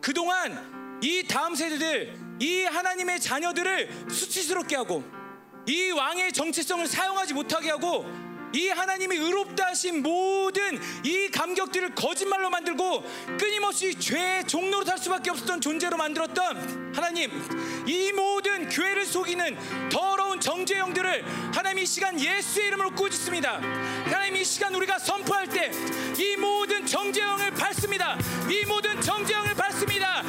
그동안 0.00 0.98
이 1.02 1.26
다음 1.26 1.54
세대들, 1.54 2.14
이 2.40 2.62
하나님의 2.64 3.20
자녀들을 3.20 4.08
수치스럽게 4.10 4.76
하고 4.76 5.04
이 5.66 5.90
왕의 5.90 6.32
정체성을 6.32 6.86
사용하지 6.86 7.34
못하게 7.34 7.70
하고 7.70 8.04
이 8.56 8.68
하나님이 8.68 9.16
의롭다 9.16 9.66
하신 9.68 10.02
모든 10.02 10.80
이 11.04 11.28
감격들을 11.30 11.94
거짓말로 11.94 12.48
만들고 12.48 13.04
끊임없이 13.38 13.94
죄의 13.98 14.46
종로로 14.46 14.84
살 14.84 14.96
수밖에 14.98 15.30
없었던 15.30 15.60
존재로 15.60 15.98
만들었던 15.98 16.94
하나님 16.94 17.30
이 17.86 18.12
모든 18.12 18.68
교회를 18.68 19.04
속이는 19.04 19.90
더러운 19.90 20.40
정죄 20.40 20.76
형들을 20.76 21.24
하나님 21.54 21.82
이 21.82 21.86
시간 21.86 22.18
예수의 22.18 22.68
이름으로 22.68 22.92
꾸짖습니다. 22.92 23.60
하나님 24.06 24.36
이 24.36 24.44
시간 24.44 24.74
우리가 24.74 24.98
선포할 24.98 25.46
때 25.48 25.70
이 26.18 26.34
모든 26.36 26.86
정죄형을 26.86 27.50
밟습니다. 27.50 28.16
이 28.50 28.64
모든 28.64 28.98
정죄형을 29.00 29.54
밟습니다. 29.54 30.22